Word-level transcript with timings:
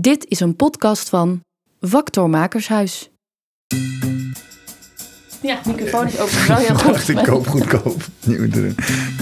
Dit 0.00 0.24
is 0.28 0.40
een 0.40 0.56
podcast 0.56 1.08
van 1.08 1.40
Vactor 1.80 2.30
Makershuis. 2.30 3.10
Ja, 5.42 5.58
de 5.62 5.70
microfoon 5.70 6.06
is 6.06 6.18
ook 6.18 6.30
wel 6.30 6.56
heel 6.56 6.74
goed. 6.84 7.08
ik 7.08 7.16
koop 7.16 7.46
goedkoop. 7.46 8.02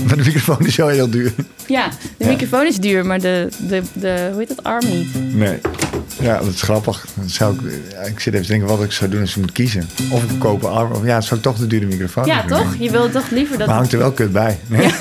Maar 0.06 0.16
de 0.16 0.22
microfoon 0.24 0.66
is 0.66 0.76
wel 0.76 0.88
heel 0.88 1.10
duur. 1.10 1.34
Ja, 1.66 1.90
de 2.16 2.26
microfoon 2.26 2.66
is 2.66 2.76
duur, 2.76 3.06
maar 3.06 3.20
de, 3.20 3.48
de, 3.68 3.82
de 3.92 4.28
hoe 4.30 4.38
heet 4.38 4.48
dat, 4.48 4.62
arm 4.62 4.86
niet. 4.86 5.34
Nee. 5.34 5.60
Ja, 6.20 6.38
dat 6.38 6.54
is 6.54 6.62
grappig. 6.62 7.06
Dan 7.14 7.28
zou 7.28 7.54
ik, 7.54 7.60
ja, 7.90 8.00
ik 8.00 8.20
zit 8.20 8.34
even 8.34 8.46
te 8.46 8.52
denken 8.52 8.68
wat 8.68 8.82
ik 8.82 8.92
zou 8.92 9.10
doen 9.10 9.20
als 9.20 9.30
ik 9.30 9.36
moet 9.36 9.52
kiezen. 9.52 9.88
Of 10.10 10.22
ik 10.30 10.38
koop 10.38 10.62
een 10.62 10.70
arm. 10.70 10.92
Of 10.92 11.04
ja, 11.04 11.14
het 11.14 11.24
zou 11.24 11.36
ik 11.36 11.42
toch 11.42 11.56
de 11.56 11.66
dure 11.66 11.86
microfoon 11.86 12.24
Ja, 12.24 12.44
toch? 12.44 12.76
Je 12.78 12.90
wilt 12.90 13.12
toch 13.12 13.30
liever 13.30 13.58
dat... 13.58 13.66
Maar 13.66 13.76
hangt 13.76 13.92
er 13.92 13.98
wel 13.98 14.12
kut 14.12 14.32
bij. 14.32 14.58
Nee? 14.68 14.92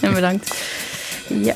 En 0.00 0.14
bedankt. 0.14 0.54
Ja. 1.28 1.54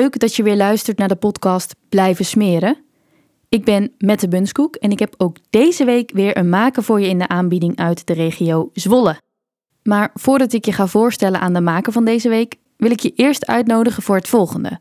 Leuk 0.00 0.18
dat 0.18 0.36
je 0.36 0.42
weer 0.42 0.56
luistert 0.56 0.98
naar 0.98 1.08
de 1.08 1.16
podcast 1.16 1.74
Blijven 1.88 2.24
Smeren. 2.24 2.76
Ik 3.48 3.64
ben 3.64 3.92
Mette 3.98 4.28
Bunskoek 4.28 4.76
en 4.76 4.90
ik 4.90 4.98
heb 4.98 5.14
ook 5.16 5.36
deze 5.50 5.84
week 5.84 6.10
weer 6.12 6.36
een 6.36 6.48
maker 6.48 6.82
voor 6.82 7.00
je 7.00 7.08
in 7.08 7.18
de 7.18 7.28
aanbieding 7.28 7.76
uit 7.76 8.06
de 8.06 8.12
regio 8.12 8.70
Zwolle. 8.72 9.20
Maar 9.82 10.10
voordat 10.14 10.52
ik 10.52 10.64
je 10.64 10.72
ga 10.72 10.86
voorstellen 10.86 11.40
aan 11.40 11.52
de 11.52 11.60
maker 11.60 11.92
van 11.92 12.04
deze 12.04 12.28
week, 12.28 12.56
wil 12.76 12.90
ik 12.90 13.00
je 13.00 13.12
eerst 13.14 13.46
uitnodigen 13.46 14.02
voor 14.02 14.16
het 14.16 14.28
volgende. 14.28 14.78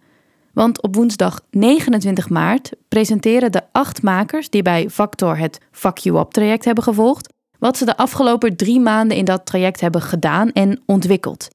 Want 0.54 0.82
op 0.82 0.96
woensdag 0.96 1.42
29 1.50 2.30
maart 2.30 2.72
presenteren 2.88 3.52
de 3.52 3.62
acht 3.72 4.02
makers 4.02 4.50
die 4.50 4.62
bij 4.62 4.90
Factor 4.90 5.38
het 5.38 5.60
Fuck 5.72 5.98
You 5.98 6.20
Up 6.20 6.32
traject 6.32 6.66
hebben 6.66 6.84
gevolgd, 6.84 7.34
wat 7.60 7.78
ze 7.78 7.86
de 7.86 7.98
afgelopen 7.98 8.56
drie 8.56 8.80
maanden 8.80 9.18
in 9.18 9.26
dat 9.26 9.46
traject 9.46 9.82
hebben 9.82 10.02
gedaan 10.02 10.52
en 10.52 10.82
ontwikkeld. 10.86 11.48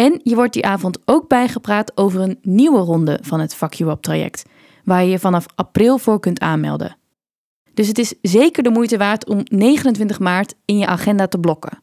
En 0.00 0.20
je 0.22 0.34
wordt 0.34 0.52
die 0.52 0.66
avond 0.66 0.98
ook 1.04 1.28
bijgepraat 1.28 1.96
over 1.96 2.20
een 2.20 2.38
nieuwe 2.42 2.78
ronde 2.78 3.18
van 3.22 3.40
het 3.40 3.54
Fuck 3.54 3.72
You 3.72 3.90
Up 3.90 4.00
traject, 4.00 4.44
waar 4.84 5.04
je 5.04 5.10
je 5.10 5.18
vanaf 5.18 5.46
april 5.54 5.98
voor 5.98 6.20
kunt 6.20 6.40
aanmelden. 6.40 6.96
Dus 7.74 7.88
het 7.88 7.98
is 7.98 8.14
zeker 8.22 8.62
de 8.62 8.70
moeite 8.70 8.98
waard 8.98 9.28
om 9.28 9.40
29 9.44 10.18
maart 10.18 10.54
in 10.64 10.78
je 10.78 10.86
agenda 10.86 11.26
te 11.26 11.38
blokken. 11.38 11.82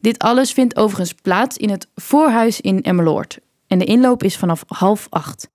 Dit 0.00 0.18
alles 0.18 0.52
vindt 0.52 0.76
overigens 0.76 1.12
plaats 1.22 1.56
in 1.56 1.70
het 1.70 1.88
Voorhuis 1.94 2.60
in 2.60 2.82
Emmeloord. 2.82 3.38
En 3.66 3.78
de 3.78 3.84
inloop 3.84 4.22
is 4.22 4.36
vanaf 4.36 4.64
half 4.66 5.06
acht. 5.10 5.50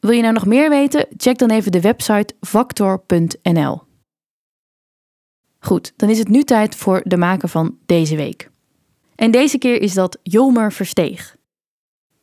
Wil 0.00 0.10
je 0.10 0.22
nou 0.22 0.34
nog 0.34 0.46
meer 0.46 0.68
weten? 0.68 1.06
Check 1.16 1.38
dan 1.38 1.50
even 1.50 1.72
de 1.72 1.80
website 1.80 2.34
factor.nl. 2.40 3.80
Goed, 5.58 5.92
dan 5.96 6.08
is 6.08 6.18
het 6.18 6.28
nu 6.28 6.42
tijd 6.42 6.76
voor 6.76 7.00
de 7.04 7.16
maker 7.16 7.48
van 7.48 7.78
deze 7.86 8.16
week. 8.16 8.50
En 9.18 9.30
deze 9.30 9.58
keer 9.58 9.82
is 9.82 9.94
dat 9.94 10.18
Jolmer 10.22 10.72
Versteeg. 10.72 11.36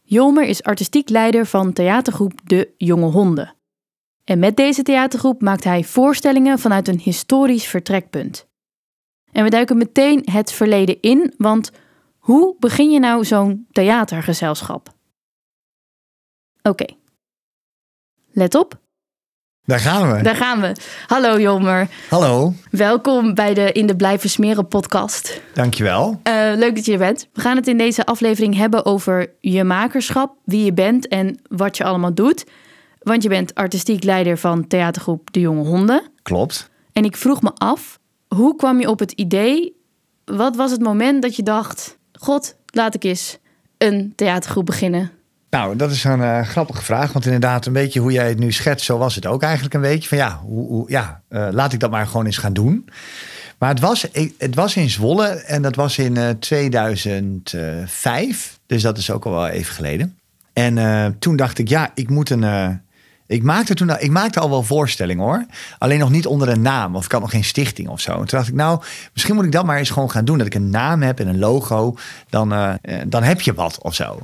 Jolmer 0.01 0.43
is 0.43 0.63
artistiek 0.63 1.09
leider 1.09 1.45
van 1.45 1.73
theatergroep 1.73 2.39
De 2.43 2.73
Jonge 2.77 3.05
Honden. 3.05 3.55
En 4.23 4.39
met 4.39 4.55
deze 4.55 4.83
theatergroep 4.83 5.41
maakt 5.41 5.63
hij 5.63 5.83
voorstellingen 5.83 6.59
vanuit 6.59 6.87
een 6.87 6.99
historisch 6.99 7.67
vertrekpunt. 7.67 8.47
En 9.31 9.43
we 9.43 9.49
duiken 9.49 9.77
meteen 9.77 10.21
het 10.31 10.51
verleden 10.51 11.01
in, 11.01 11.33
want 11.37 11.71
hoe 12.17 12.55
begin 12.59 12.91
je 12.91 12.99
nou 12.99 13.25
zo'n 13.25 13.67
theatergezelschap? 13.71 14.93
Oké. 16.61 16.85
Let 18.31 18.55
op, 18.55 18.79
Daar 19.65 19.79
gaan 19.79 20.11
we. 20.11 20.21
daar 20.23 20.35
gaan 20.35 20.61
we. 20.61 20.75
Hallo 21.07 21.39
Jolmer, 21.39 21.87
Hallo. 22.09 22.53
welkom 22.69 23.33
bij 23.33 23.53
de 23.53 23.71
In 23.71 23.85
de 23.85 23.95
Blijven 23.95 24.29
Smeren 24.29 24.67
podcast. 24.67 25.41
Dankjewel. 25.53 26.19
Eh, 26.23 26.51
leuk 26.55 26.75
dat 26.75 26.85
je 26.85 26.91
er 26.91 26.97
bent. 26.97 27.27
We 27.33 27.41
gaan 27.41 27.55
het 27.55 27.67
in 27.67 27.77
deze 27.77 28.05
aflevering 28.05 28.55
hebben 28.55 28.85
over 28.85 29.29
je 29.41 29.63
makerschap, 29.63 30.35
wie 30.43 30.65
je 30.65 30.73
bent 30.73 31.07
en 31.07 31.39
wat 31.47 31.77
je 31.77 31.83
allemaal 31.83 32.13
doet. 32.13 32.43
Want 32.99 33.23
je 33.23 33.29
bent 33.29 33.55
artistiek 33.55 34.03
leider 34.03 34.37
van 34.37 34.67
theatergroep 34.67 35.33
De 35.33 35.39
Jonge 35.39 35.63
Honden. 35.63 36.01
Klopt. 36.21 36.69
En 36.93 37.03
ik 37.03 37.17
vroeg 37.17 37.41
me 37.41 37.51
af, 37.53 37.99
hoe 38.27 38.55
kwam 38.55 38.79
je 38.79 38.89
op 38.89 38.99
het 38.99 39.11
idee? 39.11 39.75
Wat 40.25 40.55
was 40.55 40.71
het 40.71 40.81
moment 40.81 41.21
dat 41.21 41.35
je 41.35 41.43
dacht: 41.43 41.97
God, 42.13 42.55
laat 42.65 42.95
ik 42.95 43.03
eens 43.03 43.37
een 43.77 44.13
theatergroep 44.15 44.65
beginnen? 44.65 45.11
Nou, 45.55 45.75
dat 45.75 45.91
is 45.91 46.03
een 46.03 46.21
eh, 46.21 46.41
grappige 46.41 46.83
vraag. 46.83 47.11
Want 47.13 47.25
inderdaad, 47.25 47.65
een 47.65 47.73
beetje 47.73 47.99
hoe 47.99 48.11
jij 48.11 48.27
het 48.27 48.39
nu 48.39 48.51
schetst, 48.51 48.85
zo 48.85 48.97
was 48.97 49.15
het 49.15 49.25
ook 49.25 49.43
eigenlijk 49.43 49.73
een 49.73 49.81
beetje. 49.81 50.09
Van 50.09 50.17
ja, 50.17 50.39
hoe, 50.43 50.67
hoe, 50.67 50.89
ja 50.91 51.21
eh, 51.27 51.47
laat 51.51 51.73
ik 51.73 51.79
dat 51.79 51.91
maar 51.91 52.07
gewoon 52.07 52.25
eens 52.25 52.37
gaan 52.37 52.53
doen. 52.53 52.89
Maar 53.57 53.69
het 53.69 53.79
was, 53.79 54.05
het 54.37 54.55
was 54.55 54.75
in 54.75 54.89
Zwolle 54.89 55.27
en 55.27 55.61
dat 55.61 55.75
was 55.75 55.97
in 55.97 56.17
eh, 56.17 56.29
2005. 56.29 58.59
Dus 58.65 58.81
dat 58.81 58.97
is 58.97 59.11
ook 59.11 59.25
al 59.25 59.31
wel 59.31 59.47
even 59.47 59.73
geleden. 59.73 60.17
En 60.53 60.77
eh, 60.77 61.05
toen 61.19 61.35
dacht 61.35 61.57
ik, 61.57 61.67
ja, 61.67 61.91
ik 61.93 62.09
moet 62.09 62.29
een... 62.29 62.43
eh, 62.43 62.69
ik 63.27 63.43
maakte 63.43 63.73
toen 63.73 63.89
al- 63.89 63.97
ik 63.99 64.11
maakte 64.11 64.39
al 64.39 64.49
wel 64.49 64.63
voorstellingen 64.63 65.23
hoor. 65.23 65.45
Alleen 65.77 65.99
nog 65.99 66.09
niet 66.09 66.25
onder 66.25 66.49
een 66.49 66.61
naam. 66.61 66.95
Of 66.95 67.05
ik 67.05 67.11
had 67.11 67.21
nog 67.21 67.31
geen 67.31 67.43
stichting 67.43 67.87
of 67.87 67.99
zo. 67.99 68.11
En 68.11 68.17
toen 68.17 68.27
dacht 68.37 68.47
ik, 68.47 68.53
nou, 68.53 68.81
misschien 69.13 69.35
moet 69.35 69.45
ik 69.45 69.51
dat 69.51 69.65
maar 69.65 69.77
eens 69.77 69.89
gewoon 69.89 70.11
gaan 70.11 70.25
doen. 70.25 70.37
Dat 70.37 70.47
ik 70.47 70.55
een 70.55 70.69
naam 70.69 71.01
heb 71.01 71.19
en 71.19 71.27
een 71.27 71.39
logo. 71.39 71.95
Dan, 72.29 72.53
eh, 72.53 72.73
eh, 72.81 73.01
dan 73.07 73.23
heb 73.23 73.41
je 73.41 73.53
wat 73.53 73.81
of 73.81 73.95
zo. 73.95 74.19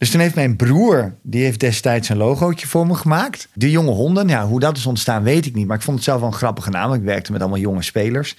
Dus 0.00 0.10
toen 0.10 0.20
heeft 0.20 0.34
mijn 0.34 0.56
broer, 0.56 1.14
die 1.22 1.42
heeft 1.44 1.60
destijds 1.60 2.08
een 2.08 2.16
logootje 2.16 2.66
voor 2.66 2.86
me 2.86 2.94
gemaakt. 2.94 3.48
De 3.54 3.70
Jonge 3.70 3.90
Honden. 3.90 4.28
Ja, 4.28 4.46
hoe 4.46 4.60
dat 4.60 4.76
is 4.76 4.86
ontstaan 4.86 5.22
weet 5.22 5.46
ik 5.46 5.54
niet. 5.54 5.66
Maar 5.66 5.76
ik 5.76 5.82
vond 5.82 5.96
het 5.96 6.04
zelf 6.04 6.20
wel 6.20 6.28
een 6.28 6.34
grappige 6.34 6.70
naam. 6.70 6.92
Ik 6.92 7.02
werkte 7.02 7.32
met 7.32 7.40
allemaal 7.40 7.58
jonge 7.58 7.82
spelers. 7.82 8.36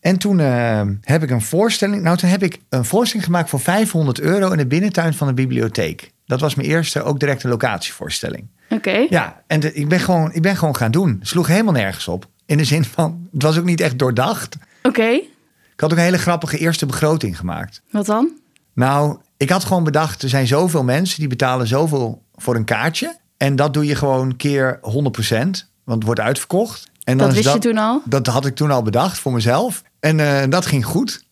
En 0.00 0.18
toen 0.18 0.40
eh, 0.40 0.82
heb 1.00 1.22
ik 1.22 1.30
een 1.30 1.42
voorstelling. 1.42 2.02
Nou, 2.02 2.16
toen 2.16 2.28
heb 2.28 2.42
ik 2.42 2.58
een 2.68 2.84
voorstelling 2.84 3.26
gemaakt 3.26 3.48
voor 3.50 3.60
500 3.60 4.20
euro 4.20 4.50
in 4.50 4.58
de 4.58 4.66
binnentuin 4.66 5.14
van 5.14 5.26
de 5.26 5.34
bibliotheek. 5.34 6.10
Dat 6.26 6.40
was 6.40 6.54
mijn 6.54 6.68
eerste, 6.68 7.02
ook 7.02 7.20
directe 7.20 7.48
locatievoorstelling. 7.48 8.46
Oké. 8.70 9.06
Ja, 9.10 9.42
en 9.46 9.60
de- 9.60 9.72
ik, 9.74 9.88
ben 9.88 10.00
gewoon, 10.00 10.32
ik 10.32 10.42
ben 10.42 10.56
gewoon 10.56 10.76
gaan 10.76 10.90
doen. 10.90 11.18
Sloeg 11.22 11.46
helemaal 11.46 11.72
nergens 11.72 12.08
op. 12.08 12.26
In 12.46 12.56
de 12.56 12.64
zin 12.64 12.84
van, 12.84 13.28
het 13.32 13.42
was 13.42 13.58
ook 13.58 13.64
niet 13.64 13.80
echt 13.80 13.98
doordacht. 13.98 14.56
Oké, 14.82 15.02
Ik 15.08 15.80
had 15.80 15.90
ook 15.92 15.98
een 15.98 16.04
hele 16.04 16.18
grappige 16.18 16.58
eerste 16.58 16.86
begroting 16.86 17.38
gemaakt. 17.38 17.82
wat 17.90 18.06
dan? 18.06 18.30
Nou, 18.74 19.18
ik 19.36 19.50
had 19.50 19.64
gewoon 19.64 19.84
bedacht, 19.84 20.22
er 20.22 20.28
zijn 20.28 20.46
zoveel 20.46 20.84
mensen 20.84 21.18
die 21.18 21.28
betalen 21.28 21.66
zoveel 21.66 22.22
voor 22.34 22.54
een 22.56 22.64
kaartje. 22.64 23.16
En 23.36 23.56
dat 23.56 23.74
doe 23.74 23.86
je 23.86 23.94
gewoon 23.94 24.36
keer 24.36 24.78
100%, 24.80 24.80
want 24.88 25.62
het 25.84 26.02
wordt 26.02 26.20
uitverkocht. 26.20 26.90
En 27.04 27.18
Dat 27.18 27.28
is 27.28 27.34
wist 27.34 27.52
je 27.52 27.58
toen 27.58 27.78
al? 27.78 28.02
Dat 28.04 28.26
had 28.26 28.46
ik 28.46 28.54
toen 28.54 28.70
al 28.70 28.82
bedacht 28.82 29.18
voor 29.18 29.32
mezelf. 29.32 29.82
En 30.00 30.20
eh, 30.20 30.48
dat 30.48 30.66
ging 30.66 30.84
goed. 30.86 31.24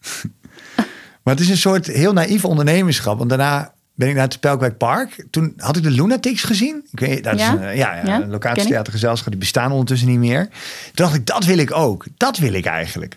maar 1.22 1.34
het 1.34 1.40
is 1.40 1.48
een 1.48 1.56
soort 1.56 1.86
heel 1.86 2.12
naïef 2.12 2.44
ondernemerschap. 2.44 3.18
Want 3.18 3.28
daarna 3.28 3.72
ben 3.94 4.08
ik 4.08 4.14
naar 4.14 4.24
het 4.24 4.40
Pelkwijk 4.40 4.76
Park. 4.78 5.26
Toen 5.30 5.52
had 5.56 5.76
ik 5.76 5.82
de 5.82 5.90
Lunatics 5.90 6.42
gezien. 6.42 6.86
Ik 6.92 7.00
weet, 7.00 7.24
dat 7.24 7.38
Ja? 7.38 7.46
is 7.52 7.58
een, 7.58 7.62
eh, 7.66 7.76
ja, 7.76 7.94
ja, 7.94 8.02
Ja, 8.06 8.26
locatietheatergezelschap. 8.26 9.30
Die 9.30 9.40
bestaan 9.40 9.70
ondertussen 9.70 10.08
niet 10.08 10.18
meer. 10.18 10.48
Toen 10.48 10.92
dacht 10.94 11.14
ik, 11.14 11.26
dat 11.26 11.44
wil 11.44 11.58
ik 11.58 11.76
ook. 11.76 12.06
Dat 12.16 12.38
wil 12.38 12.52
ik 12.52 12.64
eigenlijk. 12.66 13.16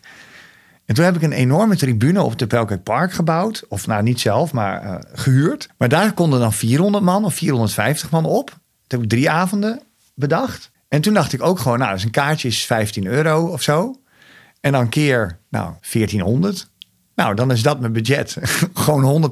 En 0.87 0.95
toen 0.95 1.05
heb 1.05 1.15
ik 1.15 1.21
een 1.21 1.31
enorme 1.31 1.75
tribune 1.75 2.21
op 2.21 2.39
het 2.39 2.47
Pelkijk 2.47 2.83
Park 2.83 3.11
gebouwd. 3.11 3.65
Of 3.69 3.87
nou, 3.87 4.03
niet 4.03 4.19
zelf, 4.19 4.53
maar 4.53 4.81
eh, 4.81 4.95
gehuurd. 5.13 5.69
Maar 5.77 5.89
daar 5.89 6.13
konden 6.13 6.39
dan 6.39 6.53
400 6.53 7.03
man 7.03 7.25
of 7.25 7.33
450 7.33 8.09
man 8.09 8.25
op. 8.25 8.49
Toen 8.49 8.59
heb 8.99 9.01
ik 9.01 9.09
drie 9.09 9.29
avonden 9.29 9.81
bedacht. 10.13 10.71
En 10.87 11.01
toen 11.01 11.13
dacht 11.13 11.33
ik 11.33 11.41
ook 11.41 11.59
gewoon, 11.59 11.79
nou, 11.79 11.93
dus 11.93 12.03
een 12.03 12.11
kaartje 12.11 12.47
is 12.47 12.65
15 12.65 13.05
euro 13.05 13.45
of 13.47 13.61
zo. 13.61 14.01
En 14.61 14.71
dan 14.71 14.89
keer, 14.89 15.39
nou, 15.49 15.73
1400. 15.91 16.69
Nou, 17.15 17.35
dan 17.35 17.51
is 17.51 17.61
dat 17.61 17.79
mijn 17.79 17.93
budget. 17.93 18.37
gewoon 18.73 19.31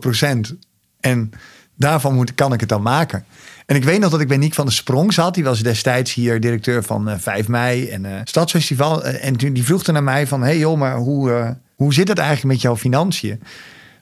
100% 0.52 0.56
En 1.00 1.32
daarvan 1.76 2.16
moet, 2.16 2.36
kan 2.36 2.54
ik 2.54 2.60
het 2.60 2.70
dan 2.70 2.82
maken. 2.82 3.26
En 3.66 3.76
ik 3.76 3.84
weet 3.84 4.00
nog 4.00 4.12
dat 4.12 4.22
ik 4.22 4.28
bij 4.28 4.38
Niek 4.38 4.54
van 4.54 4.66
der 4.66 4.74
Sprong 4.74 5.14
zat. 5.14 5.34
Die 5.34 5.44
was 5.44 5.64
destijds 5.64 6.14
hier 6.14 6.40
directeur 6.40 6.84
van 6.84 7.10
eh 7.10 7.18
5 7.18 7.48
mei 7.48 7.88
en 7.88 8.06
eh, 8.06 8.22
Stadsfestival. 8.24 9.04
Eh, 9.04 9.28
en 9.28 9.36
toen 9.36 9.54
die 9.54 9.64
vroeg 9.64 9.86
naar 9.86 10.04
mij 10.04 10.28
van... 10.28 10.42
hey 10.42 10.58
joh, 10.58 10.78
maar 10.78 10.96
hoe, 10.96 11.32
eh, 11.32 11.50
hoe 11.76 11.94
zit 11.94 12.08
het 12.08 12.18
eigenlijk 12.18 12.48
met 12.48 12.62
jouw 12.62 12.78
financiën? 12.78 13.38
Toen 13.38 13.48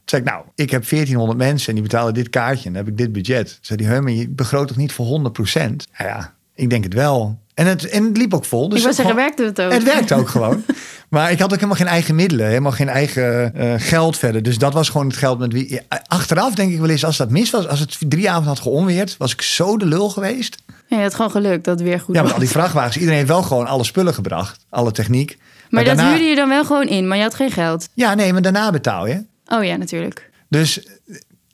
zei 0.05 0.21
ik, 0.21 0.27
nou, 0.27 0.45
ik 0.55 0.69
heb 0.69 0.89
1400 0.89 1.37
mensen 1.39 1.67
en 1.67 1.73
die 1.73 1.83
betalen 1.83 2.13
dit 2.13 2.29
kaartje. 2.29 2.67
En 2.67 2.73
dan 2.73 2.83
heb 2.83 2.91
ik 2.91 2.97
dit 2.97 3.11
budget. 3.11 3.47
Toen 3.47 3.77
zei 3.77 3.89
"Huh, 3.89 3.99
maar 3.99 4.11
je 4.11 4.29
begroot 4.29 4.67
toch 4.67 4.77
niet 4.77 4.91
voor 4.91 5.05
100% 5.05 5.87
Nou 5.97 6.09
ja, 6.09 6.33
ik 6.55 6.69
denk 6.69 6.83
het 6.83 6.93
wel. 6.93 7.39
En 7.53 7.65
het, 7.67 7.89
en 7.89 8.03
het 8.03 8.17
liep 8.17 8.33
ook 8.33 8.45
vol. 8.45 8.69
Dus 8.69 8.79
ik 8.79 8.85
was 8.85 8.95
zeggen, 8.95 9.15
werkte 9.15 9.43
het 9.43 9.61
ook? 9.61 9.71
Het 9.71 9.83
werkte 9.83 10.15
ook 10.15 10.29
gewoon. 10.29 10.63
Maar 11.09 11.31
ik 11.31 11.39
had 11.39 11.47
ook 11.49 11.55
helemaal 11.55 11.75
geen 11.77 11.87
eigen 11.87 12.15
middelen. 12.15 12.47
Helemaal 12.47 12.71
geen 12.71 12.89
eigen 12.89 13.55
eh, 13.55 13.73
geld 13.77 14.17
verder. 14.17 14.43
Dus 14.43 14.57
dat 14.57 14.73
was 14.73 14.89
gewoon 14.89 15.07
het 15.07 15.17
geld 15.17 15.39
met 15.39 15.53
wie... 15.53 15.81
Achteraf 16.07 16.53
denk 16.55 16.71
ik 16.71 16.79
wel 16.79 16.89
eens, 16.89 17.05
als 17.05 17.17
dat 17.17 17.29
mis 17.29 17.49
was... 17.49 17.67
Als 17.67 17.79
het 17.79 17.97
drie 18.07 18.29
avonden 18.29 18.53
had 18.53 18.59
geonweerd... 18.59 19.17
was 19.17 19.31
ik 19.33 19.41
zo 19.41 19.77
de 19.77 19.85
lul 19.85 20.09
geweest. 20.09 20.57
Ja, 20.87 20.97
het 20.97 21.15
gewoon 21.15 21.31
gelukt 21.31 21.63
dat 21.65 21.79
het 21.79 21.87
weer 21.87 21.99
goed 21.99 22.15
Ja, 22.15 22.21
met 22.23 22.33
al 22.33 22.39
die 22.39 22.49
vrachtwagens. 22.49 22.95
Iedereen 22.95 23.17
heeft 23.17 23.29
wel 23.29 23.43
gewoon 23.43 23.67
alle 23.67 23.83
spullen 23.83 24.13
gebracht. 24.13 24.65
Alle 24.69 24.91
techniek. 24.91 25.37
maar 25.69 25.83
dat 25.83 25.95
daarna- 25.95 26.11
huurde 26.11 26.29
je 26.29 26.35
dan 26.35 26.49
wel 26.49 26.65
gewoon 26.65 26.87
in, 26.87 27.07
maar 27.07 27.17
je 27.17 27.23
had 27.23 27.35
geen 27.35 27.51
geld. 27.51 27.87
Ja, 27.93 28.13
nee, 28.13 28.33
maar 28.33 28.41
daarna 28.41 28.71
betaal 28.71 29.07
je. 29.07 29.23
Oh 29.47 29.63
ja, 29.63 29.75
natuurlijk. 29.75 30.29
Dus 30.49 30.79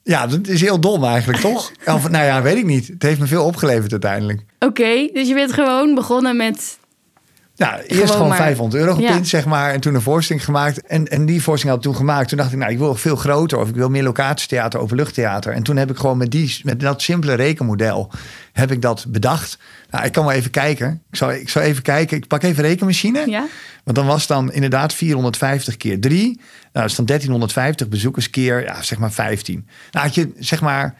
ja, 0.09 0.27
dat 0.27 0.47
is 0.47 0.61
heel 0.61 0.79
dom 0.79 1.03
eigenlijk, 1.03 1.39
toch? 1.39 1.71
Of, 1.85 2.09
nou 2.09 2.25
ja, 2.25 2.41
weet 2.41 2.57
ik 2.57 2.65
niet. 2.65 2.87
Het 2.87 3.03
heeft 3.03 3.19
me 3.19 3.27
veel 3.27 3.45
opgeleverd 3.45 3.91
uiteindelijk. 3.91 4.41
Oké, 4.59 5.09
dus 5.13 5.27
je 5.27 5.33
bent 5.33 5.53
gewoon 5.53 5.95
begonnen 5.95 6.37
met... 6.37 6.78
Nou, 7.59 7.75
eerst 7.79 7.91
Gewoon 7.93 8.07
gewoon, 8.07 8.27
maar- 8.27 8.37
500 8.37 8.81
euro 8.83 8.93
gepind, 8.95 9.13
Ja. 9.17 9.23
zeg 9.23 9.45
maar. 9.45 9.73
En 9.73 9.79
toen 9.79 9.95
een 9.95 10.01
voorstelling 10.01 10.45
gemaakt. 10.45 10.81
En, 10.81 11.07
en 11.07 11.25
die 11.25 11.41
voorstelling 11.41 11.77
had 11.77 11.85
ik 11.85 11.91
toen 11.91 11.99
gemaakt. 12.01 12.29
Toen 12.29 12.37
dacht 12.37 12.51
ik, 12.51 12.57
nou, 12.57 12.71
ik 12.71 12.77
wil 12.77 12.95
veel 12.95 13.15
groter. 13.15 13.57
Of 13.57 13.69
ik 13.69 13.75
wil 13.75 13.89
meer 13.89 14.03
locatietheater, 14.03 14.79
openluchttheater. 14.79 15.53
En 15.53 15.63
toen 15.63 15.77
heb 15.77 15.89
ik 15.89 15.97
gewoon 15.97 16.17
met, 16.17 16.31
die, 16.31 16.59
met 16.63 16.79
dat 16.79 17.01
simpele 17.01 17.33
rekenmodel... 17.33 18.11
heb 18.53 18.71
ik 18.71 18.81
dat 18.81 19.05
bedacht. 19.07 19.57
Nou, 19.89 20.05
ik 20.05 20.11
kan 20.11 20.25
wel 20.25 20.33
even 20.33 20.51
kijken. 20.51 21.03
Ik 21.11 21.15
zal, 21.17 21.31
ik 21.31 21.49
zal 21.49 21.61
even 21.61 21.83
kijken. 21.83 22.17
Ik 22.17 22.27
pak 22.27 22.43
even 22.43 22.63
rekenmachine. 22.63 23.23
Ja? 23.29 23.45
Want 23.83 23.97
dan 23.97 24.05
was 24.05 24.27
dan 24.27 24.51
inderdaad 24.51 24.93
450 24.93 25.77
keer 25.77 25.99
3. 25.99 26.25
Nou, 26.25 26.39
dat 26.71 26.85
is 26.85 26.95
dan 26.95 27.05
1350 27.05 27.87
bezoekers 27.89 28.29
keer, 28.29 28.63
ja, 28.63 28.81
zeg 28.81 28.97
maar 28.97 29.11
15. 29.11 29.67
Nou 29.91 30.05
had 30.05 30.15
je 30.15 30.31
zeg 30.39 30.61
maar 30.61 30.95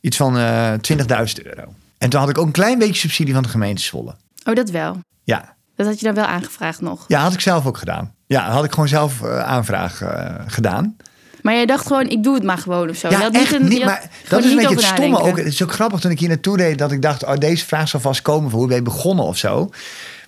iets 0.00 0.16
van 0.16 0.38
eh 0.38 0.72
20.000 0.72 1.42
euro. 1.42 1.74
En 1.98 2.10
toen 2.10 2.20
had 2.20 2.28
ik 2.28 2.38
ook 2.38 2.46
een 2.46 2.52
klein 2.52 2.78
beetje 2.78 2.94
subsidie 3.00 3.34
van 3.34 3.42
de 3.42 3.48
gemeente 3.48 3.82
Zwolle. 3.82 4.14
Oh, 4.44 4.54
dat 4.54 4.70
wel. 4.70 5.00
Ja, 5.24 5.54
Dat 5.84 5.90
had 5.92 6.00
je 6.00 6.06
dan 6.06 6.14
wel 6.24 6.24
aangevraagd 6.34 6.80
nog. 6.80 7.04
ja 7.08 7.20
had 7.22 7.32
ik 7.32 7.40
zelf 7.40 7.66
ook 7.66 7.78
gedaan. 7.78 8.14
Ja, 8.26 8.50
had 8.50 8.64
ik 8.64 8.72
gewoon 8.72 8.88
zelf 8.88 9.22
eh, 9.22 9.38
aanvraag 9.38 10.02
eh, 10.02 10.34
gedaan. 10.46 10.96
Maar 11.42 11.54
jij 11.54 11.66
dacht 11.66 11.86
gewoon, 11.86 12.08
ik 12.08 12.22
doe 12.22 12.34
het 12.34 12.42
maar 12.42 12.58
gewoon 12.58 12.88
of 12.88 12.96
zo. 12.96 13.08
Ja, 13.10 13.30
echt 13.30 13.52
een- 13.52 13.68
niet. 13.68 13.84
Maar 13.84 14.10
dat 14.28 14.44
is 14.44 14.50
een 14.50 14.56
beetje 14.56 14.74
het 14.74 14.84
stomme 14.84 15.20
ook. 15.20 15.36
Het 15.36 15.46
is 15.46 15.62
ook 15.62 15.72
grappig 15.72 16.00
toen 16.00 16.10
ik 16.10 16.18
hier 16.18 16.28
naartoe 16.28 16.56
deed 16.56 16.78
dat 16.78 16.92
ik 16.92 17.02
dacht, 17.02 17.24
oh, 17.24 17.34
deze 17.36 17.66
vraag 17.66 17.88
zal 17.88 18.00
vast 18.00 18.22
komen 18.22 18.50
voor 18.50 18.58
hoe 18.58 18.68
ben 18.68 18.76
je 18.76 18.82
begonnen 18.82 19.24
of 19.24 19.36
zo. 19.36 19.70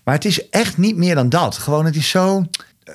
Maar 0.05 0.15
het 0.15 0.25
is 0.25 0.49
echt 0.49 0.79
niet 0.79 0.97
meer 0.97 1.15
dan 1.15 1.29
dat. 1.29 1.57
Gewoon, 1.59 1.85
het 1.85 1.97
is 1.97 2.09
zo. 2.09 2.45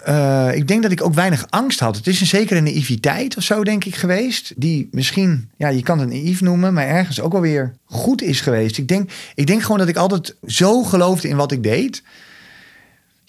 eh, 0.04 0.50
ik 0.56 0.68
denk 0.68 0.84
dat 0.84 0.92
ik 0.92 1.04
ook 1.04 1.14
weinig 1.14 1.46
angst 1.50 1.80
had. 1.80 1.96
Het 1.96 2.08
is 2.08 2.22
een 2.22 2.28
zekere 2.28 2.62
naïviteit 2.62 3.38
of 3.38 3.44
zo, 3.44 3.64
denk 3.64 3.86
ik, 3.86 3.96
geweest. 3.96 4.54
Die 4.56 4.88
misschien, 4.92 5.50
ja, 5.58 5.68
je 5.68 5.82
kan 5.84 6.00
het 6.00 6.10
naïef 6.10 6.42
noemen, 6.42 6.74
maar 6.74 6.88
ergens 6.88 7.22
ook 7.22 7.32
wel 7.32 7.42
weer 7.42 7.74
goed 7.86 8.22
is 8.22 8.42
geweest. 8.42 8.78
Ik 8.78 8.88
denk, 8.88 9.12
ik 9.36 9.48
denk 9.48 9.62
gewoon 9.62 9.78
dat 9.78 9.88
ik 9.88 9.98
altijd 9.98 10.36
zo 10.48 10.84
geloofde 10.84 11.28
in 11.28 11.36
wat 11.36 11.52
ik 11.52 11.64
deed. 11.64 12.04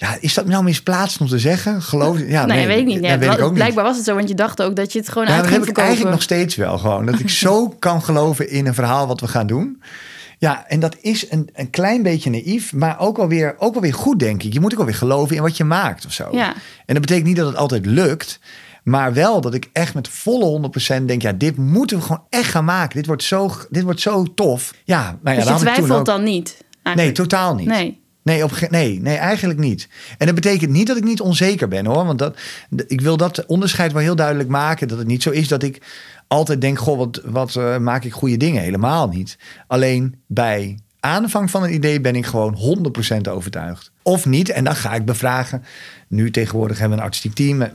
Ja, 0.01 0.17
is 0.21 0.35
dat 0.35 0.47
nou 0.47 0.65
misplaatst 0.65 1.21
om 1.21 1.27
te 1.27 1.39
zeggen? 1.39 1.83
Geloof, 1.83 2.19
ja, 2.27 2.47
nee, 2.47 2.67
weet 2.67 2.79
ik 2.79 2.85
niet. 2.87 3.03
dat 3.03 3.11
Ja, 3.11 3.19
weet 3.19 3.33
ik 3.33 3.41
ook 3.41 3.45
niet. 3.45 3.55
blijkbaar 3.55 3.85
was 3.85 3.97
het 3.97 4.05
zo, 4.05 4.15
want 4.15 4.29
je 4.29 4.35
dacht 4.35 4.63
ook 4.63 4.77
dat 4.77 4.93
je 4.93 4.99
het 4.99 5.09
gewoon 5.09 5.27
Ja, 5.27 5.35
uit 5.35 5.43
dat 5.43 5.53
heb 5.53 5.65
ik 5.65 5.79
eigenlijk 5.79 6.11
nog 6.11 6.23
steeds 6.23 6.57
wel 6.57 6.79
gewoon. 6.79 7.07
Dat 7.07 7.19
ik 7.19 7.31
zo 7.31 7.69
kan 7.79 8.03
geloven 8.03 8.51
in 8.51 8.67
een 8.67 8.75
verhaal 8.75 9.07
wat 9.07 9.21
we 9.21 9.29
gaan 9.29 9.47
doen. 9.47 9.83
Ja, 10.39 10.65
en 10.69 10.81
dat 10.81 10.97
is 11.01 11.31
een, 11.31 11.51
een 11.55 11.71
klein 11.71 12.03
beetje 12.03 12.31
naïef, 12.31 12.73
maar 12.73 12.99
ook 12.99 13.17
wel, 13.17 13.29
weer, 13.29 13.55
ook 13.59 13.73
wel 13.73 13.83
weer 13.83 13.95
goed, 13.95 14.19
denk 14.19 14.43
ik. 14.43 14.53
Je 14.53 14.61
moet 14.61 14.73
ook 14.73 14.79
wel 14.79 14.87
weer 14.87 14.97
geloven 14.97 15.37
in 15.37 15.43
wat 15.43 15.57
je 15.57 15.65
maakt 15.65 16.07
of 16.07 16.13
zo. 16.13 16.29
Ja. 16.33 16.49
En 16.87 16.95
dat 16.95 17.01
betekent 17.01 17.27
niet 17.27 17.37
dat 17.37 17.47
het 17.47 17.57
altijd 17.57 17.87
lukt. 17.87 18.41
Maar 18.83 19.13
wel 19.13 19.41
dat 19.41 19.55
ik 19.55 19.69
echt 19.73 19.95
met 19.95 20.09
volle 20.09 20.71
100% 21.01 21.05
denk... 21.05 21.23
ja, 21.23 21.33
dit 21.33 21.57
moeten 21.57 21.97
we 21.97 22.03
gewoon 22.03 22.23
echt 22.29 22.51
gaan 22.51 22.65
maken. 22.65 22.97
Dit 22.97 23.07
wordt 23.07 23.23
zo, 23.23 23.51
dit 23.71 23.83
wordt 23.83 24.01
zo 24.01 24.27
tof. 24.35 24.75
Ja, 24.85 25.19
nou 25.23 25.37
ja, 25.37 25.43
dus 25.43 25.53
je 25.53 25.59
twijfelt 25.59 25.99
ook. 25.99 26.07
dan 26.07 26.23
niet? 26.23 26.65
Nee, 26.95 27.13
totaal 27.13 27.55
niet. 27.55 27.67
Nee. 27.67 28.01
Nee, 28.23 28.45
op, 28.45 28.69
nee, 28.71 29.01
nee, 29.01 29.17
eigenlijk 29.17 29.59
niet. 29.59 29.89
En 30.19 30.27
dat 30.27 30.35
betekent 30.35 30.71
niet 30.71 30.87
dat 30.87 30.97
ik 30.97 31.05
niet 31.05 31.21
onzeker 31.21 31.69
ben 31.69 31.87
hoor. 31.87 32.05
Want 32.05 32.19
dat, 32.19 32.39
ik 32.87 33.01
wil 33.01 33.17
dat 33.17 33.47
onderscheid 33.47 33.93
wel 33.93 34.03
heel 34.03 34.17
duidelijk 34.17 34.49
maken. 34.49 34.89
Dat 34.89 34.99
het 34.99 35.07
niet 35.07 35.23
zo 35.23 35.31
is 35.31 35.49
dat 35.49 35.63
ik 35.63 35.83
altijd 36.27 36.61
denk: 36.61 36.79
Goh, 36.79 36.99
wat, 36.99 37.21
wat 37.25 37.57
eh, 37.57 37.79
maak 37.79 38.05
ik 38.05 38.13
goede 38.13 38.37
dingen? 38.37 38.63
Helemaal 38.63 39.09
niet. 39.09 39.39
Alleen 39.67 40.23
bij 40.27 40.79
aanvang 41.01 41.51
van 41.51 41.63
een 41.63 41.75
idee 41.75 42.01
ben 42.01 42.17
ik 42.17 42.27
gewoon 42.27 42.57
100% 43.27 43.31
overtuigd. 43.31 43.93
Of 44.03 44.27
niet. 44.27 44.49
En 44.49 44.65
dan 44.65 44.77
ga 44.77 44.95
ik 44.95 45.05
bevragen. 45.05 45.65
Nu 46.09 46.31
tegenwoordig 46.31 46.79
hebben 46.79 46.97
we 46.97 47.03
een 47.03 47.09
artistiek 47.09 47.35
team 47.35 47.57
met, 47.57 47.73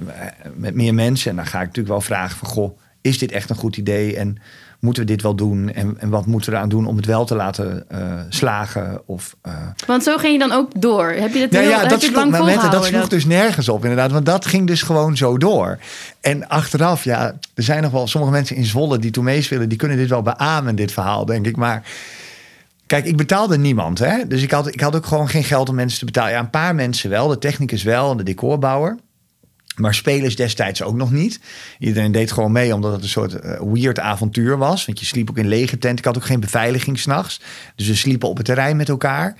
met 0.55 0.75
meer 0.75 0.93
mensen. 0.93 1.29
En 1.29 1.35
dan 1.35 1.45
ga 1.45 1.59
ik 1.59 1.65
natuurlijk 1.65 1.87
wel 1.87 2.01
vragen: 2.01 2.37
van, 2.37 2.47
Goh, 2.47 2.79
is 3.01 3.17
dit 3.17 3.31
echt 3.31 3.49
een 3.49 3.55
goed 3.55 3.77
idee? 3.77 4.15
En 4.15 4.37
moeten 4.85 5.03
we 5.05 5.09
dit 5.11 5.21
wel 5.21 5.35
doen? 5.35 5.71
En, 5.73 5.95
en 5.99 6.09
wat 6.09 6.25
moeten 6.25 6.49
we 6.51 6.55
eraan 6.55 6.69
doen 6.69 6.85
om 6.85 6.95
het 6.95 7.05
wel 7.05 7.25
te 7.25 7.35
laten 7.35 7.89
eh, 7.89 7.99
slagen? 8.29 9.01
Of. 9.05 9.35
eh, 9.41 9.53
Want 9.87 10.03
zo 10.03 10.17
ging 10.17 10.33
je 10.33 10.39
dan 10.39 10.51
ook 10.51 10.81
door. 10.81 11.05
Heb 11.09 11.33
je 11.33 11.39
het 11.39 11.51
nou 11.51 11.63
heel, 11.63 11.73
ja, 11.73 11.87
dat 11.87 12.01
je 12.01 12.07
sloeg, 12.07 12.19
lang 12.19 12.35
volgehouden? 12.35 12.71
dat 12.71 12.85
sloeg 12.85 13.01
dat- 13.01 13.09
dus 13.09 13.25
nergens 13.25 13.69
op 13.69 13.81
inderdaad. 13.81 14.11
Want 14.11 14.25
dat 14.25 14.45
ging 14.45 14.67
dus 14.67 14.81
gewoon 14.81 15.17
zo 15.17 15.37
door. 15.37 15.79
En 16.21 16.47
achteraf, 16.47 17.03
ja, 17.03 17.33
er 17.53 17.63
zijn 17.63 17.81
nog 17.81 17.91
wel 17.91 18.07
sommige 18.07 18.33
mensen 18.33 18.55
in 18.55 18.65
Zwolle 18.65 18.99
die 18.99 19.11
toen 19.11 19.23
meespelen... 19.23 19.69
die 19.69 19.77
kunnen 19.77 19.97
dit 19.97 20.09
wel 20.09 20.21
beamen, 20.21 20.75
dit 20.75 20.91
verhaal, 20.91 21.25
denk 21.25 21.45
ik. 21.45 21.55
Maar 21.55 21.83
kijk, 22.85 23.05
ik 23.05 23.17
betaalde 23.17 23.57
niemand. 23.57 23.99
Hè? 23.99 24.27
Dus 24.27 24.41
ik 24.41 24.51
had, 24.51 24.67
ik 24.67 24.79
had 24.81 24.95
ook 24.95 25.05
gewoon 25.05 25.29
geen 25.29 25.43
geld 25.43 25.69
om 25.69 25.75
mensen 25.75 25.99
te 25.99 26.05
betalen. 26.05 26.31
Ja, 26.31 26.39
een 26.39 26.49
paar 26.49 26.75
mensen 26.75 27.09
wel. 27.09 27.27
De 27.27 27.37
technicus 27.37 27.83
wel 27.83 28.11
en 28.11 28.17
de 28.17 28.23
decorbouwer. 28.23 28.97
Maar 29.75 29.93
spelers 29.93 30.35
destijds 30.35 30.83
ook 30.83 30.95
nog 30.95 31.11
niet. 31.11 31.39
Iedereen 31.79 32.11
deed 32.11 32.31
gewoon 32.31 32.51
mee 32.51 32.73
omdat 32.73 32.91
het 32.91 33.03
een 33.03 33.09
soort 33.09 33.39
eh, 33.39 33.61
weird 33.73 33.99
avontuur 33.99 34.57
was. 34.57 34.85
Want 34.85 34.99
je 34.99 35.05
sliep 35.05 35.29
ook 35.29 35.37
in 35.37 35.47
lege 35.47 35.77
tent. 35.77 35.99
Ik 35.99 36.05
had 36.05 36.17
ook 36.17 36.25
geen 36.25 36.39
beveiliging 36.39 36.99
s'nachts. 36.99 37.41
Dus 37.75 37.87
we 37.87 37.95
sliepen 37.95 38.29
op 38.29 38.37
het 38.37 38.45
terrein 38.45 38.77
met 38.77 38.89
elkaar. 38.89 39.35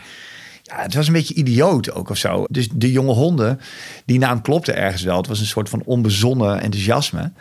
Ja, 0.61 0.81
het 0.81 0.93
was 0.93 1.07
een 1.07 1.13
beetje 1.13 1.33
idioot 1.33 1.91
ook 1.91 2.09
of 2.09 2.17
zo. 2.17 2.45
Dus 2.49 2.69
de 2.73 2.91
jonge 2.91 3.13
honden, 3.13 3.59
die 4.05 4.19
naam 4.19 4.41
klopte 4.41 4.71
ergens 4.71 5.03
wel. 5.03 5.17
Het 5.17 5.27
was 5.27 5.39
een 5.39 5.45
soort 5.45 5.69
van 5.69 5.81
onbezonnen 5.85 6.61
enthousiasme. 6.61 7.31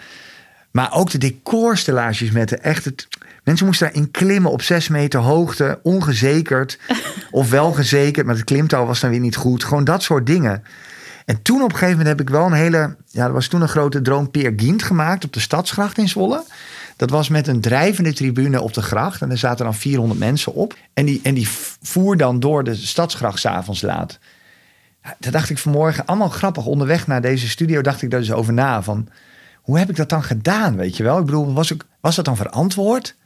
Maar 0.71 0.93
ook 0.93 1.11
de 1.11 1.19
decorstellages 1.19 2.31
met 2.31 2.49
de 2.49 2.57
echt 2.57 2.85
het. 2.85 3.09
Mensen 3.45 3.67
moesten 3.67 3.87
daarin 3.87 4.11
klimmen 4.11 4.51
op 4.51 4.63
zes 4.63 4.89
meter 4.89 5.21
hoogte, 5.21 5.81
ongezekerd. 5.83 6.79
of 7.31 7.51
wel 7.51 7.73
gezekerd, 7.73 8.27
maar 8.27 8.35
het 8.35 8.45
klimtouw 8.45 8.87
was 8.87 9.01
dan 9.01 9.11
weer 9.11 9.21
niet 9.21 9.37
goed. 9.37 9.65
Gewoon 9.65 9.85
dat 9.85 10.03
soort 10.03 10.27
dingen. 10.27 10.63
En 11.25 11.43
toen 11.43 11.63
op 11.63 11.73
een 11.73 11.79
gegeven 11.79 11.99
moment 11.99 12.19
heb 12.19 12.29
ik 12.29 12.35
wel 12.35 12.47
een 12.47 12.53
hele. 12.53 12.97
Ja, 13.09 13.25
er 13.27 13.33
was 13.33 13.47
toen 13.47 13.61
een 13.61 13.69
grote 13.69 14.03
droom 14.03 14.31
Peer 14.31 14.53
Gient 14.57 14.83
gemaakt 14.83 15.25
op 15.25 15.33
de 15.33 15.41
stadsgracht 15.41 15.99
in 15.99 16.09
Zwolle. 16.09 16.45
Dat 16.97 17.11
was 17.11 17.29
met 17.29 17.47
een 17.47 17.61
drijvende 17.61 18.13
tribune 18.13 18.61
op 18.61 18.75
de 18.75 18.83
gracht. 18.83 19.23
En 19.23 19.31
er 19.31 19.39
zaten 19.39 19.65
dan 19.65 19.75
400 19.75 20.21
mensen 20.21 20.55
op. 20.55 20.77
En 20.95 21.05
die, 21.05 21.21
en 21.23 21.35
die 21.35 21.49
voer 21.83 22.17
dan 22.17 22.41
door 22.41 22.65
de 22.65 22.75
stadsgracht 22.75 23.39
s'avonds 23.39 23.83
laat. 23.83 24.19
Daar 25.19 25.33
dacht 25.33 25.51
ik 25.51 25.59
vanmorgen, 25.59 26.07
allemaal 26.07 26.29
grappig. 26.29 26.67
Onderweg 26.67 27.07
naar 27.07 27.21
deze 27.21 27.49
studio 27.49 27.81
dacht 27.81 28.03
ik 28.03 28.11
daar 28.11 28.21
dus 28.21 28.33
over 28.33 28.53
na. 28.53 28.83
Van, 28.83 29.09
hoe 29.63 29.79
heb 29.79 29.91
ik 29.91 29.97
dat 29.97 30.09
dan 30.09 30.23
gedaan, 30.23 30.77
weet 30.77 30.97
je 30.97 31.03
wel? 31.03 31.19
Ik 31.19 31.25
bedoel, 31.25 31.53
was, 31.53 31.71
ik, 31.71 31.85
was 32.01 32.17
dat 32.17 32.25
dan 32.25 32.37
verantwoord? 32.37 33.17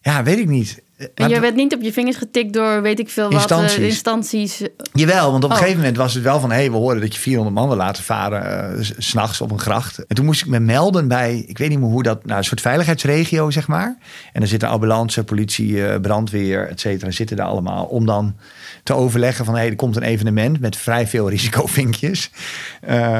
Ja, 0.00 0.22
weet 0.22 0.38
ik 0.38 0.48
niet. 0.48 0.82
En 1.14 1.28
je 1.28 1.40
werd 1.40 1.54
niet 1.54 1.74
op 1.74 1.82
je 1.82 1.92
vingers 1.92 2.16
getikt 2.16 2.52
door 2.52 2.82
weet 2.82 2.98
ik 2.98 3.08
veel 3.08 3.24
wat 3.24 3.32
Instanties. 3.32 3.76
eh, 3.76 3.84
instanties. 3.84 4.62
Jawel, 4.92 5.30
want 5.30 5.44
op 5.44 5.50
een 5.50 5.56
Oh. 5.56 5.62
gegeven 5.62 5.80
moment 5.80 5.96
was 5.96 6.14
het 6.14 6.22
wel 6.22 6.40
van... 6.40 6.50
hé, 6.50 6.56
hey, 6.56 6.70
we 6.70 6.76
horen 6.76 7.00
dat 7.00 7.14
je 7.14 7.20
400 7.20 7.56
man 7.56 7.68
wil 7.68 7.76
laten 7.76 8.04
varen... 8.04 8.72
eh, 8.76 8.82
s- 8.84 8.92
s'nachts 8.96 9.40
op 9.40 9.50
een 9.50 9.60
gracht. 9.60 9.98
En 10.06 10.16
toen 10.16 10.24
moest 10.24 10.40
ik 10.40 10.46
me 10.48 10.60
melden 10.60 11.08
bij... 11.08 11.44
ik 11.46 11.58
weet 11.58 11.68
niet 11.68 11.78
meer 11.80 11.88
hoe 11.88 12.02
dat... 12.02 12.24
nou, 12.26 12.38
een 12.38 12.44
soort 12.44 12.60
veiligheidsregio, 12.60 13.50
zeg 13.50 13.68
maar. 13.68 13.96
En 14.32 14.40
dan 14.40 14.48
zitten 14.48 14.68
ambulance, 14.68 15.24
politie, 15.24 15.86
eh, 15.86 16.00
brandweer, 16.00 16.68
et 16.68 16.80
cetera... 16.80 17.10
zitten 17.10 17.36
daar 17.36 17.46
allemaal 17.46 17.84
om 17.84 18.06
dan 18.06 18.36
te 18.82 18.94
overleggen 18.94 19.44
van... 19.44 19.54
hé, 19.54 19.60
hey, 19.60 19.68
er 19.70 19.76
komt 19.76 19.96
een 19.96 20.02
evenement 20.02 20.60
met 20.60 20.76
vrij 20.76 21.06
veel 21.06 21.28
risicovinkjes. 21.30 22.30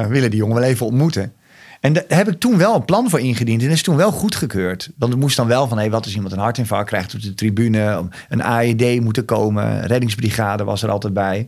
Willen 0.09 0.29
die 0.29 0.39
jongen 0.39 0.55
wel 0.55 0.63
even 0.69 0.85
ontmoeten. 0.85 1.33
En 1.79 1.93
daar 1.93 2.03
heb 2.07 2.27
ik 2.27 2.39
toen 2.39 2.57
wel 2.57 2.75
een 2.75 2.85
plan 2.85 3.09
voor 3.09 3.19
ingediend. 3.19 3.63
En 3.63 3.69
is 3.69 3.81
toen 3.83 3.95
wel 3.95 4.11
goedgekeurd. 4.11 4.89
Want 4.97 5.11
het 5.11 5.21
moest 5.21 5.35
dan 5.35 5.47
wel 5.47 5.67
van... 5.67 5.77
hé, 5.77 5.89
wat 5.89 6.05
als 6.05 6.13
iemand 6.15 6.33
een 6.33 6.39
hartinfarct 6.39 6.87
krijgt 6.89 7.13
op 7.13 7.21
de 7.21 7.33
tribune? 7.33 8.07
Een 8.29 8.43
AED 8.43 9.01
moet 9.01 9.17
er 9.17 9.23
komen. 9.23 9.81
Reddingsbrigade 9.87 10.63
was 10.63 10.83
er 10.83 10.89
altijd 10.89 11.13
bij. 11.13 11.47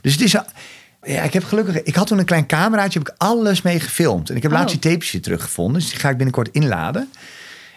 Dus 0.00 0.12
het 0.12 0.20
is... 0.22 0.32
Ja, 1.02 1.22
ik 1.22 1.32
heb 1.32 1.44
gelukkig... 1.44 1.82
Ik 1.82 1.94
had 1.94 2.06
toen 2.06 2.18
een 2.18 2.24
klein 2.24 2.46
cameraatje, 2.46 2.98
heb 2.98 3.08
ik 3.08 3.14
alles 3.18 3.62
mee 3.62 3.80
gefilmd. 3.80 4.30
En 4.30 4.36
ik 4.36 4.42
heb 4.42 4.52
Oh. 4.52 4.58
laatst 4.58 4.80
die 4.82 4.92
tapes 4.92 5.12
weer 5.12 5.22
teruggevonden. 5.22 5.80
Dus 5.80 5.90
die 5.90 5.98
ga 5.98 6.08
ik 6.08 6.16
binnenkort 6.16 6.48
inladen. 6.52 7.08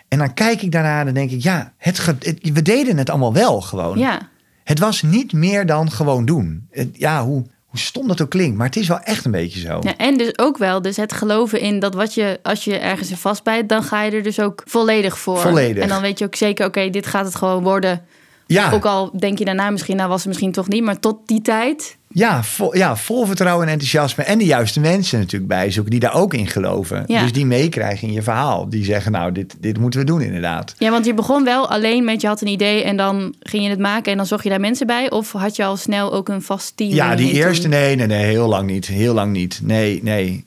En 0.08 0.18
dan 0.18 0.34
kijk 0.34 0.62
ik 0.62 0.72
daarna 0.72 1.06
en 1.06 1.14
denk 1.14 1.32
ik... 1.32 1.42
Ja, 1.44 1.74
het, 1.78 2.06
we 2.54 2.62
deden 2.62 2.98
het 2.98 3.10
allemaal 3.10 3.34
wel 3.34 3.62
gewoon. 3.62 3.98
Ja. 3.98 4.20
Het 4.64 4.80
was 4.80 5.02
niet 5.02 5.34
meer 5.34 5.66
dan 5.66 5.92
gewoon 5.92 6.26
doen. 6.26 6.68
Het- 6.72 6.90
ja, 6.98 7.24
hoe, 7.24 7.46
hoe 7.74 7.82
stom 7.82 8.08
dat 8.08 8.22
ook 8.22 8.30
klinkt. 8.30 8.58
Maar 8.58 8.66
het 8.66 8.76
is 8.76 8.88
wel 8.88 9.00
echt 9.00 9.26
een 9.26 9.32
beetje 9.32 9.60
zo. 9.60 9.80
ja. 9.82 9.98
En 9.98 10.18
dus 10.18 10.38
ook 10.38 10.58
wel 10.58 10.82
dus 10.82 10.98
het 10.98 11.14
geloven 11.14 11.60
in 11.60 11.80
dat 11.80 11.94
wat 11.94 12.14
je, 12.14 12.40
als 12.44 12.64
je 12.64 12.78
ergens 12.78 13.10
in 13.10 13.18
vastbijt, 13.18 13.70
dan 13.70 13.84
ga 13.84 14.04
je 14.04 14.12
er 14.12 14.24
dus 14.24 14.40
ook 14.40 14.62
volledig 14.66 15.18
voor. 15.18 15.40
Volledig. 15.40 15.84
En 15.84 15.90
dan 15.90 16.02
weet 16.02 16.20
je 16.20 16.26
ook 16.26 16.36
zeker, 16.36 16.66
oké, 16.66 16.90
dit 16.90 17.06
gaat 17.06 17.26
het 17.26 17.36
gewoon 17.36 17.64
worden. 17.64 18.06
Ja. 18.46 18.72
Ook 18.72 18.86
al 18.86 19.12
denk 19.18 19.38
je 19.38 19.46
daarna 19.46 19.70
misschien, 19.70 19.96
nou 19.96 20.10
was 20.10 20.20
het 20.20 20.28
misschien 20.28 20.52
toch 20.52 20.68
niet, 20.68 20.84
maar 20.84 21.00
tot 21.00 21.18
die 21.26 21.42
tijd 21.42 21.98
Ja 22.14 22.44
vol, 22.44 22.76
ja, 22.76 22.96
vol 22.96 23.26
vertrouwen 23.26 23.66
en 23.66 23.72
enthousiasme. 23.72 24.24
En 24.24 24.38
de 24.38 24.46
juiste 24.46 24.80
mensen 24.80 25.20
natuurlijk 25.20 25.48
bij 25.48 25.72
zoeken 25.72 25.92
die 25.92 26.00
daar 26.00 26.14
ook 26.14 26.34
in 26.34 26.48
geloven. 26.48 27.04
Ja. 27.08 27.22
Dus 27.22 27.32
die 27.32 27.46
meekrijgen 27.46 28.08
in 28.08 28.14
je 28.14 28.22
verhaal. 28.22 28.70
Die 28.70 28.84
zeggen, 28.84 29.12
nou, 29.12 29.32
dit, 29.32 29.56
dit 29.60 29.78
moeten 29.78 30.00
we 30.00 30.06
doen 30.06 30.22
inderdaad. 30.22 30.76
Ja, 30.78 30.92
want 30.92 31.06
je 31.06 31.14
begon 31.14 31.44
wel 31.44 31.70
alleen 31.70 32.04
met 32.04 32.22
je 32.22 32.28
had 32.28 32.42
een 32.42 32.48
idee 32.48 32.84
en 32.84 32.98
dan 32.98 33.34
ging 33.40 33.64
je 33.64 33.70
het 33.70 33.80
maken 33.80 34.12
en 34.12 34.18
dan 34.18 34.26
zocht 34.26 34.44
je 34.44 34.50
daar 34.50 34.60
mensen 34.60 34.88
bij? 34.88 35.10
Of 35.12 35.32
had 35.32 35.56
je 35.56 35.64
al 35.64 35.78
snel 35.78 36.14
ook 36.14 36.30
een 36.30 36.42
vast 36.42 36.78
team? 36.78 36.94
Ja, 36.94 37.16
die 37.16 37.28
toen? 37.28 37.36
eerste, 37.36 37.68
nee, 37.68 37.96
nee, 37.96 38.08
nee, 38.08 38.26
heel 38.26 38.48
lang 38.48 38.70
niet. 38.70 38.88
Heel 38.88 39.14
lang 39.14 39.32
niet. 39.32 39.60
Nee, 39.64 40.00
nee. 40.04 40.46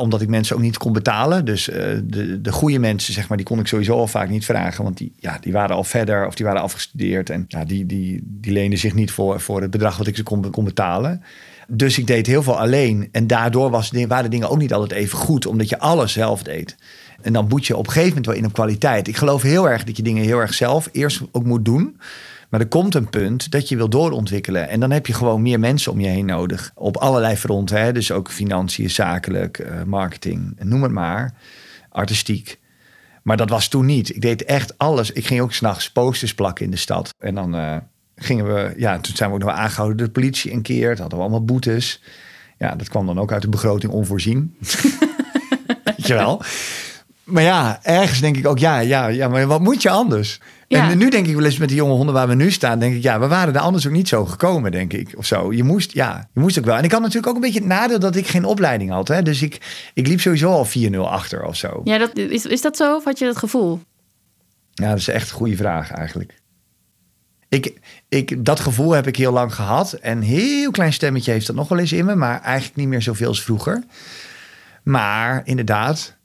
Omdat 0.00 0.20
ik 0.20 0.28
mensen 0.28 0.56
ook 0.56 0.62
niet 0.62 0.78
kon 0.78 0.92
betalen. 0.92 1.44
Dus 1.44 1.68
eh, 1.68 1.98
de, 2.04 2.40
de 2.40 2.52
goede 2.52 2.78
mensen, 2.78 3.12
zeg 3.12 3.28
maar, 3.28 3.36
die 3.36 3.46
kon 3.46 3.58
ik 3.58 3.66
sowieso 3.66 3.98
al 3.98 4.06
vaak 4.06 4.28
niet 4.28 4.44
vragen. 4.44 4.84
Want 4.84 4.96
die, 4.96 5.12
ja, 5.18 5.38
die 5.40 5.52
waren 5.52 5.76
al 5.76 5.84
verder 5.84 6.26
of 6.26 6.34
die 6.34 6.46
waren 6.46 6.62
afgestudeerd. 6.62 7.30
En 7.30 7.44
ja, 7.48 7.64
die, 7.64 7.86
die, 7.86 8.20
die 8.24 8.52
leenden 8.52 8.78
zich 8.78 8.94
niet 8.94 9.10
voor, 9.10 9.40
voor 9.40 9.62
het 9.62 9.70
bedrag 9.70 9.96
wat 9.96 10.06
ik 10.06 10.16
ze 10.16 10.22
kon, 10.22 10.50
kon 10.50 10.64
betalen. 10.64 11.22
Dus 11.68 11.98
ik 11.98 12.06
deed 12.06 12.26
heel 12.26 12.42
veel 12.42 12.58
alleen. 12.58 13.08
En 13.12 13.26
daardoor 13.26 13.70
was, 13.70 13.90
waren 14.08 14.30
dingen 14.30 14.50
ook 14.50 14.58
niet 14.58 14.72
altijd 14.72 15.00
even 15.00 15.18
goed. 15.18 15.46
Omdat 15.46 15.68
je 15.68 15.78
alles 15.78 16.12
zelf 16.12 16.42
deed. 16.42 16.76
En 17.22 17.32
dan 17.32 17.46
moet 17.48 17.66
je 17.66 17.76
op 17.76 17.86
een 17.86 17.92
gegeven 17.92 18.08
moment 18.08 18.26
wel 18.26 18.36
in 18.36 18.44
op 18.44 18.52
kwaliteit. 18.52 19.08
Ik 19.08 19.16
geloof 19.16 19.42
heel 19.42 19.68
erg 19.68 19.84
dat 19.84 19.96
je 19.96 20.02
dingen 20.02 20.24
heel 20.24 20.38
erg 20.38 20.54
zelf 20.54 20.88
eerst 20.92 21.22
ook 21.32 21.44
moet 21.44 21.64
doen. 21.64 21.96
Maar 22.48 22.60
er 22.60 22.68
komt 22.68 22.94
een 22.94 23.10
punt 23.10 23.50
dat 23.50 23.68
je 23.68 23.76
wil 23.76 23.88
doorontwikkelen. 23.88 24.68
En 24.68 24.80
dan 24.80 24.90
heb 24.90 25.06
je 25.06 25.12
gewoon 25.14 25.42
meer 25.42 25.60
mensen 25.60 25.92
om 25.92 26.00
je 26.00 26.08
heen 26.08 26.26
nodig. 26.26 26.70
Op 26.74 26.96
allerlei 26.96 27.36
fronten. 27.36 27.80
Hè? 27.80 27.92
Dus 27.92 28.12
ook 28.12 28.30
financiën, 28.30 28.90
zakelijk, 28.90 29.58
eh, 29.58 29.82
marketing, 29.82 30.56
noem 30.58 30.82
het 30.82 30.92
maar. 30.92 31.34
Artistiek. 31.90 32.58
Maar 33.22 33.36
dat 33.36 33.50
was 33.50 33.68
toen 33.68 33.86
niet. 33.86 34.14
Ik 34.14 34.20
deed 34.20 34.44
echt 34.44 34.78
alles. 34.78 35.10
Ik 35.10 35.26
ging 35.26 35.40
ook 35.40 35.52
s'nachts 35.52 35.92
posters 35.92 36.34
plakken 36.34 36.64
in 36.64 36.70
de 36.70 36.76
stad. 36.76 37.14
En 37.18 37.34
dan 37.34 37.54
eh, 37.54 37.76
gingen 38.16 38.54
we... 38.54 38.74
Ja, 38.76 38.98
toen 38.98 39.16
zijn 39.16 39.30
we 39.30 39.36
ook 39.36 39.42
nog 39.42 39.52
aangehouden 39.52 39.96
door 39.96 40.06
de 40.06 40.12
politie 40.12 40.52
een 40.52 40.62
keer. 40.62 40.88
Het 40.88 40.98
hadden 40.98 41.18
we 41.18 41.24
allemaal 41.24 41.44
boetes. 41.44 42.02
Ja, 42.58 42.74
dat 42.74 42.88
kwam 42.88 43.06
dan 43.06 43.18
ook 43.18 43.32
uit 43.32 43.42
de 43.42 43.48
begroting 43.48 43.92
onvoorzien. 43.92 44.56
Weet 45.84 46.06
je 46.06 46.14
wel? 46.14 46.42
Maar 47.24 47.42
ja, 47.42 47.78
ergens 47.82 48.20
denk 48.20 48.36
ik 48.36 48.46
ook, 48.46 48.58
ja, 48.58 48.78
ja, 48.78 49.06
ja, 49.06 49.28
maar 49.28 49.46
wat 49.46 49.60
moet 49.60 49.82
je 49.82 49.90
anders? 49.90 50.40
Ja. 50.68 50.90
En 50.90 50.98
nu 50.98 51.10
denk 51.10 51.26
ik 51.26 51.34
wel 51.34 51.44
eens 51.44 51.58
met 51.58 51.68
die 51.68 51.76
jonge 51.76 51.92
honden 51.92 52.14
waar 52.14 52.28
we 52.28 52.34
nu 52.34 52.50
staan, 52.50 52.78
denk 52.78 52.94
ik, 52.94 53.02
ja, 53.02 53.20
we 53.20 53.26
waren 53.26 53.54
er 53.54 53.60
anders 53.60 53.86
ook 53.86 53.92
niet 53.92 54.08
zo 54.08 54.24
gekomen, 54.24 54.70
denk 54.70 54.92
ik, 54.92 55.14
of 55.16 55.26
zo. 55.26 55.52
Je 55.52 55.62
moest, 55.62 55.92
ja, 55.92 56.28
je 56.32 56.40
moest 56.40 56.58
ook 56.58 56.64
wel. 56.64 56.76
En 56.76 56.84
ik 56.84 56.92
had 56.92 57.00
natuurlijk 57.00 57.26
ook 57.26 57.34
een 57.34 57.40
beetje 57.40 57.58
het 57.58 57.68
nadeel 57.68 57.98
dat 57.98 58.16
ik 58.16 58.26
geen 58.26 58.44
opleiding 58.44 58.90
had, 58.90 59.08
hè. 59.08 59.22
Dus 59.22 59.42
ik, 59.42 59.88
ik 59.94 60.06
liep 60.06 60.20
sowieso 60.20 60.50
al 60.50 60.66
4-0 60.66 60.96
achter 60.96 61.44
of 61.44 61.56
zo. 61.56 61.80
Ja. 61.84 61.92
Ja, 61.92 61.98
dat, 61.98 62.16
is, 62.16 62.44
is 62.44 62.60
dat 62.60 62.76
zo 62.76 62.96
of 62.96 63.04
had 63.04 63.18
je 63.18 63.24
dat 63.24 63.36
gevoel? 63.36 63.80
dat 64.74 64.98
is 64.98 65.08
echt 65.08 65.30
een 65.30 65.36
goede 65.36 65.56
vraag 65.56 65.90
eigenlijk. 65.90 66.34
Ik, 67.48 67.80
ik, 68.08 68.44
dat 68.44 68.60
gevoel 68.60 68.92
heb 68.92 69.06
ik 69.06 69.16
heel 69.16 69.32
lang 69.32 69.54
gehad. 69.54 69.92
En 69.92 70.16
een 70.16 70.22
heel 70.22 70.70
klein 70.70 70.92
stemmetje 70.92 71.32
heeft 71.32 71.46
dat 71.46 71.56
nog 71.56 71.68
wel 71.68 71.78
eens 71.78 71.92
in 71.92 72.04
me, 72.04 72.14
maar 72.14 72.40
eigenlijk 72.40 72.76
niet 72.76 72.88
meer 72.88 73.02
zoveel 73.02 73.28
als 73.28 73.42
vroeger. 73.42 73.84
Maar 74.82 75.42
inderdaad, 75.44 76.16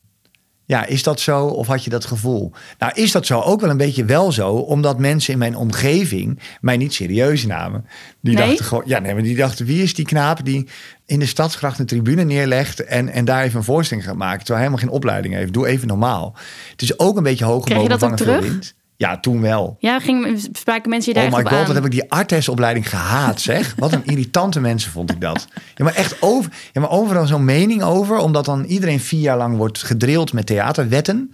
ja, 0.72 0.86
is 0.86 1.04
dat 1.04 1.20
zo 1.20 1.46
of 1.46 1.68
had 1.68 1.84
je 1.84 1.90
dat 1.90 2.06
gevoel? 2.06 2.52
Nou, 2.80 2.92
is 2.96 3.12
dat 3.12 3.26
zo 3.26 3.40
ook 3.40 3.62
wel 3.62 3.70
een 3.70 3.78
beetje 3.78 4.06
wel 4.06 4.32
zo, 4.32 4.50
omdat 4.52 5.00
mensen 5.00 5.34
in 5.34 5.40
mijn 5.40 5.56
omgeving 5.56 6.40
mij 6.62 6.78
niet 6.78 6.94
serieus 6.94 7.46
namen. 7.46 7.86
Die 8.22 8.36
Nee? 8.36 8.48
dachten 8.48 8.66
gewoon, 8.66 8.84
ja, 8.86 9.00
nee, 9.00 9.14
maar 9.14 9.24
die 9.24 9.36
dachten, 9.36 9.66
wie 9.66 9.84
is 9.84 9.94
die 9.94 10.06
knaap 10.06 10.46
die 10.46 10.68
in 11.06 11.20
de 11.20 11.26
stadsgracht 11.26 11.80
een 11.80 11.86
tribune 11.86 12.24
neerlegt 12.24 12.84
en, 12.84 13.10
en 13.10 13.26
daar 13.26 13.44
even 13.44 13.58
een 13.58 13.64
voorstelling 13.64 14.06
gaat 14.06 14.16
maken, 14.16 14.38
terwijl 14.46 14.60
hij 14.60 14.68
helemaal 14.68 14.86
geen 14.88 14.96
opleiding 14.98 15.34
heeft? 15.34 15.54
Doe 15.54 15.68
even 15.68 15.88
normaal. 15.88 16.36
Het 16.72 16.82
is 16.82 17.00
ook 17.00 17.18
een 17.18 17.24
beetje 17.24 17.46
hoge 17.46 17.66
Krijg 17.66 17.82
je 17.82 17.90
dat 17.90 18.04
ook 18.04 18.16
terug? 18.16 18.42
wind. 18.42 18.74
Ja, 19.02 19.20
toen 19.20 19.42
wel. 19.42 19.76
Ja, 19.80 20.00
ging, 20.00 20.48
spraken 20.54 20.90
mensen 20.90 21.14
je 21.14 21.20
daar 21.20 21.28
Oh 21.28 21.38
my 21.38 21.44
god, 21.44 21.52
aan? 21.52 21.66
wat 21.66 21.76
heb 21.76 21.86
ik 21.86 21.92
die 21.92 22.12
artesopleiding 22.12 22.90
gehaat, 22.90 23.42
zeg. 23.42 23.74
Wat 23.78 23.92
een 23.92 24.06
irritante 24.06 24.60
mensen 24.70 24.92
vond 24.92 25.12
ik 25.12 25.22
dat. 25.22 25.48
Ja, 25.76 25.84
maar 25.84 25.96
echt 25.96 26.22
over, 26.22 26.52
ja, 26.74 26.82
maar 26.82 26.90
overal 26.90 27.28
zo'n 27.28 27.46
mening 27.46 27.84
over, 27.84 28.18
omdat 28.18 28.46
dan 28.46 28.64
iedereen 28.64 29.00
vier 29.00 29.20
jaar 29.20 29.38
lang 29.38 29.58
wordt 29.58 29.84
gedrild 29.84 30.34
met 30.34 30.46
theaterwetten. 30.46 31.34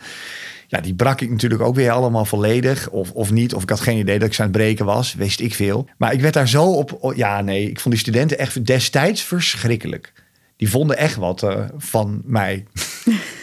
Ja, 0.67 0.81
die 0.81 0.95
brak 0.95 1.21
ik 1.21 1.29
natuurlijk 1.29 1.61
ook 1.61 1.75
weer 1.75 1.91
allemaal 1.91 2.25
volledig. 2.25 2.89
Of, 2.89 3.11
of 3.11 3.31
niet, 3.31 3.53
of 3.53 3.63
ik 3.63 3.69
had 3.69 3.79
geen 3.79 3.97
idee 3.97 4.19
dat 4.19 4.27
ik 4.27 4.33
ze 4.33 4.41
aan 4.41 4.47
het 4.47 4.57
breken 4.57 4.85
was. 4.85 5.13
Wist 5.13 5.39
ik 5.39 5.53
veel. 5.53 5.87
Maar 5.97 6.13
ik 6.13 6.21
werd 6.21 6.33
daar 6.33 6.47
zo 6.47 6.63
op... 6.63 6.97
oh, 6.99 7.15
Ja, 7.15 7.41
nee, 7.41 7.69
ik 7.69 7.79
vond 7.79 7.93
die 7.93 8.03
studenten 8.03 8.37
echt 8.37 8.65
destijds 8.65 9.21
verschrikkelijk. 9.21 10.13
Die 10.57 10.69
vonden 10.69 10.97
echt 10.97 11.15
wat 11.15 11.43
eh, 11.43 11.65
van 11.77 12.21
mij. 12.25 12.63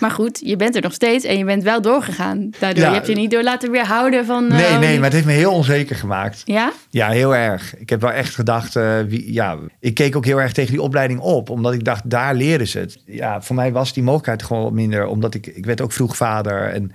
Maar 0.00 0.10
goed, 0.10 0.40
je 0.44 0.56
bent 0.56 0.76
er 0.76 0.82
nog 0.82 0.92
steeds 0.92 1.24
en 1.24 1.38
je 1.38 1.44
bent 1.44 1.62
wel 1.62 1.82
doorgegaan. 1.82 2.50
Daardoor 2.58 2.82
Ja. 2.82 2.88
je 2.88 2.94
hebt 2.94 3.06
je 3.06 3.14
niet 3.14 3.30
door 3.30 3.42
laten 3.42 3.70
weerhouden 3.70 4.26
van... 4.26 4.44
eh, 4.50 4.56
Nee, 4.58 4.66
oh, 4.70 4.78
nee, 4.78 4.94
maar 4.94 5.04
het 5.04 5.12
heeft 5.12 5.26
me 5.26 5.32
heel 5.32 5.52
onzeker 5.52 5.96
gemaakt. 5.96 6.42
Ja? 6.44 6.72
Ja, 6.90 7.08
heel 7.10 7.34
erg. 7.36 7.76
Ik 7.76 7.90
heb 7.90 8.00
wel 8.00 8.12
echt 8.12 8.34
gedacht, 8.34 8.76
eh, 8.76 8.98
wie, 9.08 9.32
ja, 9.32 9.56
ik 9.80 9.94
keek 9.94 10.16
ook 10.16 10.24
heel 10.24 10.40
erg 10.40 10.52
tegen 10.52 10.72
die 10.72 10.82
opleiding 10.82 11.20
op, 11.20 11.50
omdat 11.50 11.72
ik 11.72 11.84
dacht, 11.84 12.10
daar 12.10 12.34
leren 12.34 12.68
ze 12.68 12.78
het. 12.78 12.98
Ja, 13.06 13.42
voor 13.42 13.56
mij 13.56 13.72
was 13.72 13.92
die 13.92 14.02
mogelijkheid 14.02 14.42
gewoon 14.42 14.74
minder, 14.74 15.06
omdat 15.06 15.34
ik, 15.34 15.46
ik 15.46 15.64
werd 15.66 15.80
ook 15.80 15.92
vroeg 15.92 16.16
vader 16.16 16.68
en 16.68 16.92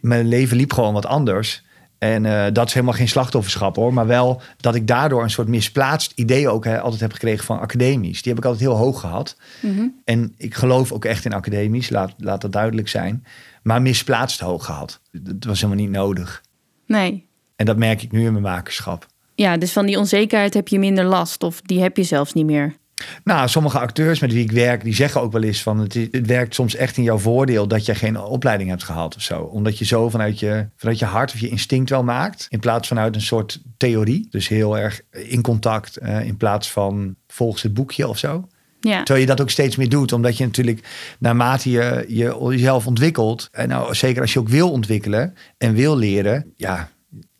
mijn 0.00 0.28
leven 0.28 0.56
liep 0.56 0.72
gewoon 0.72 0.92
wat 0.92 1.06
anders. 1.06 1.62
En 2.04 2.26
eh, 2.26 2.52
dat 2.52 2.66
is 2.66 2.74
helemaal 2.74 2.94
geen 2.94 3.08
slachtofferschap 3.08 3.76
hoor, 3.76 3.94
maar 3.94 4.06
wel 4.06 4.42
dat 4.56 4.74
ik 4.74 4.86
daardoor 4.86 5.22
een 5.22 5.30
soort 5.30 5.48
misplaatst 5.48 6.12
idee 6.14 6.48
ook 6.48 6.64
hè, 6.64 6.80
altijd 6.80 7.00
heb 7.00 7.12
gekregen 7.12 7.44
van 7.44 7.60
academisch. 7.60 8.22
Die 8.22 8.32
heb 8.32 8.42
ik 8.42 8.50
altijd 8.50 8.68
heel 8.68 8.78
hoog 8.78 9.00
gehad. 9.00 9.36
Mhm. 9.60 9.86
En 10.04 10.34
ik 10.36 10.54
geloof 10.54 10.92
ook 10.92 11.04
echt 11.04 11.24
in 11.24 11.32
academisch, 11.32 11.90
laat, 11.90 12.14
laat 12.18 12.40
dat 12.40 12.52
duidelijk 12.52 12.88
zijn. 12.88 13.24
Maar 13.62 13.82
misplaatst 13.82 14.40
hoog 14.40 14.64
gehad. 14.64 15.00
Dat 15.12 15.44
was 15.44 15.60
helemaal 15.60 15.84
niet 15.84 15.94
nodig. 15.94 16.42
Nee. 16.86 17.26
En 17.56 17.66
dat 17.66 17.76
merk 17.76 18.02
ik 18.02 18.12
nu 18.12 18.24
in 18.24 18.32
mijn 18.32 18.44
makerschap. 18.44 19.06
Ja, 19.34 19.56
dus 19.56 19.72
van 19.72 19.86
die 19.86 19.98
onzekerheid 19.98 20.54
heb 20.54 20.68
je 20.68 20.78
minder 20.78 21.04
last 21.04 21.42
of 21.42 21.60
die 21.60 21.80
heb 21.80 21.96
je 21.96 22.02
zelfs 22.02 22.32
niet 22.32 22.46
meer. 22.46 22.76
Nou, 23.24 23.48
sommige 23.48 23.78
acteurs 23.78 24.20
met 24.20 24.32
wie 24.32 24.42
ik 24.42 24.52
werk, 24.52 24.84
die 24.84 24.94
zeggen 24.94 25.20
ook 25.20 25.32
wel 25.32 25.42
eens 25.42 25.62
van 25.62 25.78
het, 25.78 26.08
werkt 26.26 26.54
soms 26.54 26.74
echt 26.76 26.96
in 26.96 27.02
jouw 27.02 27.18
voordeel 27.18 27.68
dat 27.68 27.86
je 27.86 27.94
geen 27.94 28.20
opleiding 28.20 28.70
hebt 28.70 28.82
gehad 28.84 29.16
of 29.16 29.22
zo. 29.22 29.40
Omdat 29.40 29.78
je 29.78 29.84
zo 29.84 30.10
vanuit 30.10 30.38
je, 30.38 30.68
vanuit 30.76 30.98
je 30.98 31.04
hart 31.04 31.32
of 31.32 31.40
je 31.40 31.48
instinct 31.48 31.90
wel 31.90 32.04
maakt. 32.04 32.46
In 32.48 32.60
plaats 32.60 32.88
vanuit 32.88 33.14
een 33.14 33.20
soort 33.20 33.62
theorie. 33.76 34.26
Dus 34.30 34.48
heel 34.48 34.78
erg 34.78 35.00
in 35.10 35.42
contact 35.42 35.96
eh, 35.96 36.24
in 36.24 36.36
plaats 36.36 36.70
van 36.70 37.14
volgens 37.26 37.62
het 37.62 37.74
boekje 37.74 38.08
of 38.08 38.18
zo. 38.18 38.48
Ja. 38.80 38.96
Terwijl 38.96 39.20
je 39.20 39.26
dat 39.26 39.40
ook 39.40 39.50
steeds 39.50 39.76
meer 39.76 39.88
doet. 39.88 40.12
Omdat 40.12 40.36
je 40.36 40.44
natuurlijk 40.44 40.88
naarmate 41.18 41.70
je, 41.70 42.04
je 42.08 42.36
jezelf 42.50 42.86
ontwikkelt. 42.86 43.48
En 43.52 43.68
nou, 43.68 43.94
zeker 43.94 44.20
als 44.22 44.32
je 44.32 44.38
ook 44.38 44.48
wil 44.48 44.70
ontwikkelen 44.70 45.34
en 45.58 45.74
wil 45.74 45.96
leren. 45.96 46.52
Ja, 46.56 46.90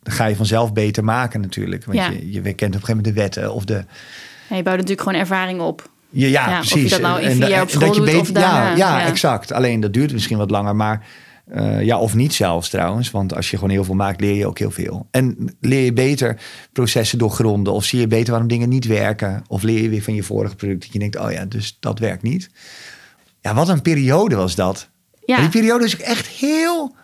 dan 0.01 0.13
ga 0.13 0.25
je 0.25 0.35
vanzelf 0.35 0.73
beter 0.73 1.03
maken 1.03 1.41
natuurlijk. 1.41 1.85
Want 1.85 1.97
Ja. 1.97 2.09
je, 2.09 2.31
je 2.31 2.41
kent 2.41 2.51
op 2.51 2.61
een 2.61 2.71
gegeven 2.71 2.95
moment 2.95 3.05
de 3.15 3.21
wetten 3.21 3.53
of 3.53 3.65
de... 3.65 3.85
Je 4.49 4.63
bouwt 4.63 4.65
natuurlijk 4.65 5.01
gewoon 5.01 5.19
ervaring 5.19 5.59
op. 5.61 5.89
Ja, 6.09 6.27
ja, 6.27 6.49
Ja, 6.49 6.59
of 6.59 6.63
je 6.65 6.69
precies. 6.71 6.91
dat 6.91 7.01
nou 7.01 7.19
in 7.21 7.25
En- 7.27 7.31
vier 7.33 7.43
en- 7.43 7.49
jaar 7.49 7.61
op 7.61 7.67
en 7.67 7.73
school 7.73 7.85
dat 7.87 7.95
je 7.95 8.01
doet 8.01 8.09
beter- 8.11 8.21
of 8.21 8.31
daarna, 8.31 8.65
Ja, 8.69 8.75
ja, 8.75 8.99
ja. 8.99 9.05
exact. 9.05 9.51
Alleen 9.51 9.79
dat 9.79 9.93
duurt 9.93 10.11
misschien 10.13 10.37
wat 10.37 10.49
langer, 10.51 10.75
maar 10.75 11.05
eh, 11.45 11.81
ja, 11.81 11.99
of 11.99 12.15
niet 12.15 12.33
zelfs 12.33 12.69
trouwens. 12.69 13.11
Want 13.11 13.35
als 13.35 13.49
je 13.49 13.55
gewoon 13.57 13.71
heel 13.71 13.83
veel 13.83 13.93
maakt, 13.95 14.21
leer 14.21 14.35
je 14.35 14.47
ook 14.47 14.59
heel 14.59 14.71
veel. 14.71 15.07
En 15.11 15.55
leer 15.61 15.83
je 15.83 15.93
beter 15.93 16.37
processen 16.73 17.17
doorgronden, 17.17 17.73
of 17.73 17.83
zie 17.83 17.99
je 17.99 18.07
beter 18.07 18.29
waarom 18.29 18.47
dingen 18.47 18.69
niet 18.69 18.85
werken, 18.85 19.43
of 19.47 19.63
leer 19.63 19.81
je 19.81 19.89
weer 19.89 20.01
van 20.03 20.13
je 20.15 20.23
vorige 20.23 20.55
product 20.55 20.81
dat 20.81 20.93
je 20.93 20.99
denkt, 20.99 21.17
oh 21.19 21.31
ja, 21.31 21.45
dus 21.45 21.77
dat 21.79 21.99
werkt 21.99 22.23
niet. 22.23 22.49
Ja, 23.41 23.53
wat 23.53 23.69
een 23.69 23.81
periode 23.81 24.35
was 24.35 24.55
dat. 24.55 24.89
Ja. 25.25 25.39
Die 25.39 25.49
periode 25.49 25.85
is 25.85 25.93
ook 25.95 26.01
echt 26.01 26.27
heel. 26.27 26.95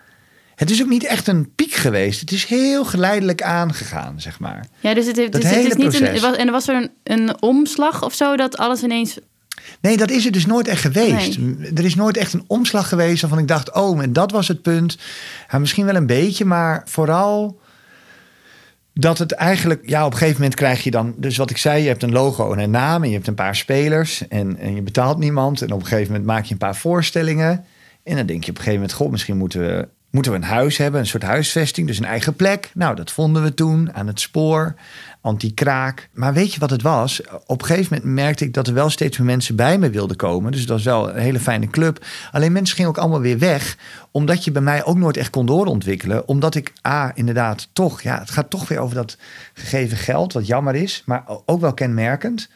Het 0.61 0.69
is 0.69 0.81
ook 0.81 0.89
niet 0.89 1.05
echt 1.05 1.27
een 1.27 1.55
piek 1.55 1.73
geweest. 1.73 2.19
Het 2.19 2.31
is 2.31 2.45
heel 2.45 2.85
geleidelijk 2.85 3.41
aangegaan, 3.41 4.21
zeg 4.21 4.39
maar. 4.39 4.65
Ja, 4.79 4.93
dus 4.93 5.05
het, 5.05 5.15
heeft, 5.15 5.31
Dat 5.31 5.41
dus 5.41 5.51
het 5.51 5.65
is 5.65 5.75
niet 5.75 6.23
een, 6.23 6.35
en 6.35 6.51
was 6.51 6.67
er 6.67 6.75
een, 6.75 6.91
een 7.03 7.41
omslag 7.41 8.03
of 8.03 8.13
zo 8.13 8.35
dat 8.35 8.57
alles 8.57 8.83
ineens. 8.83 9.19
Nee, 9.81 9.97
dat 9.97 10.11
is 10.11 10.25
er 10.25 10.31
dus 10.31 10.45
nooit 10.45 10.67
echt 10.67 10.81
geweest. 10.81 11.37
Er 11.75 11.85
is 11.85 11.95
nooit 11.95 12.17
echt 12.17 12.33
een 12.33 12.43
omslag 12.47 12.89
geweest 12.89 13.21
waarvan 13.21 13.39
ik 13.39 13.47
dacht, 13.47 13.73
oh, 13.73 14.01
en 14.01 14.13
dat 14.13 14.31
was 14.31 14.47
het 14.47 14.61
punt. 14.61 14.97
Ja, 15.51 15.59
misschien 15.59 15.85
wel 15.85 15.95
een 15.95 16.05
beetje, 16.05 16.45
maar 16.45 16.81
vooral 16.85 17.59
dat 18.93 19.17
het 19.17 19.31
eigenlijk, 19.31 19.89
ja, 19.89 20.05
op 20.05 20.11
een 20.11 20.17
gegeven 20.17 20.39
moment 20.41 20.59
krijg 20.59 20.83
je 20.83 20.91
dan, 20.91 21.13
dus 21.17 21.37
wat 21.37 21.49
ik 21.49 21.57
zei, 21.57 21.81
je 21.81 21.87
hebt 21.87 22.03
een 22.03 22.11
logo 22.11 22.53
en 22.53 22.59
een 22.59 22.71
naam 22.71 23.03
en 23.03 23.09
je 23.09 23.15
hebt 23.15 23.27
een 23.27 23.35
paar 23.35 23.55
spelers 23.55 24.27
en, 24.27 24.57
en 24.57 24.75
je 24.75 24.81
betaalt 24.81 25.17
niemand. 25.17 25.61
En 25.61 25.71
op 25.71 25.79
een 25.79 25.85
gegeven 25.85 26.11
moment 26.11 26.25
maak 26.25 26.45
je 26.45 26.51
een 26.51 26.57
paar 26.57 26.75
voorstellingen. 26.75 27.65
En 28.03 28.15
dan 28.15 28.25
denk 28.25 28.43
je 28.43 28.51
op 28.51 28.57
een 28.57 28.63
gegeven 28.63 28.81
moment, 28.81 28.93
god, 28.93 29.11
misschien 29.11 29.37
moeten 29.37 29.59
we, 29.59 29.87
moeten 30.11 30.31
we 30.31 30.37
een 30.37 30.43
huis 30.43 30.77
hebben, 30.77 30.99
een 30.99 31.07
soort 31.07 31.23
huisvesting, 31.23 31.87
dus 31.87 31.97
een 31.97 32.05
eigen 32.05 32.35
plek. 32.35 32.71
Nou, 32.73 32.95
dat 32.95 33.11
vonden 33.11 33.43
we 33.43 33.53
toen 33.53 33.93
aan 33.93 34.07
het 34.07 34.19
spoor, 34.19 34.75
anti-kraak. 35.21 36.09
Maar 36.13 36.33
weet 36.33 36.53
je 36.53 36.59
wat 36.59 36.69
het 36.69 36.81
was? 36.81 37.21
Op 37.45 37.61
een 37.61 37.67
gegeven 37.67 37.95
moment 37.95 38.15
merkte 38.15 38.45
ik 38.45 38.53
dat 38.53 38.67
er 38.67 38.73
wel 38.73 38.89
steeds 38.89 39.17
meer 39.17 39.27
mensen 39.27 39.55
bij 39.55 39.77
me 39.77 39.89
wilden 39.89 40.17
komen. 40.17 40.51
Dus 40.51 40.61
het 40.61 40.69
was 40.69 40.83
wel 40.83 41.09
een 41.09 41.21
hele 41.21 41.39
fijne 41.39 41.67
club. 41.67 42.05
Alleen 42.31 42.51
mensen 42.51 42.75
gingen 42.75 42.91
ook 42.91 42.97
allemaal 42.97 43.21
weer 43.21 43.39
weg, 43.39 43.77
omdat 44.11 44.43
je 44.43 44.51
bij 44.51 44.61
mij 44.61 44.85
ook 44.85 44.97
nooit 44.97 45.17
echt 45.17 45.29
kon 45.29 45.45
doorontwikkelen. 45.45 46.27
Omdat 46.27 46.55
ik, 46.55 46.73
A, 46.87 47.11
inderdaad 47.15 47.67
toch, 47.73 48.01
ja, 48.01 48.19
het 48.19 48.31
gaat 48.31 48.49
toch 48.49 48.67
weer 48.67 48.79
over 48.79 48.95
dat 48.95 49.17
gegeven 49.53 49.97
geld, 49.97 50.33
wat 50.33 50.47
jammer 50.47 50.75
is, 50.75 51.03
maar 51.05 51.23
ook 51.45 51.61
wel 51.61 51.73
kenmerkend 51.73 52.49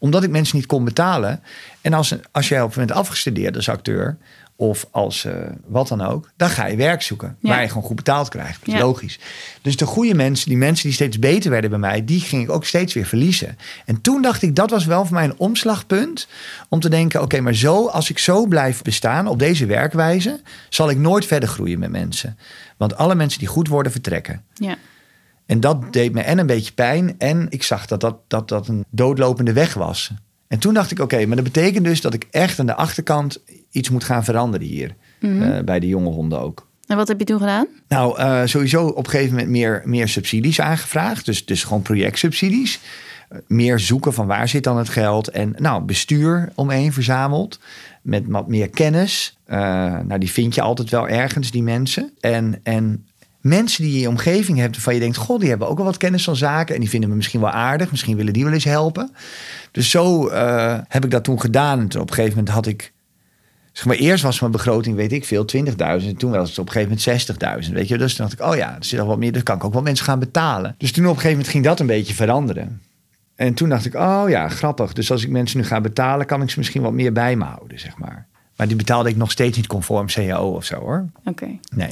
omdat 0.00 0.22
ik 0.22 0.30
mensen 0.30 0.56
niet 0.56 0.66
kon 0.66 0.84
betalen. 0.84 1.42
En 1.80 1.92
als, 1.92 2.14
als 2.32 2.48
jij 2.48 2.62
op 2.62 2.68
een 2.68 2.80
moment 2.80 2.98
afgestudeerd 2.98 3.56
als 3.56 3.68
acteur, 3.68 4.16
of 4.60 4.86
als 4.90 5.24
eh, 5.24 5.32
wat 5.66 5.88
dan 5.88 6.00
ook, 6.00 6.30
dan 6.36 6.50
ga 6.50 6.66
je 6.66 6.76
werk 6.76 7.02
zoeken. 7.02 7.36
Ja. 7.40 7.48
Waar 7.48 7.62
je 7.62 7.68
gewoon 7.68 7.82
goed 7.82 7.96
betaald 7.96 8.28
krijgt. 8.28 8.58
Dat 8.58 8.68
is 8.68 8.80
Ja. 8.80 8.80
logisch. 8.86 9.18
Dus 9.62 9.76
de 9.76 9.86
goede 9.86 10.14
mensen, 10.14 10.48
die 10.48 10.58
mensen 10.58 10.84
die 10.84 10.94
steeds 10.94 11.18
beter 11.18 11.50
werden 11.50 11.70
bij 11.70 11.78
mij, 11.78 12.04
die 12.04 12.20
ging 12.20 12.42
ik 12.42 12.50
ook 12.50 12.64
steeds 12.64 12.94
weer 12.94 13.06
verliezen. 13.06 13.58
En 13.84 14.00
toen 14.00 14.22
dacht 14.22 14.42
ik, 14.42 14.54
dat 14.56 14.70
was 14.70 14.84
wel 14.84 15.04
voor 15.06 15.14
mij 15.14 15.24
een 15.24 15.38
omslagpunt. 15.38 16.28
Om 16.68 16.80
te 16.80 16.88
denken, 16.88 17.22
oké, 17.22 17.40
maar 17.40 17.54
zo, 17.54 17.86
als 17.86 18.10
ik 18.10 18.18
zo 18.18 18.46
blijf 18.46 18.82
bestaan 18.82 19.26
op 19.26 19.38
deze 19.38 19.66
werkwijze, 19.66 20.40
zal 20.68 20.90
ik 20.90 20.98
nooit 20.98 21.24
verder 21.26 21.48
groeien 21.48 21.78
met 21.78 21.90
mensen. 21.90 22.38
Want 22.76 22.96
alle 22.96 23.14
mensen 23.14 23.38
die 23.38 23.48
goed 23.48 23.68
worden, 23.68 23.92
vertrekken. 23.92 24.44
Ja. 24.54 24.76
En 25.46 25.60
dat 25.60 25.92
deed 25.92 26.12
me 26.12 26.20
en 26.20 26.38
een 26.38 26.46
beetje 26.46 26.72
pijn. 26.72 27.14
En 27.18 27.46
ik 27.50 27.62
zag 27.62 27.86
dat 27.86 28.00
dat, 28.00 28.16
dat, 28.28 28.48
dat 28.48 28.68
een 28.68 28.84
doodlopende 28.90 29.52
weg 29.52 29.74
was. 29.74 30.10
En 30.48 30.58
toen 30.58 30.74
dacht 30.74 30.90
ik, 30.90 30.98
oké, 30.98 31.26
maar 31.26 31.36
dat 31.36 31.44
betekent 31.44 31.84
dus 31.84 32.00
dat 32.00 32.14
ik 32.14 32.26
echt 32.30 32.58
aan 32.58 32.66
de 32.66 32.74
achterkant 32.74 33.40
iets 33.70 33.90
moet 33.90 34.04
gaan 34.04 34.24
veranderen 34.24 34.66
hier. 34.66 34.94
eh, 35.20 35.64
bij 35.64 35.80
de 35.80 35.86
jonge 35.86 36.10
honden 36.10 36.40
ook. 36.40 36.68
En 36.86 36.96
wat 36.96 37.08
heb 37.08 37.18
je 37.18 37.24
toen 37.24 37.38
gedaan? 37.38 37.66
Nou, 37.88 38.18
eh, 38.18 38.40
sowieso 38.44 38.86
op 38.86 39.04
een 39.04 39.10
gegeven 39.10 39.32
moment 39.32 39.50
meer, 39.50 39.82
meer 39.84 40.08
subsidies 40.08 40.60
aangevraagd. 40.60 41.26
Dus, 41.26 41.44
dus 41.46 41.64
gewoon 41.64 41.82
projectsubsidies. 41.82 42.80
Eh, 43.28 43.38
meer 43.46 43.78
zoeken 43.78 44.14
van 44.14 44.26
waar 44.26 44.48
zit 44.48 44.64
dan 44.64 44.78
het 44.78 44.88
geld. 44.88 45.28
En 45.28 45.54
nou, 45.58 45.82
bestuur 45.82 46.52
omheen 46.54 46.92
verzameld. 46.92 47.60
Met 48.02 48.24
wat 48.26 48.48
meer 48.48 48.68
kennis. 48.68 49.38
Nou, 49.46 50.18
die 50.18 50.30
vind 50.30 50.54
je 50.54 50.60
altijd 50.60 50.90
wel 50.90 51.08
ergens, 51.08 51.50
die 51.50 51.62
mensen. 51.62 52.12
En, 52.20 52.60
en 52.62 53.06
mensen 53.40 53.82
die 53.82 53.90
je 53.90 53.96
in 53.96 54.02
je 54.02 54.08
omgeving 54.08 54.58
hebt 54.58 54.74
waarvan 54.74 54.94
je 54.94 55.00
denkt... 55.00 55.16
goh, 55.16 55.40
die 55.40 55.48
hebben 55.48 55.68
ook 55.68 55.76
wel 55.76 55.86
wat 55.86 55.96
kennis 55.96 56.24
van 56.24 56.36
zaken... 56.36 56.74
en 56.74 56.80
die 56.80 56.90
vinden 56.90 57.10
me 57.10 57.16
misschien 57.16 57.40
wel 57.40 57.50
aardig. 57.50 57.90
Misschien 57.90 58.16
willen 58.16 58.32
die 58.32 58.44
wel 58.44 58.52
eens 58.52 58.64
helpen. 58.64 59.10
Dus 59.70 59.90
zo 59.90 60.30
heb 60.88 61.04
ik 61.04 61.10
dat 61.10 61.24
toen 61.24 61.40
gedaan. 61.40 61.78
En 61.78 61.88
toen 61.88 62.00
op 62.00 62.08
een 62.08 62.14
gegeven 62.14 62.36
moment 62.36 62.54
had 62.54 62.66
ik... 62.66 62.92
Zeg 63.72 63.86
maar, 63.86 63.96
eerst 63.96 64.22
was 64.22 64.40
mijn 64.40 64.52
begroting, 64.52 64.96
weet 64.96 65.12
ik 65.12 65.24
veel, 65.24 65.44
20.000. 65.56 65.74
En 65.76 66.16
toen 66.16 66.30
was 66.30 66.48
het 66.48 66.58
op 66.58 66.66
een 66.66 66.72
gegeven 66.72 66.98
moment 67.06 67.66
60.000. 67.66 67.72
Weet 67.72 67.88
je, 67.88 67.98
dus 67.98 68.14
toen 68.14 68.26
dacht 68.26 68.40
ik, 68.40 68.46
oh 68.46 68.56
ja, 68.56 68.76
er 68.76 68.84
zit 68.84 69.00
al 69.00 69.06
wat 69.06 69.18
meer. 69.18 69.32
Dus 69.32 69.42
kan 69.42 69.56
ik 69.56 69.64
ook 69.64 69.72
wel 69.72 69.82
mensen 69.82 70.04
gaan 70.04 70.18
betalen. 70.18 70.74
Dus 70.78 70.92
toen 70.92 71.04
op 71.04 71.10
een 71.10 71.16
gegeven 71.16 71.36
moment 71.36 71.52
ging 71.52 71.64
dat 71.64 71.80
een 71.80 71.86
beetje 71.86 72.14
veranderen. 72.14 72.80
En 73.34 73.54
toen 73.54 73.68
dacht 73.68 73.84
ik, 73.84 73.94
oh 73.94 74.24
ja, 74.28 74.48
grappig. 74.48 74.92
Dus 74.92 75.10
als 75.10 75.22
ik 75.22 75.30
mensen 75.30 75.58
nu 75.58 75.64
ga 75.64 75.80
betalen, 75.80 76.26
kan 76.26 76.42
ik 76.42 76.50
ze 76.50 76.58
misschien 76.58 76.82
wat 76.82 76.92
meer 76.92 77.12
bij 77.12 77.36
me 77.36 77.44
houden, 77.44 77.80
zeg 77.80 77.98
maar. 77.98 78.28
Maar 78.56 78.68
die 78.68 78.76
betaalde 78.76 79.08
ik 79.08 79.16
nog 79.16 79.30
steeds 79.30 79.56
niet 79.56 79.66
conform 79.66 80.06
CAO 80.06 80.54
of 80.54 80.64
zo 80.64 80.78
hoor. 80.78 81.06
Oké. 81.24 81.46
Nee. 81.74 81.90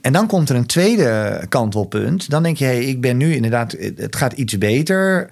En 0.00 0.12
dan 0.12 0.26
komt 0.26 0.48
er 0.48 0.56
een 0.56 0.66
tweede 0.66 1.44
kantelpunt. 1.48 2.30
Dan 2.30 2.42
denk 2.42 2.56
je, 2.56 2.64
hey, 2.64 2.84
ik 2.84 3.00
ben 3.00 3.16
nu 3.16 3.34
inderdaad, 3.34 3.76
het 3.96 4.16
gaat 4.16 4.32
iets 4.32 4.58
beter. 4.58 5.30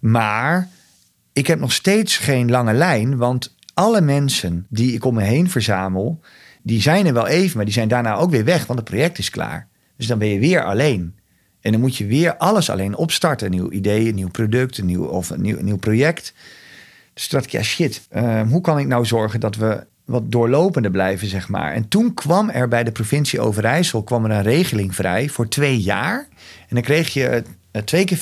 Maar 0.00 0.68
ik 1.32 1.46
heb 1.46 1.58
nog 1.58 1.72
steeds 1.72 2.18
geen 2.18 2.50
lange 2.50 2.72
lijn. 2.72 3.16
Want 3.16 3.54
alle 3.80 4.00
mensen 4.00 4.66
die 4.68 4.92
ik 4.92 5.04
om 5.04 5.14
me 5.14 5.22
heen 5.22 5.50
verzamel, 5.50 6.20
die 6.62 6.80
zijn 6.80 7.06
er 7.06 7.12
wel 7.12 7.26
even, 7.26 7.56
maar 7.56 7.64
die 7.64 7.74
zijn 7.74 7.88
daarna 7.88 8.14
ook 8.14 8.30
weer 8.30 8.44
weg, 8.44 8.66
want 8.66 8.78
het 8.78 8.88
project 8.88 9.18
is 9.18 9.30
klaar. 9.30 9.68
Dus 9.96 10.06
dan 10.06 10.18
ben 10.18 10.28
je 10.28 10.38
weer 10.38 10.64
alleen. 10.64 11.14
En 11.60 11.72
dan 11.72 11.80
moet 11.80 11.96
je 11.96 12.06
weer 12.06 12.36
alles 12.36 12.70
alleen 12.70 12.96
opstarten. 12.96 13.46
Een 13.46 13.52
nieuw 13.52 13.70
idee, 13.70 14.08
een 14.08 14.14
nieuw 14.14 14.30
product, 14.30 14.78
een 14.78 14.86
nieuw, 14.86 15.04
of 15.04 15.30
een 15.30 15.40
nieuw, 15.40 15.60
nieuw 15.60 15.76
project. 15.76 16.34
Dus 17.14 17.28
toen 17.28 17.38
dacht 17.38 17.52
ik, 17.52 17.60
ja 17.60 17.66
shit, 17.66 18.06
eh, 18.08 18.42
hoe 18.48 18.60
kan 18.60 18.78
ik 18.78 18.86
nou 18.86 19.06
zorgen 19.06 19.40
dat 19.40 19.56
we 19.56 19.86
wat 20.04 20.32
doorlopender 20.32 20.90
blijven, 20.90 21.28
zeg 21.28 21.48
maar. 21.48 21.72
En 21.72 21.88
toen 21.88 22.14
kwam 22.14 22.50
er 22.50 22.68
bij 22.68 22.84
de 22.84 22.92
provincie 22.92 23.40
Overijssel 23.40 24.02
kwam 24.02 24.24
er 24.24 24.30
een 24.30 24.42
regeling 24.42 24.94
vrij 24.94 25.28
voor 25.28 25.48
twee 25.48 25.80
jaar. 25.80 26.28
En 26.68 26.74
dan 26.74 26.82
kreeg 26.82 27.08
je 27.08 27.44
eh, 27.70 27.82
twee 27.82 28.04
keer 28.04 28.18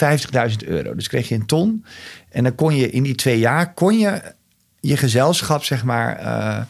50.000 0.50 0.68
euro. 0.68 0.94
Dus 0.94 1.08
kreeg 1.08 1.28
je 1.28 1.34
een 1.34 1.46
ton. 1.46 1.84
En 2.30 2.42
dan 2.42 2.54
kon 2.54 2.76
je 2.76 2.90
in 2.90 3.02
die 3.02 3.14
twee 3.14 3.38
jaar, 3.38 3.74
kon 3.74 3.98
je 3.98 4.36
je 4.80 4.96
gezelschap, 4.96 5.64
zeg 5.64 5.84
maar, 5.84 6.16
eh, 6.16 6.62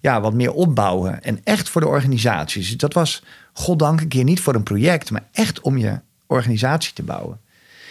ja, 0.00 0.20
wat 0.20 0.34
meer 0.34 0.52
opbouwen. 0.52 1.22
En 1.22 1.40
echt 1.44 1.68
voor 1.68 1.80
de 1.80 1.86
organisaties. 1.86 2.68
Dus 2.68 2.76
dat 2.76 2.92
was, 2.92 3.22
goddank, 3.52 4.00
een 4.00 4.08
keer 4.08 4.24
niet 4.24 4.40
voor 4.40 4.54
een 4.54 4.62
project, 4.62 5.10
maar 5.10 5.24
echt 5.32 5.60
om 5.60 5.78
je 5.78 6.00
organisatie 6.26 6.92
te 6.92 7.02
bouwen. 7.02 7.40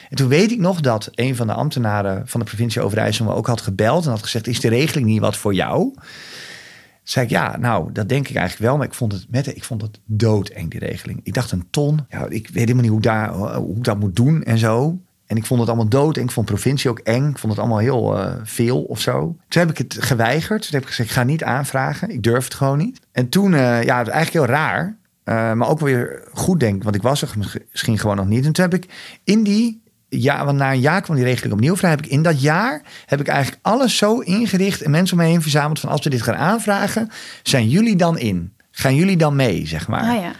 En 0.09 0.15
toen 0.15 0.27
weet 0.27 0.51
ik 0.51 0.59
nog 0.59 0.81
dat 0.81 1.09
een 1.11 1.35
van 1.35 1.47
de 1.47 1.53
ambtenaren 1.53 2.27
van 2.27 2.39
de 2.39 2.45
provincie 2.45 2.81
Overijssel 2.81 3.25
me 3.25 3.33
ook 3.33 3.47
had 3.47 3.61
gebeld 3.61 4.05
en 4.05 4.09
had 4.09 4.23
gezegd: 4.23 4.47
Is 4.47 4.59
de 4.59 4.69
regeling 4.69 5.07
niet 5.07 5.19
wat 5.19 5.37
voor 5.37 5.53
jou? 5.53 5.93
Zei 7.03 7.25
ik, 7.25 7.31
ja, 7.31 7.57
nou, 7.57 7.91
dat 7.91 8.09
denk 8.09 8.27
ik 8.27 8.35
eigenlijk 8.35 8.69
wel. 8.69 8.77
Maar 8.77 8.87
ik 8.87 8.93
vond 8.93 9.11
het, 9.11 9.25
Mette, 9.29 9.53
ik 9.53 9.63
vond 9.63 9.81
het 9.81 9.99
doodeng, 10.05 10.71
die 10.71 10.79
regeling. 10.79 11.19
Ik 11.23 11.33
dacht 11.33 11.51
een 11.51 11.67
ton. 11.69 12.05
Ja, 12.09 12.25
ik 12.29 12.47
weet 12.47 12.53
helemaal 12.53 12.81
niet 12.81 12.91
hoe, 12.91 13.01
daar, 13.01 13.33
hoe 13.55 13.77
ik 13.77 13.83
dat 13.83 13.99
moet 13.99 14.15
doen 14.15 14.43
en 14.43 14.57
zo. 14.57 14.99
En 15.25 15.37
ik 15.37 15.45
vond 15.45 15.59
het 15.59 15.69
allemaal 15.69 15.89
dood. 15.89 16.17
En 16.17 16.23
ik 16.23 16.31
vond 16.31 16.45
provincie 16.45 16.89
ook 16.89 16.99
eng. 16.99 17.29
Ik 17.29 17.37
vond 17.37 17.51
het 17.53 17.61
allemaal 17.61 17.79
heel 17.79 18.17
eh, 18.19 18.33
veel 18.43 18.81
of 18.81 18.99
zo. 18.99 19.35
Toen 19.47 19.61
heb 19.61 19.69
ik 19.69 19.77
het 19.77 19.97
geweigerd. 19.99 20.61
Toen 20.61 20.71
heb 20.71 20.81
ik 20.81 20.87
gezegd, 20.87 21.09
ik 21.09 21.15
ga 21.15 21.23
niet 21.23 21.43
aanvragen. 21.43 22.09
Ik 22.09 22.23
durf 22.23 22.43
het 22.43 22.53
gewoon 22.53 22.77
niet. 22.77 22.99
En 23.11 23.29
toen, 23.29 23.53
eh, 23.53 23.83
ja, 23.83 23.97
het 23.97 24.05
was 24.05 24.15
eigenlijk 24.15 24.45
heel 24.45 24.55
raar. 24.55 24.97
eh, 25.23 25.53
maar 25.53 25.69
ook 25.69 25.79
weer 25.79 26.23
goed 26.33 26.59
denk. 26.59 26.83
Want 26.83 26.95
ik 26.95 27.01
was 27.01 27.21
er 27.21 27.33
misschien 27.71 27.97
gewoon 27.99 28.15
nog 28.15 28.27
niet. 28.27 28.45
En 28.45 28.51
toen 28.51 28.63
heb 28.63 28.73
ik 28.73 28.85
in 29.23 29.43
die 29.43 29.83
ja, 30.09 30.45
want 30.45 30.57
na 30.57 30.71
een 30.71 30.79
jaar 30.79 31.01
kwam 31.01 31.15
die 31.15 31.25
regeling 31.25 31.53
opnieuw 31.53 31.75
vrij. 31.75 31.89
Heb 31.89 32.05
ik 32.05 32.11
in 32.11 32.21
dat 32.21 32.41
jaar 32.41 32.81
heb 33.05 33.19
ik 33.19 33.27
eigenlijk 33.27 33.59
alles 33.61 33.97
zo 33.97 34.19
ingericht 34.19 34.81
en 34.81 34.91
mensen 34.91 35.17
om 35.17 35.23
me 35.23 35.29
heen 35.29 35.41
verzameld 35.41 35.79
van 35.79 35.89
als 35.89 36.03
we 36.03 36.09
dit 36.09 36.21
gaan 36.21 36.35
aanvragen, 36.35 37.09
zijn 37.43 37.69
jullie 37.69 37.95
dan 37.95 38.17
in? 38.17 38.53
Gaan 38.71 38.95
jullie 38.95 39.17
dan 39.17 39.35
mee, 39.35 39.67
zeg 39.67 39.87
maar? 39.87 40.01
Ah 40.01 40.21
ja. 40.21 40.31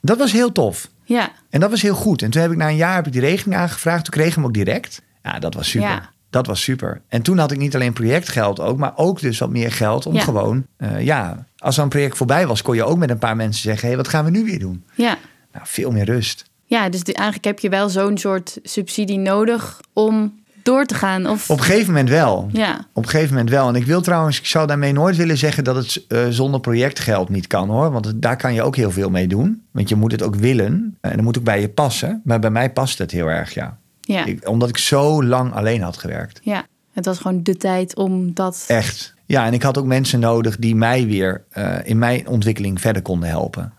Dat 0.00 0.18
was 0.18 0.32
heel 0.32 0.52
tof. 0.52 0.90
Ja. 1.04 1.30
En 1.50 1.60
dat 1.60 1.70
was 1.70 1.82
heel 1.82 1.94
goed. 1.94 2.22
En 2.22 2.30
toen 2.30 2.42
heb 2.42 2.50
ik 2.50 2.56
na 2.56 2.68
een 2.68 2.76
jaar 2.76 2.94
heb 2.94 3.06
ik 3.06 3.12
die 3.12 3.20
regeling 3.20 3.56
aangevraagd. 3.60 4.04
Toen 4.04 4.12
kreeg 4.12 4.28
ik 4.28 4.34
hem 4.34 4.44
ook 4.44 4.54
direct. 4.54 5.02
Ja, 5.22 5.38
dat 5.38 5.54
was 5.54 5.68
super. 5.68 5.88
Ja. 5.88 6.12
Dat 6.30 6.46
was 6.46 6.62
super. 6.62 7.00
En 7.08 7.22
toen 7.22 7.38
had 7.38 7.50
ik 7.52 7.58
niet 7.58 7.74
alleen 7.74 7.92
projectgeld 7.92 8.60
ook, 8.60 8.78
maar 8.78 8.92
ook 8.96 9.20
dus 9.20 9.38
wat 9.38 9.50
meer 9.50 9.72
geld 9.72 10.06
om 10.06 10.14
Ja. 10.14 10.20
gewoon, 10.22 10.66
eh, 10.76 11.00
ja, 11.04 11.46
als 11.58 11.74
zo'n 11.74 11.88
project 11.88 12.16
voorbij 12.16 12.46
was, 12.46 12.62
kon 12.62 12.74
je 12.74 12.84
ook 12.84 12.98
met 12.98 13.10
een 13.10 13.18
paar 13.18 13.36
mensen 13.36 13.62
zeggen, 13.62 13.82
hé, 13.82 13.88
hey, 13.88 13.96
wat 13.96 14.08
gaan 14.08 14.24
we 14.24 14.30
nu 14.30 14.44
weer 14.44 14.58
doen? 14.58 14.84
Ja. 14.94 15.16
Nou, 15.52 15.66
veel 15.68 15.90
meer 15.90 16.04
rust. 16.04 16.44
Ja, 16.64 16.88
dus 16.88 17.02
eigenlijk 17.02 17.44
heb 17.46 17.58
je 17.58 17.68
wel 17.68 17.88
zo'n 17.88 18.18
soort 18.18 18.58
subsidie 18.62 19.18
nodig 19.18 19.80
om 19.92 20.42
door 20.64 20.84
te 20.84 20.94
gaan. 20.94 21.26
Of, 21.26 21.50
Op 21.50 21.58
een 21.58 21.64
gegeven 21.64 21.86
moment 21.92 22.08
wel. 22.08 22.48
ja. 22.52 22.86
Op 22.92 23.02
een 23.02 23.08
gegeven 23.08 23.32
moment 23.32 23.50
wel. 23.50 23.68
En 23.68 23.74
ik 23.74 23.84
wil 23.86 24.00
trouwens, 24.00 24.38
ik 24.38 24.46
zou 24.46 24.66
daarmee 24.66 24.92
nooit 24.92 25.16
willen 25.16 25.36
zeggen 25.38 25.64
dat 25.64 25.76
het 25.76 26.04
eh, 26.08 26.26
zonder 26.28 26.60
projectgeld 26.60 27.28
niet 27.28 27.46
kan 27.46 27.68
hoor. 27.68 27.90
Want 27.90 28.12
daar 28.16 28.36
kan 28.36 28.54
je 28.54 28.62
ook 28.62 28.76
heel 28.76 28.90
veel 28.90 29.10
mee 29.10 29.26
doen. 29.26 29.62
Want 29.70 29.88
je 29.88 29.94
moet 29.96 30.12
het 30.12 30.22
ook 30.22 30.34
willen. 30.34 30.96
En 31.00 31.12
dat 31.14 31.22
moet 31.22 31.38
ook 31.38 31.44
bij 31.44 31.60
je 31.60 31.68
passen. 31.68 32.20
Maar 32.24 32.38
bij 32.38 32.50
mij 32.50 32.70
past 32.72 32.98
het 32.98 33.10
heel 33.10 33.26
erg, 33.26 33.54
ja. 33.54 33.78
Ja. 34.00 34.24
Ik, 34.24 34.48
omdat 34.48 34.68
ik 34.68 34.78
zo 34.78 35.24
lang 35.24 35.52
alleen 35.52 35.82
had 35.82 35.96
gewerkt. 35.96 36.40
ja. 36.42 36.66
Het 36.92 37.04
was 37.06 37.18
gewoon 37.18 37.42
de 37.42 37.56
tijd 37.56 37.96
om 37.96 38.34
dat... 38.34 38.64
Echt. 38.66 39.14
Ja, 39.26 39.46
en 39.46 39.52
ik 39.52 39.62
had 39.62 39.78
ook 39.78 39.84
mensen 39.86 40.20
nodig 40.20 40.56
die 40.56 40.74
mij 40.74 41.06
weer 41.06 41.44
eh, 41.50 41.74
in 41.84 41.98
mijn 41.98 42.28
ontwikkeling 42.28 42.80
verder 42.80 43.02
konden 43.02 43.28
helpen. 43.28 43.72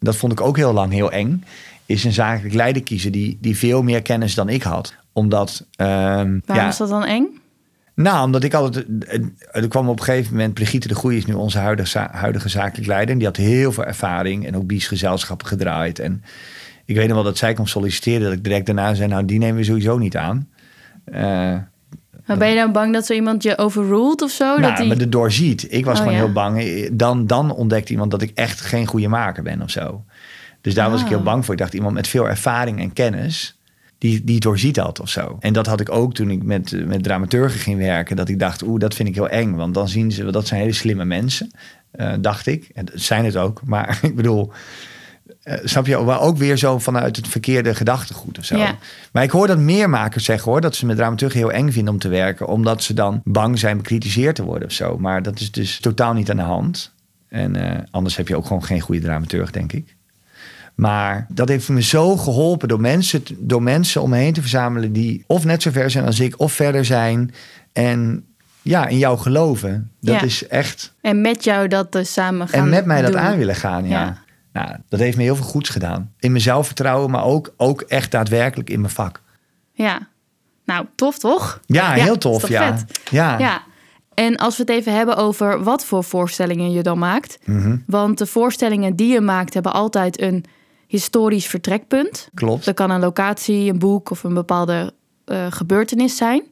Dat 0.00 0.16
vond 0.16 0.32
ik 0.32 0.40
ook 0.40 0.56
heel 0.56 0.72
lang 0.72 0.92
heel 0.92 1.10
eng. 1.12 1.44
Is 1.88 2.04
een 2.04 2.12
zakelijk 2.12 2.54
leider 2.54 2.82
kiezen 2.82 3.12
die, 3.12 3.38
die 3.40 3.56
veel 3.56 3.82
meer 3.82 4.02
kennis 4.02 4.34
dan 4.34 4.48
ik 4.48 4.62
had. 4.62 4.94
Omdat. 5.12 5.66
ehm, 5.76 5.88
Waarom 5.88 6.40
ja, 6.46 6.68
is 6.68 6.76
dat 6.76 6.88
dan 6.88 7.04
eng? 7.04 7.26
Nou, 7.94 8.24
omdat 8.24 8.44
ik 8.44 8.54
altijd. 8.54 8.86
eh, 9.06 9.20
Er 9.50 9.68
kwam 9.68 9.88
op 9.88 9.98
een 9.98 10.04
gegeven 10.04 10.32
moment. 10.32 10.54
Brigitte 10.54 10.88
de 10.88 10.94
Goeie 10.94 11.18
is 11.18 11.26
nu 11.26 11.32
onze 11.34 11.58
huidige, 11.58 12.08
huidige 12.10 12.48
zakelijk 12.48 12.86
leider. 12.86 13.10
En 13.10 13.18
die 13.18 13.26
had 13.26 13.36
heel 13.36 13.72
veel 13.72 13.84
ervaring. 13.84 14.46
En 14.46 14.56
ook 14.56 14.66
bies 14.66 14.86
gezelschappen 14.86 15.46
gedraaid. 15.46 15.98
En 15.98 16.22
ik 16.84 16.96
weet 16.96 17.06
nog 17.06 17.14
wel 17.14 17.24
dat 17.24 17.38
zij 17.38 17.52
kwam 17.52 17.66
solliciteren. 17.66 18.20
Dat 18.22 18.32
ik 18.32 18.44
direct 18.44 18.66
daarna 18.66 18.94
zei: 18.94 19.08
Nou, 19.08 19.24
die 19.24 19.38
nemen 19.38 19.56
we 19.56 19.64
sowieso 19.64 19.98
niet 19.98 20.16
aan. 20.16 20.48
Eh, 21.04 21.20
Maar 22.26 22.36
ben 22.38 22.48
je 22.48 22.56
dan 22.56 22.72
bang 22.72 22.92
dat 22.92 23.06
zo 23.06 23.12
iemand 23.14 23.42
je 23.42 23.58
overruled 23.58 24.22
of 24.22 24.30
zo? 24.30 24.44
nou, 24.44 24.60
dat 24.60 24.76
die... 24.76 24.86
maar 24.86 24.98
de 24.98 25.08
doorziet. 25.08 25.66
Ik 25.72 25.84
was 25.84 25.94
Oh, 25.98 26.04
gewoon 26.04 26.18
ja. 26.18 26.24
heel 26.24 26.32
bang. 26.32 26.88
Dan, 26.92 27.26
dan 27.26 27.50
ontdekte 27.52 27.92
iemand 27.92 28.10
dat 28.10 28.22
ik 28.22 28.30
echt 28.34 28.60
geen 28.60 28.86
goede 28.86 29.08
maker 29.08 29.42
ben 29.42 29.62
of 29.62 29.70
zo. 29.70 30.04
Dus 30.60 30.74
daar 30.74 30.90
was 30.90 31.00
ik 31.00 31.06
Ah. 31.06 31.12
heel 31.12 31.22
bang 31.22 31.44
voor. 31.44 31.54
Ik 31.54 31.60
dacht, 31.60 31.74
iemand 31.74 31.94
met 31.94 32.08
veel 32.08 32.28
ervaring 32.28 32.80
en 32.80 32.92
kennis, 32.92 33.58
die, 33.98 34.24
die 34.24 34.40
doorziet 34.40 34.74
dat 34.74 35.00
of 35.00 35.08
zo. 35.08 35.36
En 35.40 35.52
dat 35.52 35.66
had 35.66 35.80
ik 35.80 35.90
ook 35.90 36.14
toen 36.14 36.30
ik 36.30 36.42
met, 36.42 36.72
eh, 36.72 36.84
met 36.84 37.02
dramaturgen 37.02 37.60
ging 37.60 37.78
werken. 37.78 38.16
Dat 38.16 38.28
ik 38.28 38.38
dacht, 38.38 38.62
oeh, 38.62 38.80
dat 38.80 38.94
vind 38.94 39.08
ik 39.08 39.14
heel 39.14 39.28
eng. 39.28 39.54
Want 39.54 39.74
dan 39.74 39.88
zien 39.88 40.12
ze, 40.12 40.30
dat 40.30 40.46
zijn 40.46 40.60
hele 40.60 40.72
slimme 40.72 41.04
mensen, 41.04 41.50
eh, 41.90 42.12
dacht 42.20 42.46
ik. 42.46 42.70
En 42.74 42.84
dat 42.84 43.00
zijn 43.00 43.24
het 43.24 43.36
ook. 43.36 43.60
Maar 43.66 43.98
ik 44.02 44.16
bedoel, 44.16 44.52
eh, 45.42 45.58
snap 45.64 45.86
je? 45.86 45.96
Maar 45.98 46.20
ook 46.20 46.36
weer 46.36 46.56
zo 46.56 46.78
vanuit 46.78 47.16
het 47.16 47.28
verkeerde 47.28 47.74
gedachtegoed 47.74 48.38
of 48.38 48.44
zo. 48.44 48.56
Ja. 48.56 48.76
Maar 49.12 49.22
ik 49.22 49.30
hoor 49.30 49.46
dat 49.46 49.58
meer 49.58 49.90
makers 49.90 50.24
zeggen 50.24 50.50
hoor, 50.50 50.60
dat 50.60 50.76
ze 50.76 50.86
met 50.86 50.96
dramaturgen 50.96 51.38
heel 51.38 51.52
eng 51.52 51.70
vinden 51.70 51.92
om 51.92 51.98
te 52.00 52.08
werken. 52.08 52.46
Omdat 52.46 52.82
ze 52.82 52.94
dan 52.94 53.20
bang 53.24 53.58
zijn 53.58 53.76
bekritiseerd 53.76 54.34
te 54.34 54.44
worden 54.44 54.68
of 54.68 54.74
zo. 54.74 54.98
Maar 54.98 55.22
dat 55.22 55.40
is 55.40 55.50
dus 55.50 55.80
totaal 55.80 56.12
niet 56.12 56.30
aan 56.30 56.36
de 56.36 56.42
hand. 56.42 56.92
En 57.28 57.86
anders 57.90 58.16
heb 58.16 58.28
je 58.28 58.36
ook 58.36 58.46
gewoon 58.46 58.64
geen 58.64 58.80
goede 58.80 59.00
dramaturg, 59.00 59.50
denk 59.50 59.72
ik. 59.72 59.96
Maar 60.78 61.26
dat 61.28 61.48
heeft 61.48 61.68
me 61.68 61.82
zo 61.82 62.16
geholpen 62.16 62.68
door 62.68 62.80
mensen, 62.80 63.22
door 63.38 63.62
mensen 63.62 64.02
om 64.02 64.10
me 64.10 64.16
heen 64.16 64.32
te 64.32 64.40
verzamelen 64.40 64.92
die 64.92 65.24
of 65.26 65.44
net 65.44 65.62
zo 65.62 65.70
ver 65.70 65.90
zijn 65.90 66.04
als 66.04 66.20
ik, 66.20 66.34
of 66.40 66.52
verder 66.52 66.84
zijn. 66.84 67.34
En 67.72 68.26
ja, 68.62 68.86
in 68.86 68.98
jou 68.98 69.18
geloven. 69.18 69.90
Dat 70.00 70.14
Ja. 70.14 70.22
is 70.22 70.46
echt. 70.46 70.94
En 71.00 71.20
met 71.20 71.44
jou 71.44 71.68
dat 71.68 71.92
dus 71.92 72.12
samen 72.12 72.48
gaan 72.48 72.60
En 72.62 72.68
met 72.68 72.84
mij 72.84 73.02
dat 73.02 73.14
aan 73.14 73.36
willen 73.38 73.54
gaan, 73.54 73.88
ja. 73.88 74.00
Ja. 74.00 74.18
Nou, 74.52 74.76
dat 74.88 75.00
heeft 75.00 75.16
me 75.16 75.22
heel 75.22 75.36
veel 75.36 75.44
goeds 75.44 75.68
gedaan. 75.68 76.12
In 76.18 76.30
mijn 76.30 76.42
zelfvertrouwen, 76.42 77.10
maar 77.10 77.24
ook, 77.24 77.52
ook 77.56 77.80
echt 77.80 78.10
daadwerkelijk 78.10 78.70
in 78.70 78.80
mijn 78.80 78.92
vak. 78.92 79.20
Ja. 79.72 80.08
Nou, 80.64 80.86
tof 80.94 81.18
toch? 81.18 81.60
Ja, 81.66 81.92
heel 81.92 82.18
tof, 82.18 82.48
ja. 82.48 82.76
Ja. 83.10 83.38
Ja. 83.38 83.62
En 84.14 84.36
als 84.36 84.56
we 84.56 84.62
het 84.62 84.70
even 84.72 84.94
hebben 84.96 85.16
over 85.16 85.62
wat 85.62 85.84
voor 85.84 86.04
voorstellingen 86.04 86.72
je 86.72 86.82
dan 86.82 86.98
maakt. 86.98 87.38
Mhm. 87.44 87.76
Want 87.86 88.18
de 88.18 88.26
voorstellingen 88.26 88.96
die 88.96 89.12
je 89.12 89.20
maakt 89.20 89.54
hebben 89.54 89.72
altijd 89.72 90.20
een 90.20 90.44
historisch 90.88 91.46
vertrekpunt. 91.46 92.28
Klopt. 92.34 92.64
Dat 92.64 92.74
kan 92.74 92.90
een 92.90 93.00
locatie, 93.00 93.70
een 93.70 93.78
boek 93.78 94.10
of 94.10 94.24
een 94.24 94.34
bepaalde 94.34 94.92
eh, 95.24 95.46
gebeurtenis 95.50 96.16
zijn. 96.16 96.42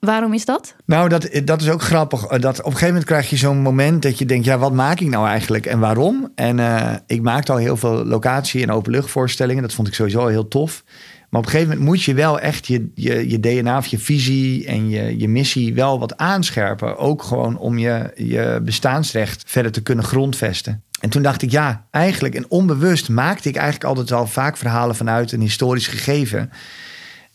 Waarom 0.00 0.34
is 0.34 0.44
dat? 0.44 0.74
Nou, 0.84 1.08
dat, 1.08 1.28
dat 1.44 1.60
is 1.60 1.70
ook 1.70 1.82
grappig. 1.82 2.24
Eh, 2.24 2.40
Dat 2.40 2.58
op 2.58 2.64
een 2.64 2.64
gegeven 2.64 2.86
moment 2.86 3.04
krijg 3.04 3.30
je 3.30 3.36
zo'n 3.36 3.58
moment 3.58 4.02
dat 4.02 4.18
je 4.18 4.26
denkt: 4.26 4.44
ja, 4.44 4.58
wat 4.58 4.72
maak 4.72 5.00
ik 5.00 5.08
nou 5.08 5.26
eigenlijk 5.26 5.66
en 5.66 5.78
waarom? 5.78 6.32
En 6.34 6.58
eh, 6.58 6.94
ik 7.06 7.22
maakte 7.22 7.52
al 7.52 7.58
heel 7.58 7.76
veel 7.76 8.04
locatie- 8.04 8.62
en 8.62 8.70
openluchtvoorstellingen. 8.70 9.62
Dat 9.62 9.72
vond 9.72 9.88
ik 9.88 9.94
sowieso 9.94 10.20
al 10.20 10.26
heel 10.26 10.48
tof. 10.48 10.84
Maar 11.30 11.40
op 11.40 11.46
een 11.46 11.52
gegeven 11.52 11.72
moment 11.72 11.88
moet 11.88 12.02
je 12.02 12.14
wel 12.14 12.40
echt 12.40 12.66
je, 12.66 12.90
je, 12.94 13.30
je 13.30 13.40
DNA 13.40 13.78
of 13.78 13.86
je 13.86 13.98
visie 13.98 14.66
en 14.66 14.88
je, 14.88 15.18
je 15.18 15.28
missie 15.28 15.74
wel 15.74 15.98
wat 15.98 16.16
aanscherpen. 16.16 16.96
Ook 16.96 17.22
gewoon 17.22 17.58
om 17.58 17.78
je, 17.78 18.12
je 18.16 18.60
bestaansrecht 18.64 19.42
verder 19.46 19.72
te 19.72 19.82
kunnen 19.82 20.04
grondvesten. 20.04 20.82
En 21.00 21.10
toen 21.10 21.22
dacht 21.22 21.42
ik, 21.42 21.50
ja, 21.50 21.86
eigenlijk 21.90 22.34
en 22.34 22.50
onbewust 22.50 23.08
maakte 23.08 23.48
ik 23.48 23.56
eigenlijk 23.56 23.84
altijd 23.84 24.12
al 24.12 24.26
vaak 24.26 24.56
verhalen 24.56 24.96
vanuit 24.96 25.32
een 25.32 25.40
historisch 25.40 25.86
gegeven. 25.86 26.50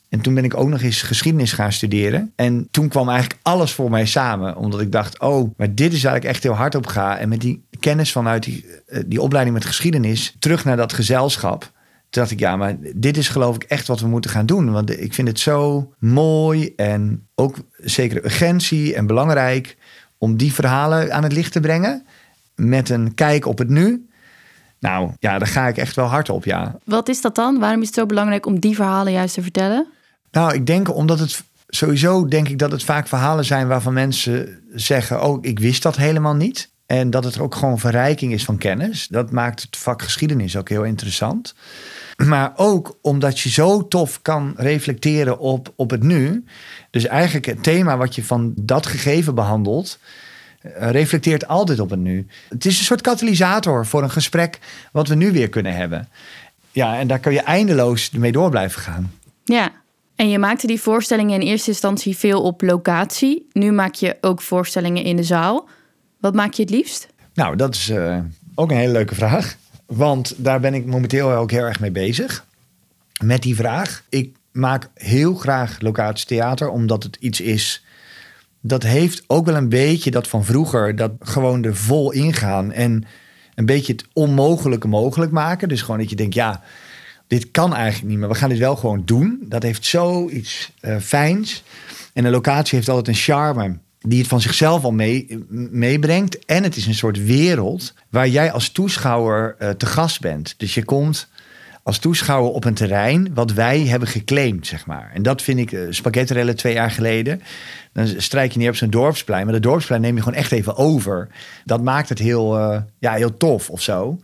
En 0.09 0.21
toen 0.21 0.33
ben 0.33 0.43
ik 0.43 0.57
ook 0.57 0.67
nog 0.67 0.81
eens 0.81 1.01
geschiedenis 1.01 1.53
gaan 1.53 1.71
studeren. 1.71 2.33
En 2.35 2.67
toen 2.71 2.87
kwam 2.87 3.09
eigenlijk 3.09 3.39
alles 3.43 3.71
voor 3.71 3.89
mij 3.89 4.05
samen. 4.05 4.55
Omdat 4.55 4.81
ik 4.81 4.91
dacht, 4.91 5.19
oh, 5.19 5.51
maar 5.57 5.75
dit 5.75 5.93
is 5.93 6.03
waar 6.03 6.15
ik 6.15 6.23
echt 6.23 6.43
heel 6.43 6.53
hard 6.53 6.75
op 6.75 6.87
ga. 6.87 7.17
En 7.17 7.29
met 7.29 7.41
die 7.41 7.65
kennis 7.79 8.11
vanuit 8.11 8.43
die, 8.43 8.65
eh, 8.85 9.03
die 9.05 9.21
opleiding 9.21 9.55
met 9.55 9.65
geschiedenis, 9.65 10.35
terug 10.39 10.65
naar 10.65 10.77
dat 10.77 10.93
gezelschap. 10.93 11.61
Toen 11.61 12.21
dacht 12.21 12.31
ik, 12.31 12.39
ja, 12.39 12.55
maar 12.55 12.77
dit 12.95 13.17
is 13.17 13.29
geloof 13.29 13.55
ik 13.55 13.63
echt 13.63 13.87
wat 13.87 13.99
we 13.99 14.07
moeten 14.07 14.31
gaan 14.31 14.45
doen. 14.45 14.71
Want 14.71 14.99
ik 14.99 15.13
vind 15.13 15.27
het 15.27 15.39
zo 15.39 15.93
mooi 15.99 16.73
en 16.75 17.27
ook 17.35 17.57
zekere 17.77 18.25
urgentie 18.25 18.95
en 18.95 19.07
belangrijk 19.07 19.77
om 20.17 20.37
die 20.37 20.53
verhalen 20.53 21.13
aan 21.13 21.23
het 21.23 21.33
licht 21.33 21.51
te 21.51 21.59
brengen. 21.59 22.05
Met 22.55 22.89
een 22.89 23.13
kijk 23.13 23.45
op 23.45 23.57
het 23.57 23.69
nu. 23.69 24.09
Nou, 24.79 25.11
ja, 25.19 25.37
daar 25.37 25.47
ga 25.47 25.67
ik 25.67 25.77
echt 25.77 25.95
wel 25.95 26.05
hard 26.05 26.29
op, 26.29 26.45
ja. 26.45 26.75
Wat 26.83 27.09
is 27.09 27.21
dat 27.21 27.35
dan? 27.35 27.59
Waarom 27.59 27.81
is 27.81 27.87
het 27.87 27.95
zo 27.95 28.05
belangrijk 28.05 28.45
om 28.45 28.59
die 28.59 28.75
verhalen 28.75 29.13
juist 29.13 29.33
te 29.33 29.41
vertellen? 29.41 29.87
Nou, 30.31 30.53
ik 30.53 30.65
denk 30.65 30.95
omdat 30.95 31.19
het 31.19 31.43
sowieso 31.67 32.27
denk 32.27 32.49
ik 32.49 32.59
dat 32.59 32.71
het 32.71 32.83
vaak 32.83 33.07
verhalen 33.07 33.45
zijn 33.45 33.67
waarvan 33.67 33.93
mensen 33.93 34.63
zeggen: 34.73 35.23
Oh, 35.23 35.37
ik 35.41 35.59
wist 35.59 35.83
dat 35.83 35.95
helemaal 35.95 36.35
niet. 36.35 36.69
En 36.85 37.09
dat 37.09 37.23
het 37.23 37.39
ook 37.39 37.55
gewoon 37.55 37.79
verrijking 37.79 38.33
is 38.33 38.45
van 38.45 38.57
kennis. 38.57 39.07
Dat 39.07 39.31
maakt 39.31 39.61
het 39.61 39.77
vak 39.77 40.01
geschiedenis 40.01 40.57
ook 40.57 40.69
heel 40.69 40.83
interessant. 40.83 41.55
Maar 42.17 42.51
ook 42.55 42.97
omdat 43.01 43.39
je 43.39 43.49
zo 43.49 43.87
tof 43.87 44.21
kan 44.21 44.53
reflecteren 44.57 45.39
op, 45.39 45.73
op 45.75 45.89
het 45.89 46.03
nu. 46.03 46.43
Dus 46.89 47.05
eigenlijk 47.05 47.45
het 47.45 47.63
thema 47.63 47.97
wat 47.97 48.15
je 48.15 48.23
van 48.23 48.53
dat 48.55 48.85
gegeven 48.85 49.35
behandelt. 49.35 49.99
Reflecteert 50.73 51.47
altijd 51.47 51.79
op 51.79 51.89
het 51.89 51.99
nu. 51.99 52.27
Het 52.49 52.65
is 52.65 52.77
een 52.77 52.85
soort 52.85 53.01
katalysator 53.01 53.85
voor 53.85 54.03
een 54.03 54.11
gesprek 54.11 54.59
wat 54.91 55.07
we 55.07 55.15
nu 55.15 55.31
weer 55.31 55.49
kunnen 55.49 55.75
hebben. 55.75 56.09
Ja, 56.71 56.99
en 56.99 57.07
daar 57.07 57.19
kun 57.19 57.33
je 57.33 57.41
eindeloos 57.41 58.11
mee 58.11 58.31
door 58.31 58.49
blijven 58.49 58.81
gaan. 58.81 59.11
Ja, 59.43 59.71
en 60.15 60.29
je 60.29 60.39
maakte 60.39 60.67
die 60.67 60.81
voorstellingen 60.81 61.41
in 61.41 61.47
eerste 61.47 61.69
instantie 61.69 62.17
veel 62.17 62.41
op 62.41 62.61
locatie. 62.61 63.47
Nu 63.51 63.71
maak 63.71 63.93
je 63.93 64.17
ook 64.21 64.41
voorstellingen 64.41 65.03
in 65.03 65.15
de 65.15 65.23
zaal. 65.23 65.69
Wat 66.19 66.33
maak 66.33 66.53
je 66.53 66.61
het 66.61 66.71
liefst? 66.71 67.07
Nou, 67.33 67.55
dat 67.55 67.75
is 67.75 67.89
eh, 67.89 68.19
ook 68.55 68.71
een 68.71 68.77
hele 68.77 68.91
leuke 68.91 69.15
vraag. 69.15 69.55
Want 69.85 70.33
daar 70.37 70.59
ben 70.59 70.73
ik 70.73 70.85
momenteel 70.85 71.31
ook 71.31 71.51
heel 71.51 71.63
erg 71.63 71.79
mee 71.79 71.91
bezig. 71.91 72.45
Met 73.23 73.41
die 73.41 73.55
vraag. 73.55 74.03
Ik 74.09 74.35
maak 74.51 74.89
heel 74.93 75.35
graag 75.35 75.79
locatietheater, 75.79 76.69
omdat 76.69 77.03
het 77.03 77.17
iets 77.19 77.41
is. 77.41 77.83
Dat 78.61 78.83
heeft 78.83 79.23
ook 79.27 79.45
wel 79.45 79.55
een 79.55 79.69
beetje 79.69 80.11
dat 80.11 80.27
van 80.27 80.45
vroeger. 80.45 80.95
Dat 80.95 81.11
gewoon 81.19 81.63
er 81.63 81.75
vol 81.75 82.11
ingaan. 82.11 82.71
En 82.71 83.05
een 83.55 83.65
beetje 83.65 83.91
het 83.91 84.05
onmogelijke 84.13 84.87
mogelijk 84.87 85.31
maken. 85.31 85.69
Dus 85.69 85.81
gewoon 85.81 85.99
dat 85.99 86.09
je 86.09 86.15
denkt, 86.15 86.33
ja, 86.33 86.61
dit 87.27 87.51
kan 87.51 87.75
eigenlijk 87.75 88.11
niet, 88.11 88.19
maar 88.19 88.29
we 88.29 88.35
gaan 88.35 88.49
dit 88.49 88.57
wel 88.57 88.75
gewoon 88.75 89.01
doen. 89.05 89.45
Dat 89.45 89.63
heeft 89.63 89.85
zoiets 89.85 90.71
eh 90.79 90.97
fijns. 90.97 91.63
En 92.13 92.25
een 92.25 92.31
locatie 92.31 92.75
heeft 92.75 92.89
altijd 92.89 93.07
een 93.07 93.21
charme 93.21 93.77
die 93.99 94.19
het 94.19 94.27
van 94.27 94.41
zichzelf 94.41 94.83
al 94.83 94.91
mee, 94.91 95.45
meebrengt. 95.71 96.45
En 96.45 96.63
het 96.63 96.75
is 96.75 96.85
een 96.85 96.93
soort 96.95 97.23
wereld 97.25 97.93
waar 98.09 98.27
jij 98.27 98.51
als 98.51 98.69
toeschouwer 98.69 99.55
eh, 99.59 99.69
te 99.69 99.85
gast 99.85 100.21
bent. 100.21 100.53
Dus 100.57 100.73
je 100.73 100.83
komt 100.83 101.27
als 101.83 101.99
toeschouwer 101.99 102.51
op 102.51 102.65
een 102.65 102.73
terrein 102.73 103.33
wat 103.33 103.51
wij 103.51 103.79
hebben 103.79 104.07
geclaimd, 104.07 104.67
zeg 104.67 104.85
maar. 104.85 105.11
En 105.13 105.23
dat 105.23 105.41
vind 105.41 105.59
ik, 105.59 105.71
uh, 105.71 105.81
spaghettirellen 105.89 106.55
twee 106.55 106.73
jaar 106.73 106.91
geleden. 106.91 107.41
Dan 107.93 108.07
strijk 108.07 108.51
je 108.51 108.59
neer 108.59 108.69
op 108.69 108.75
zo'n 108.75 108.89
dorpsplein. 108.89 109.43
Maar 109.43 109.53
dat 109.53 109.63
dorpsplein 109.63 110.01
neem 110.01 110.15
je 110.15 110.21
gewoon 110.21 110.37
echt 110.37 110.51
even 110.51 110.75
over. 110.75 111.27
Dat 111.65 111.83
maakt 111.83 112.09
het 112.09 112.19
heel, 112.19 112.57
eh, 112.57 112.81
ja, 112.99 113.13
heel 113.13 113.37
tof 113.37 113.69
of 113.69 113.81
zo. 113.81 114.19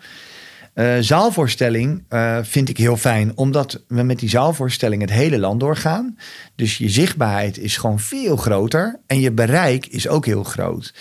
Uh, 0.74 0.96
zaalvoorstelling 1.00 2.04
vind 2.41 2.70
ik 2.70 2.78
heel 2.78 2.98
fijn, 2.98 3.32
omdat 3.36 3.84
we 3.88 4.04
met 4.04 4.20
die 4.20 4.30
zaalvoorstelling 4.30 5.02
het 5.02 5.12
hele 5.12 5.39
land 5.39 5.60
doorgaan. 5.60 6.17
Dus 6.56 6.78
je 6.78 6.89
zichtbaarheid 6.89 7.58
is 7.58 7.78
gewoon 7.78 8.00
veel 8.00 8.36
groter 8.36 9.00
en 9.08 9.20
je 9.20 9.32
bereik 9.32 9.86
is 9.86 10.08
ook 10.08 10.26
heel 10.26 10.43
groot. 10.43 10.93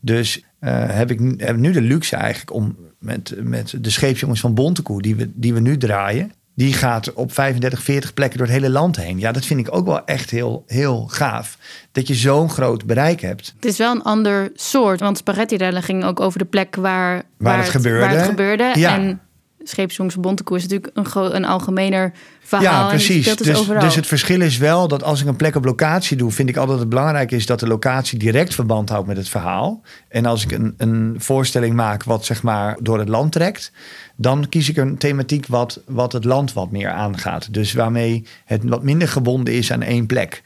Dus 0.00 0.44
heb 0.60 1.10
ik 1.10 1.20
nu 1.56 1.72
de 1.72 1.80
luxe 1.80 2.16
eigenlijk 2.16 2.52
om 2.52 2.76
met, 3.02 3.34
met 3.42 3.74
de 3.80 3.90
scheepsjongens 3.90 4.40
van 4.40 4.54
Bontekoe, 4.54 5.02
die 5.02 5.16
we, 5.16 5.30
die 5.34 5.54
we 5.54 5.60
nu 5.60 5.76
draaien, 5.76 6.32
die 6.54 6.72
gaat 6.72 7.12
op 7.12 7.32
35, 7.32 7.82
40 7.82 8.14
plekken 8.14 8.38
door 8.38 8.46
het 8.46 8.56
hele 8.56 8.70
land 8.70 8.96
heen. 8.96 9.18
Ja, 9.18 9.32
dat 9.32 9.44
vind 9.44 9.60
ik 9.60 9.74
ook 9.74 9.86
wel 9.86 10.04
echt 10.04 10.30
heel, 10.30 10.64
heel 10.66 11.06
gaaf. 11.06 11.58
Dat 11.92 12.08
je 12.08 12.14
zo'n 12.14 12.50
groot 12.50 12.84
bereik 12.84 13.20
hebt. 13.20 13.52
Het 13.56 13.64
is 13.64 13.78
wel 13.78 13.94
een 13.94 14.02
ander 14.02 14.50
soort, 14.54 15.00
want 15.00 15.18
spaghetti 15.18 15.56
rellen 15.56 15.82
ging 15.82 16.04
ook 16.04 16.20
over 16.20 16.38
de 16.38 16.44
plek 16.44 16.76
waar, 16.76 17.14
waar, 17.14 17.22
waar 17.36 17.58
het, 17.58 17.68
gebeurde. 17.68 18.06
Waar 18.06 18.16
het 18.16 18.28
gebeurde. 18.28 18.72
Ja. 18.74 18.98
En 18.98 19.20
Scheepsjongs 19.64 20.16
Bontekoe 20.16 20.56
is 20.56 20.62
natuurlijk 20.62 20.90
een, 20.94 21.34
een 21.36 21.44
algemener 21.44 22.12
verhaal. 22.40 22.84
Ja, 22.84 22.88
precies. 22.88 23.24
Dus, 23.24 23.36
dus, 23.36 23.66
dus, 23.66 23.94
het 23.94 24.06
verschil 24.06 24.40
is 24.40 24.58
wel 24.58 24.88
dat 24.88 25.02
als 25.02 25.20
ik 25.20 25.26
een 25.26 25.36
plek 25.36 25.54
op 25.54 25.64
locatie 25.64 26.16
doe, 26.16 26.30
vind 26.30 26.48
ik 26.48 26.56
altijd 26.56 26.78
het 26.78 26.88
belangrijk 26.88 27.30
is 27.30 27.46
dat 27.46 27.60
de 27.60 27.66
locatie 27.66 28.18
direct 28.18 28.54
verband 28.54 28.88
houdt 28.88 29.06
met 29.06 29.16
het 29.16 29.28
verhaal. 29.28 29.80
En 30.08 30.26
als 30.26 30.44
ik 30.44 30.52
een, 30.52 30.74
een 30.76 31.14
voorstelling 31.18 31.74
maak 31.74 32.04
wat 32.04 32.24
zeg 32.24 32.42
maar 32.42 32.76
door 32.80 32.98
het 32.98 33.08
land 33.08 33.32
trekt, 33.32 33.72
dan 34.16 34.48
kies 34.48 34.68
ik 34.68 34.76
een 34.76 34.98
thematiek 34.98 35.46
wat, 35.46 35.80
wat 35.86 36.12
het 36.12 36.24
land 36.24 36.52
wat 36.52 36.70
meer 36.70 36.90
aangaat. 36.90 37.54
Dus 37.54 37.72
waarmee 37.72 38.26
het 38.44 38.64
wat 38.64 38.82
minder 38.82 39.08
gebonden 39.08 39.54
is 39.54 39.72
aan 39.72 39.82
één 39.82 40.06
plek. 40.06 40.42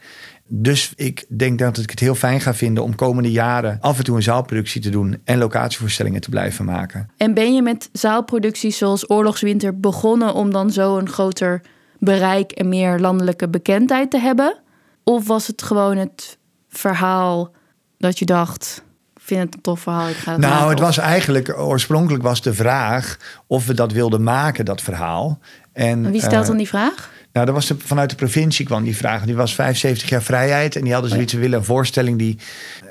Dus 0.47 0.93
ik 0.95 1.25
denk 1.37 1.59
dat 1.59 1.77
ik 1.77 1.89
het 1.89 1.99
heel 1.99 2.15
fijn 2.15 2.41
ga 2.41 2.53
vinden 2.53 2.83
om 2.83 2.95
komende 2.95 3.31
jaren 3.31 3.77
af 3.81 3.97
en 3.97 4.03
toe 4.03 4.15
een 4.15 4.23
zaalproductie 4.23 4.81
te 4.81 4.89
doen 4.89 5.21
en 5.23 5.37
locatievoorstellingen 5.37 6.21
te 6.21 6.29
blijven 6.29 6.65
maken. 6.65 7.09
En 7.17 7.33
ben 7.33 7.53
je 7.53 7.61
met 7.61 7.89
zaalproducties 7.91 8.77
zoals 8.77 9.09
Oorlogswinter 9.09 9.79
begonnen 9.79 10.33
om 10.33 10.51
dan 10.51 10.71
zo 10.71 10.97
een 10.97 11.09
groter 11.09 11.61
bereik 11.99 12.51
en 12.51 12.69
meer 12.69 12.99
landelijke 12.99 13.49
bekendheid 13.49 14.11
te 14.11 14.19
hebben? 14.19 14.57
Of 15.03 15.27
was 15.27 15.47
het 15.47 15.61
gewoon 15.61 15.97
het 15.97 16.37
verhaal 16.69 17.51
dat 17.97 18.19
je 18.19 18.25
dacht, 18.25 18.83
ik 19.15 19.21
vind 19.21 19.41
het 19.41 19.53
een 19.53 19.61
tof 19.61 19.79
verhaal, 19.79 20.09
ik 20.09 20.15
ga 20.15 20.31
het 20.31 20.41
Nou, 20.41 20.53
maken, 20.53 20.69
het 20.69 20.79
was 20.79 20.97
eigenlijk, 20.97 21.57
oorspronkelijk 21.59 22.23
was 22.23 22.41
de 22.41 22.53
vraag 22.53 23.17
of 23.47 23.65
we 23.65 23.73
dat 23.73 23.91
wilden 23.91 24.23
maken, 24.23 24.65
dat 24.65 24.81
verhaal. 24.81 25.39
En, 25.73 26.11
Wie 26.11 26.21
stelt 26.21 26.41
uh, 26.41 26.47
dan 26.47 26.57
die 26.57 26.67
vraag? 26.67 27.11
Nou, 27.37 27.49
dat 27.49 27.55
was 27.55 27.73
vanuit 27.77 28.09
de 28.09 28.15
provincie 28.15 28.65
kwam 28.65 28.83
die 28.83 28.97
vraag. 28.97 29.25
Die 29.25 29.35
was 29.35 29.55
75 29.55 30.09
jaar 30.09 30.23
vrijheid. 30.23 30.75
En 30.75 30.83
die 30.83 30.93
hadden 30.93 31.11
zoiets, 31.11 31.33
we 31.33 31.39
willen 31.39 31.57
een 31.57 31.65
voorstelling 31.65 32.17
die... 32.17 32.37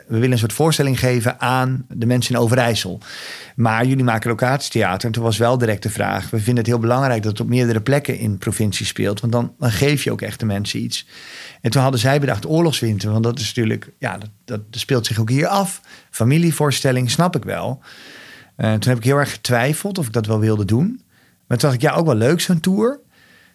We 0.07 0.15
willen 0.15 0.33
een 0.33 0.39
soort 0.39 0.53
voorstelling 0.53 0.99
geven 0.99 1.41
aan 1.41 1.87
de 1.89 2.07
mensen 2.07 2.35
in 2.35 2.41
Overijssel. 2.41 3.01
Maar 3.57 3.87
jullie 3.87 4.05
maken 4.05 4.31
locatietheater. 4.31 5.07
En 5.07 5.13
toen 5.13 5.23
was 5.23 5.37
wel 5.37 5.59
direct 5.59 5.83
de 5.83 5.91
vraag. 5.91 6.31
We 6.31 6.37
vinden 6.37 6.57
het 6.57 6.67
heel 6.67 6.79
belangrijk 6.79 7.23
dat 7.23 7.33
het 7.33 7.41
op 7.41 7.49
meerdere 7.49 7.81
plekken 7.81 8.19
in 8.19 8.39
provincie 8.39 8.87
speelt. 8.87 9.21
Want 9.21 9.33
dan, 9.33 9.55
dan 9.59 9.71
geef 9.71 10.05
je 10.05 10.13
ook 10.13 10.23
echt 10.23 10.41
de 10.41 10.47
mensen 10.47 10.83
iets. 10.83 11.07
En 11.61 11.71
toen 11.71 11.83
hadden 11.83 12.01
zij 12.01 12.21
bedacht 12.21 12.47
oorlogswinter. 12.47 13.11
Want 13.11 13.25
dat 13.25 13.39
is 13.39 13.47
natuurlijk... 13.47 13.93
Ja, 13.99 14.19
dat, 14.19 14.31
dat 14.45 14.61
speelt 14.71 15.07
zich 15.07 15.19
ook 15.19 15.31
hier 15.31 15.47
af. 15.47 15.81
Familievoorstelling, 16.11 17.11
snap 17.11 17.37
ik 17.37 17.45
wel. 17.45 17.81
Uh, 18.57 18.73
toen 18.73 18.89
heb 18.89 18.99
ik 18.99 19.05
heel 19.05 19.19
erg 19.19 19.33
getwijfeld 19.33 19.99
of 19.99 20.07
ik 20.07 20.13
dat 20.13 20.27
wel 20.27 20.41
wilde 20.41 20.65
doen. 20.65 21.01
Maar 21.47 21.59
toen 21.59 21.69
dacht 21.69 21.83
ik, 21.83 21.89
ja, 21.91 21.97
ook 21.97 22.07
wel 22.07 22.15
leuk 22.15 22.41
zo'n 22.41 22.61
tour. 22.61 23.05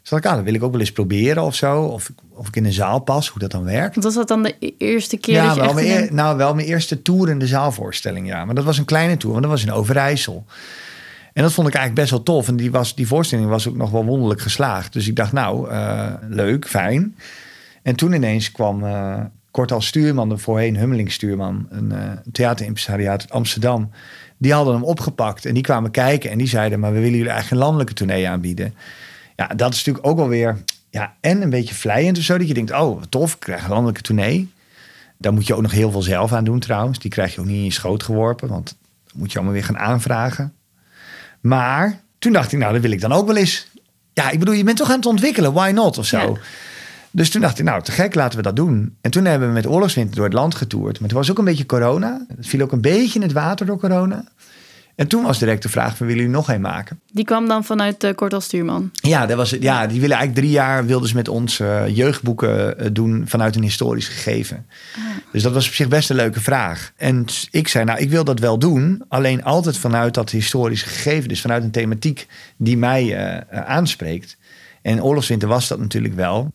Dacht 0.04 0.26
ik, 0.26 0.30
ah, 0.30 0.36
dat 0.36 0.46
wil 0.46 0.54
ik 0.54 0.64
ook 0.64 0.72
wel 0.72 0.80
eens 0.80 0.92
proberen 0.92 1.44
of 1.44 1.56
zo. 1.56 1.82
Of, 1.84 2.12
of 2.30 2.48
ik 2.48 2.56
in 2.56 2.66
een 2.66 2.72
zaal 2.72 3.00
pas, 3.00 3.28
hoe 3.28 3.40
dat 3.40 3.52
dan 3.52 3.64
werkt. 3.64 4.04
Was 4.04 4.14
dat 4.14 4.28
dan 4.28 4.44
de 4.44 4.76
eerste 4.78 5.18
keer 5.18 5.34
ja, 5.34 5.46
dat 5.46 5.56
je 5.56 5.62
wel 5.62 5.70
echt 5.70 5.88
mijn, 5.88 6.08
in 6.08 6.16
nou, 6.16 6.38
wel 6.38 6.56
mijn 6.56 6.68
eerste 6.68 7.02
tour 7.02 7.30
in 7.30 7.40
de 7.40 7.48
zaalvoorstelling, 7.48 8.28
ja. 8.28 8.46
Maar 8.46 8.56
dat 8.56 8.64
was 8.64 8.78
een 8.78 8.86
kleine 8.86 9.18
tour, 9.18 9.34
want 9.34 9.46
dat 9.46 9.54
was 9.54 9.64
in 9.64 9.72
Overijssel. 9.72 10.46
En 11.34 11.44
dat 11.44 11.54
vond 11.54 11.68
ik 11.68 11.74
eigenlijk 11.74 12.08
best 12.08 12.26
wel 12.26 12.36
tof. 12.36 12.48
En 12.48 12.56
die, 12.56 12.72
was, 12.72 12.96
die 12.96 13.08
voorstelling 13.08 13.50
was 13.50 13.68
ook 13.68 13.76
nog 13.76 13.92
wel 13.92 14.06
wonderlijk 14.06 14.42
geslaagd. 14.42 14.94
Dus 14.94 15.08
ik 15.08 15.16
dacht, 15.16 15.32
nou, 15.32 15.72
uh, 15.72 16.14
leuk, 16.30 16.68
fijn. 16.68 17.16
En 17.84 17.96
toen 17.96 18.14
ineens 18.14 18.52
kwam 18.52 18.84
uh, 18.84 19.20
Kort 19.52 19.72
als 19.72 19.88
stuurman, 19.88 20.30
de 20.30 20.38
voorheen 20.38 20.78
Hummeling 20.78 21.12
stuurman... 21.12 21.68
een 21.70 21.92
uh, 21.92 21.98
theaterimpresariaat 22.32 23.22
uit 23.22 23.32
Amsterdam... 23.32 23.92
die 24.38 24.54
hadden 24.54 24.74
hem 24.74 24.84
opgepakt 24.84 25.46
en 25.46 25.54
die 25.54 25.64
kwamen 25.64 25.92
kijken... 25.92 26.30
en 26.30 26.38
die 26.38 26.48
zeiden, 26.48 26.80
maar 26.80 26.92
we 26.92 27.00
willen 27.00 27.18
jullie 27.18 27.32
eigenlijk 27.32 27.62
een 27.62 27.68
landelijke 27.68 27.94
tournee 27.94 28.30
aanbieden... 28.30 28.74
Ja, 29.36 29.48
dat 29.48 29.74
is 29.74 29.78
natuurlijk 29.78 30.08
ook 30.08 30.18
wel 30.18 30.28
weer... 30.28 30.58
Ja, 30.90 31.16
en 31.20 31.42
een 31.42 31.50
beetje 31.50 31.76
vlijend 31.76 32.18
of 32.18 32.24
zo. 32.24 32.38
Dat 32.38 32.48
je 32.48 32.54
denkt, 32.54 32.72
oh, 32.72 33.02
tof, 33.10 33.34
ik 33.34 33.40
krijg 33.40 33.64
een 33.64 33.70
landelijke 33.70 34.02
tournee. 34.02 34.52
Daar 35.18 35.34
moet 35.34 35.48
je 35.48 35.54
ook 35.54 35.62
nog 35.62 35.72
heel 35.72 35.92
veel 35.92 36.02
zelf 36.02 36.34
aan 36.34 36.44
doen 36.44 36.60
trouwens. 36.60 37.00
Die 37.00 37.12
krijg 37.12 37.34
je 37.34 37.40
ook 37.40 37.46
niet 37.46 37.56
in 37.56 37.64
je 37.64 37.72
schoot 37.72 38.04
geworpen, 38.04 38.48
want 38.48 38.76
dan 39.06 39.14
moet 39.20 39.32
je 39.32 39.38
allemaal 39.38 39.54
weer 39.54 39.64
gaan 39.64 39.78
aanvragen. 39.78 40.54
Maar 41.42 42.00
toen 42.20 42.32
dacht 42.32 42.52
ik, 42.52 42.60
nou, 42.60 42.74
dat 42.74 42.82
wil 42.82 42.92
ik 42.92 43.02
dan 43.02 43.12
ook 43.12 43.28
wel 43.28 43.36
eens. 43.36 43.68
Ja, 44.14 44.30
ik 44.30 44.40
bedoel, 44.40 44.54
je 44.54 44.64
bent 44.64 44.78
toch 44.78 44.90
aan 44.90 44.96
het 44.96 45.06
ontwikkelen, 45.06 45.54
why 45.54 45.72
not 45.74 45.98
of 45.98 46.06
zo. 46.06 46.18
Ja. 46.18 46.40
Dus 47.12 47.30
toen 47.30 47.42
dacht 47.42 47.60
ik, 47.60 47.66
nou, 47.66 47.82
te 47.82 47.92
gek, 47.92 48.16
laten 48.16 48.38
we 48.38 48.44
dat 48.44 48.56
doen. 48.56 48.96
En 49.02 49.12
toen 49.12 49.26
hebben 49.26 49.48
we 49.48 49.54
met 49.54 49.68
oorlogswinter 49.68 50.16
door 50.16 50.26
het 50.26 50.34
land 50.34 50.56
getoerd. 50.56 51.00
Maar 51.00 51.10
toen 51.10 51.18
was 51.18 51.32
ook 51.32 51.38
een 51.38 51.46
beetje 51.46 51.66
corona. 51.66 52.26
Het 52.36 52.48
viel 52.48 52.62
ook 52.62 52.72
een 52.72 52.82
beetje 52.82 53.20
in 53.20 53.22
het 53.22 53.32
water 53.32 53.66
door 53.66 53.80
corona. 53.80 54.24
En 55.02 55.08
toen 55.08 55.24
was 55.24 55.40
direct 55.40 55.64
de 55.64 55.70
vraag 55.70 55.98
van, 55.98 56.08
willen 56.08 56.22
jullie 56.22 56.38
nog 56.38 56.50
een 56.50 56.62
maken? 56.62 57.00
Die 57.12 57.26
kwam 57.26 57.48
dan 57.48 57.64
vanuit 57.64 58.04
uh, 58.04 58.14
Kortal 58.16 58.42
Stuurman. 58.42 58.90
Ja, 58.94 59.26
dat 59.26 59.38
was, 59.38 59.50
ja, 59.50 59.88
die 59.88 60.02
willen 60.02 60.18
eigenlijk 60.18 60.46
drie 60.46 60.52
jaar 60.52 60.86
wilden 60.86 61.10
ze 61.10 61.16
met 61.16 61.28
ons 61.28 61.60
eh, 61.60 61.88
jeugdboeken 61.88 62.80
eh, 62.80 62.90
doen 62.92 63.24
vanuit 63.26 63.56
een 63.56 63.62
historisch 63.62 64.08
gegeven. 64.08 64.66
Dus 65.32 65.44
dat 65.44 65.54
was 65.54 65.68
op 65.68 65.74
zich 65.74 65.88
best 65.88 66.10
een 66.10 66.16
leuke 66.16 66.42
vraag. 66.42 66.92
En 66.96 67.26
ik 67.52 67.68
zei, 67.68 67.86
nou, 67.86 68.00
ik 68.00 68.10
wil 68.10 68.24
dat 68.24 68.40
wel 68.40 68.60
doen, 68.60 69.04
alleen 69.08 69.44
altijd 69.44 69.78
vanuit 69.78 70.14
dat 70.14 70.30
historische 70.30 70.90
gegeven, 70.90 71.30
dus 71.30 71.42
vanuit 71.42 71.64
een 71.64 71.72
thematiek 71.72 72.28
die 72.58 72.78
mij 72.78 73.16
eh, 73.16 73.62
aanspreekt. 73.62 74.38
En 74.82 75.04
oorlogswinter 75.04 75.48
was 75.48 75.68
dat 75.68 75.80
natuurlijk 75.80 76.16
wel. 76.16 76.52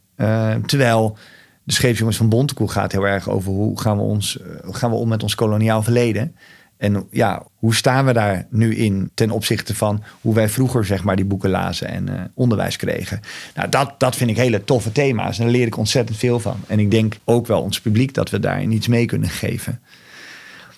Terwijl 0.66 1.18
de 1.64 1.72
scheepsjongens 1.72 2.16
van 2.16 2.28
Bontekoe 2.28 2.68
gaat 2.68 2.92
heel 2.92 3.06
erg 3.06 3.28
over 3.28 3.52
hoe 3.52 3.80
gaan 3.80 3.96
we, 3.96 4.02
ons, 4.02 4.38
hoe 4.64 4.74
gaan 4.74 4.90
we 4.90 4.96
om 4.96 5.08
met 5.08 5.22
ons 5.22 5.34
koloniaal 5.34 5.82
verleden. 5.82 6.34
En 6.78 7.06
ja, 7.10 7.42
hoe 7.54 7.74
staan 7.74 8.04
we 8.04 8.12
daar 8.12 8.46
nu 8.50 8.74
in 8.76 9.10
ten 9.14 9.30
opzichte 9.30 9.74
van 9.74 10.02
hoe 10.20 10.34
wij 10.34 10.48
vroeger 10.48 10.84
zeg 10.84 11.04
maar 11.04 11.16
die 11.16 11.24
boeken 11.24 11.50
lazen 11.50 11.88
en 11.88 12.10
uh, 12.10 12.20
onderwijs 12.34 12.76
kregen. 12.76 13.20
Nou, 13.54 13.68
dat, 13.68 13.94
dat 13.98 14.16
vind 14.16 14.30
ik 14.30 14.36
hele 14.36 14.64
toffe 14.64 14.92
thema's 14.92 15.38
en 15.38 15.44
daar 15.44 15.52
leer 15.52 15.66
ik 15.66 15.76
ontzettend 15.76 16.18
veel 16.18 16.40
van. 16.40 16.56
En 16.66 16.78
ik 16.78 16.90
denk 16.90 17.16
ook 17.24 17.46
wel 17.46 17.62
ons 17.62 17.80
publiek 17.80 18.14
dat 18.14 18.30
we 18.30 18.40
daar 18.40 18.62
iets 18.62 18.88
mee 18.88 19.06
kunnen 19.06 19.28
geven. 19.28 19.80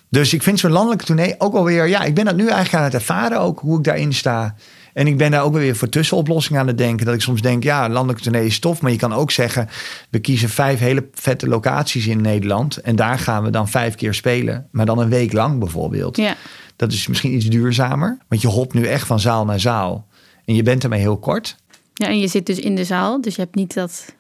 Dus 0.09 0.33
ik 0.33 0.43
vind 0.43 0.59
zo'n 0.59 0.71
landelijke 0.71 1.05
tournee 1.05 1.35
ook 1.39 1.55
alweer, 1.55 1.89
ja, 1.89 2.03
ik 2.03 2.15
ben 2.15 2.25
dat 2.25 2.37
nu 2.37 2.43
eigenlijk 2.43 2.75
aan 2.75 2.83
het 2.83 2.95
ervaren 2.95 3.41
ook, 3.41 3.61
hoe 3.61 3.79
ik 3.79 3.85
daarin 3.85 4.13
sta. 4.13 4.55
En 4.93 5.07
ik 5.07 5.17
ben 5.17 5.31
daar 5.31 5.43
ook 5.43 5.53
weer 5.53 5.77
voor 5.77 5.89
tussenoplossingen 5.89 6.61
aan 6.61 6.67
het 6.67 6.79
denken. 6.79 7.07
Dat 7.07 7.15
ik 7.15 7.21
soms 7.21 7.43
denk, 7.43 7.63
ja, 7.63 7.89
landelijke 7.89 8.23
tournee 8.23 8.47
is 8.47 8.59
tof. 8.59 8.81
Maar 8.81 8.91
je 8.91 8.97
kan 8.97 9.13
ook 9.13 9.31
zeggen, 9.31 9.69
we 10.11 10.19
kiezen 10.19 10.49
vijf 10.49 10.79
hele 10.79 11.09
vette 11.13 11.49
locaties 11.49 12.07
in 12.07 12.21
Nederland. 12.21 12.77
En 12.77 12.97
daar 12.97 13.19
gaan 13.19 13.43
we 13.43 13.51
dan 13.51 13.69
vijf 13.69 13.95
keer 13.95 14.15
spelen. 14.15 14.69
Maar 14.71 14.87
dan 14.87 14.99
een 14.99 15.09
week 15.09 15.33
lang 15.33 15.59
bijvoorbeeld. 15.59 16.17
Ja. 16.17 16.37
Dat 16.77 16.93
is 16.93 17.07
misschien 17.07 17.35
iets 17.35 17.47
duurzamer. 17.47 18.19
Want 18.29 18.43
je 18.43 18.49
hopt 18.49 18.75
nu 18.75 18.87
echt 18.87 19.07
van 19.07 19.21
zaal 19.21 19.45
naar 19.45 19.61
zaal. 19.61 20.07
En 20.45 20.55
je 20.55 20.63
bent 20.63 20.83
ermee 20.83 21.01
heel 21.01 21.19
kort. 21.19 21.57
Ja, 21.95 22.07
en 22.07 22.19
je 22.19 22.29
zit 22.29 22.47
dus 22.47 22.59
in 22.59 22.75
de 22.75 22.85
zaal. 22.85 23.21
Dus 23.21 23.35
je 23.35 23.41
hebt 23.41 23.55
niet 23.55 23.75
dat 23.75 24.17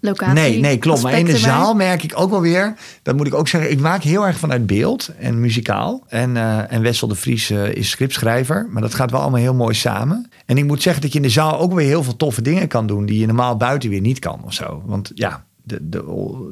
locatie. 0.00 0.34
Nee, 0.34 0.60
nee, 0.60 0.78
klopt. 0.78 1.02
Maar 1.02 1.18
in 1.18 1.24
de 1.24 1.36
zaal 1.36 1.74
merk 1.74 2.02
ik 2.02 2.12
ook 2.14 2.30
wel 2.30 2.40
weer, 2.40 2.74
dat 3.02 3.16
moet 3.16 3.26
ik 3.26 3.34
ook 3.34 3.48
zeggen, 3.48 3.70
ik 3.70 3.80
maak 3.80 4.02
heel 4.02 4.26
erg 4.26 4.38
vanuit 4.38 4.66
beeld 4.66 5.10
en 5.18 5.40
muzikaal. 5.40 6.04
En, 6.08 6.34
uh, 6.34 6.72
en 6.72 6.82
Wessel 6.82 7.08
de 7.08 7.14
Vries 7.14 7.50
uh, 7.50 7.72
is 7.72 7.90
scriptschrijver, 7.90 8.66
maar 8.70 8.82
dat 8.82 8.94
gaat 8.94 9.10
wel 9.10 9.20
allemaal 9.20 9.40
heel 9.40 9.54
mooi 9.54 9.74
samen. 9.74 10.30
En 10.46 10.58
ik 10.58 10.64
moet 10.64 10.82
zeggen 10.82 11.02
dat 11.02 11.12
je 11.12 11.18
in 11.18 11.24
de 11.24 11.30
zaal 11.30 11.58
ook 11.58 11.72
weer 11.72 11.86
heel 11.86 12.02
veel 12.02 12.16
toffe 12.16 12.42
dingen 12.42 12.68
kan 12.68 12.86
doen 12.86 13.06
die 13.06 13.20
je 13.20 13.26
normaal 13.26 13.56
buiten 13.56 13.90
weer 13.90 14.00
niet 14.00 14.18
kan 14.18 14.40
of 14.44 14.52
zo. 14.52 14.82
Want 14.86 15.10
ja, 15.14 15.44
de, 15.62 15.88
de, 15.88 15.98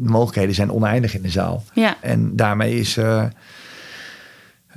de 0.01 0.09
mogelijkheden 0.09 0.55
zijn 0.55 0.73
oneindig 0.73 1.15
in 1.15 1.23
de 1.23 1.31
zaal. 1.31 1.65
Ja. 1.73 1.97
En 2.01 2.37
daarmee 2.37 2.79
is. 2.79 2.97
Uh, 2.97 3.25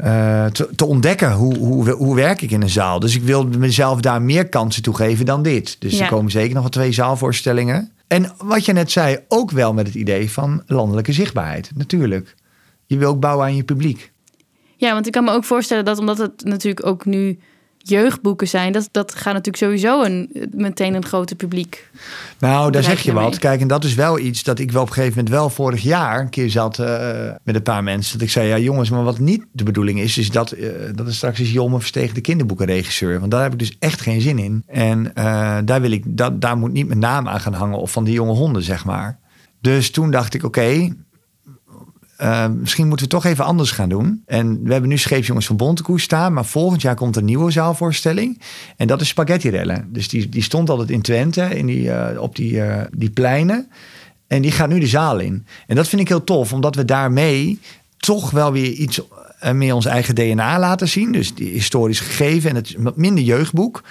uh, 0.03 0.45
te, 0.45 0.69
te, 0.75 0.85
ontdekken 0.85 1.31
hoe, 1.31 1.57
hoe, 1.57 1.89
hoe 1.89 2.15
werk 2.15 2.41
ik 2.41 2.51
in 2.51 2.61
een 2.61 2.69
zaal. 2.69 2.99
Dus 2.99 3.15
ik 3.15 3.23
wil 3.23 3.47
mezelf 3.47 3.99
daar 3.99 4.21
meer 4.21 4.49
kansen 4.49 4.81
toe 4.81 4.95
geven 4.95 5.25
dan 5.25 5.43
dit. 5.43 5.75
Dus 5.79 5.97
ja. 5.97 6.03
er 6.03 6.09
komen 6.09 6.31
zeker 6.31 6.53
nog 6.53 6.61
wel 6.61 6.71
twee 6.71 6.91
zaalvoorstellingen. 6.91 7.91
En 8.09 8.31
wat 8.37 8.65
je 8.65 8.73
net 8.73 8.91
zei, 8.91 9.17
ook 9.27 9.51
wel 9.51 9.73
met 9.73 9.87
het 9.87 9.95
idee 9.95 10.31
van 10.31 10.63
landelijke 10.65 11.11
zichtbaarheid. 11.11 11.71
Natuurlijk. 11.75 12.35
Je 12.85 12.97
wil 12.97 13.09
ook 13.09 13.19
bouwen 13.19 13.45
aan 13.45 13.55
je 13.55 13.63
publiek. 13.63 14.11
Ja, 14.75 14.93
want 14.93 15.05
ik 15.05 15.11
kan 15.11 15.23
me 15.23 15.31
ook 15.31 15.43
voorstellen 15.43 15.85
dat 15.85 15.99
omdat 15.99 16.17
het 16.17 16.43
natuurlijk 16.43 16.85
ook 16.85 17.05
nu 17.05 17.39
jeugdboeken 17.89 18.47
zijn, 18.47 18.71
dat, 18.71 18.89
dat 18.91 19.15
gaat 19.15 19.33
natuurlijk 19.33 19.63
sowieso 19.63 20.03
een, 20.03 20.49
meteen 20.51 20.93
een 20.93 21.05
grote 21.05 21.35
publiek. 21.35 21.89
Nou, 22.39 22.71
daar 22.71 22.83
zeg 22.83 23.01
je 23.01 23.13
wat. 23.13 23.29
Mee. 23.29 23.39
Kijk, 23.39 23.61
en 23.61 23.67
dat 23.67 23.83
is 23.83 23.95
wel 23.95 24.19
iets 24.19 24.43
dat 24.43 24.59
ik 24.59 24.71
wel 24.71 24.81
op 24.81 24.87
een 24.87 24.93
gegeven 24.93 25.17
moment 25.17 25.35
wel 25.35 25.49
vorig 25.49 25.81
jaar 25.81 26.19
een 26.19 26.29
keer 26.29 26.49
zat 26.49 26.79
uh, 26.79 26.87
met 27.43 27.55
een 27.55 27.63
paar 27.63 27.83
mensen. 27.83 28.13
Dat 28.13 28.27
ik 28.27 28.33
zei, 28.33 28.47
ja 28.47 28.57
jongens, 28.57 28.89
maar 28.89 29.03
wat 29.03 29.19
niet 29.19 29.45
de 29.51 29.63
bedoeling 29.63 29.99
is, 29.99 30.17
is 30.17 30.31
dat, 30.31 30.57
uh, 30.57 30.69
dat 30.95 31.07
er 31.07 31.13
straks 31.13 31.39
is 31.39 31.51
Jomme 31.51 31.79
Verstegen 31.79 32.15
de 32.15 32.21
kinderboekenregisseur. 32.21 33.19
Want 33.19 33.31
daar 33.31 33.43
heb 33.43 33.53
ik 33.53 33.59
dus 33.59 33.75
echt 33.79 34.01
geen 34.01 34.21
zin 34.21 34.39
in. 34.39 34.63
En 34.67 35.11
uh, 35.17 35.57
daar, 35.65 35.81
wil 35.81 35.91
ik, 35.91 36.03
dat, 36.07 36.41
daar 36.41 36.57
moet 36.57 36.71
niet 36.71 36.87
mijn 36.87 36.99
naam 36.99 37.27
aan 37.27 37.39
gaan 37.39 37.53
hangen 37.53 37.77
of 37.77 37.91
van 37.91 38.03
die 38.03 38.13
jonge 38.13 38.33
honden, 38.33 38.63
zeg 38.63 38.85
maar. 38.85 39.19
Dus 39.61 39.91
toen 39.91 40.11
dacht 40.11 40.33
ik, 40.33 40.43
oké, 40.43 40.59
okay, 40.59 40.93
uh, 42.21 42.47
misschien 42.47 42.87
moeten 42.87 43.05
we 43.05 43.11
toch 43.11 43.25
even 43.25 43.45
anders 43.45 43.71
gaan 43.71 43.89
doen. 43.89 44.23
En 44.25 44.63
we 44.63 44.71
hebben 44.71 44.89
nu 44.89 44.97
Scheepsjongens 44.97 45.45
van 45.45 45.55
Bontekoe 45.55 45.99
staan. 45.99 46.33
Maar 46.33 46.45
volgend 46.45 46.81
jaar 46.81 46.95
komt 46.95 47.15
een 47.15 47.25
nieuwe 47.25 47.51
zaalvoorstelling. 47.51 48.41
En 48.77 48.87
dat 48.87 49.01
is 49.01 49.07
Spaghetti 49.07 49.49
Rellen. 49.49 49.89
Dus 49.91 50.07
die, 50.07 50.29
die 50.29 50.43
stond 50.43 50.69
altijd 50.69 50.89
in 50.89 51.01
Twente 51.01 51.41
in 51.41 51.65
die, 51.65 51.83
uh, 51.83 52.07
op 52.17 52.35
die, 52.35 52.53
uh, 52.53 52.81
die 52.91 53.09
pleinen. 53.09 53.69
En 54.27 54.41
die 54.41 54.51
gaat 54.51 54.69
nu 54.69 54.79
de 54.79 54.87
zaal 54.87 55.19
in. 55.19 55.45
En 55.67 55.75
dat 55.75 55.87
vind 55.87 56.01
ik 56.01 56.07
heel 56.07 56.23
tof. 56.23 56.53
Omdat 56.53 56.75
we 56.75 56.85
daarmee 56.85 57.59
toch 57.97 58.31
wel 58.31 58.51
weer 58.51 58.71
iets 58.71 59.01
meer 59.53 59.73
ons 59.73 59.85
eigen 59.85 60.15
DNA 60.15 60.59
laten 60.59 60.87
zien. 60.87 61.11
Dus 61.11 61.35
die 61.35 61.51
historisch 61.51 61.99
gegeven. 61.99 62.49
En 62.49 62.55
het 62.55 62.95
minder 62.95 63.23
jeugdboek. 63.23 63.83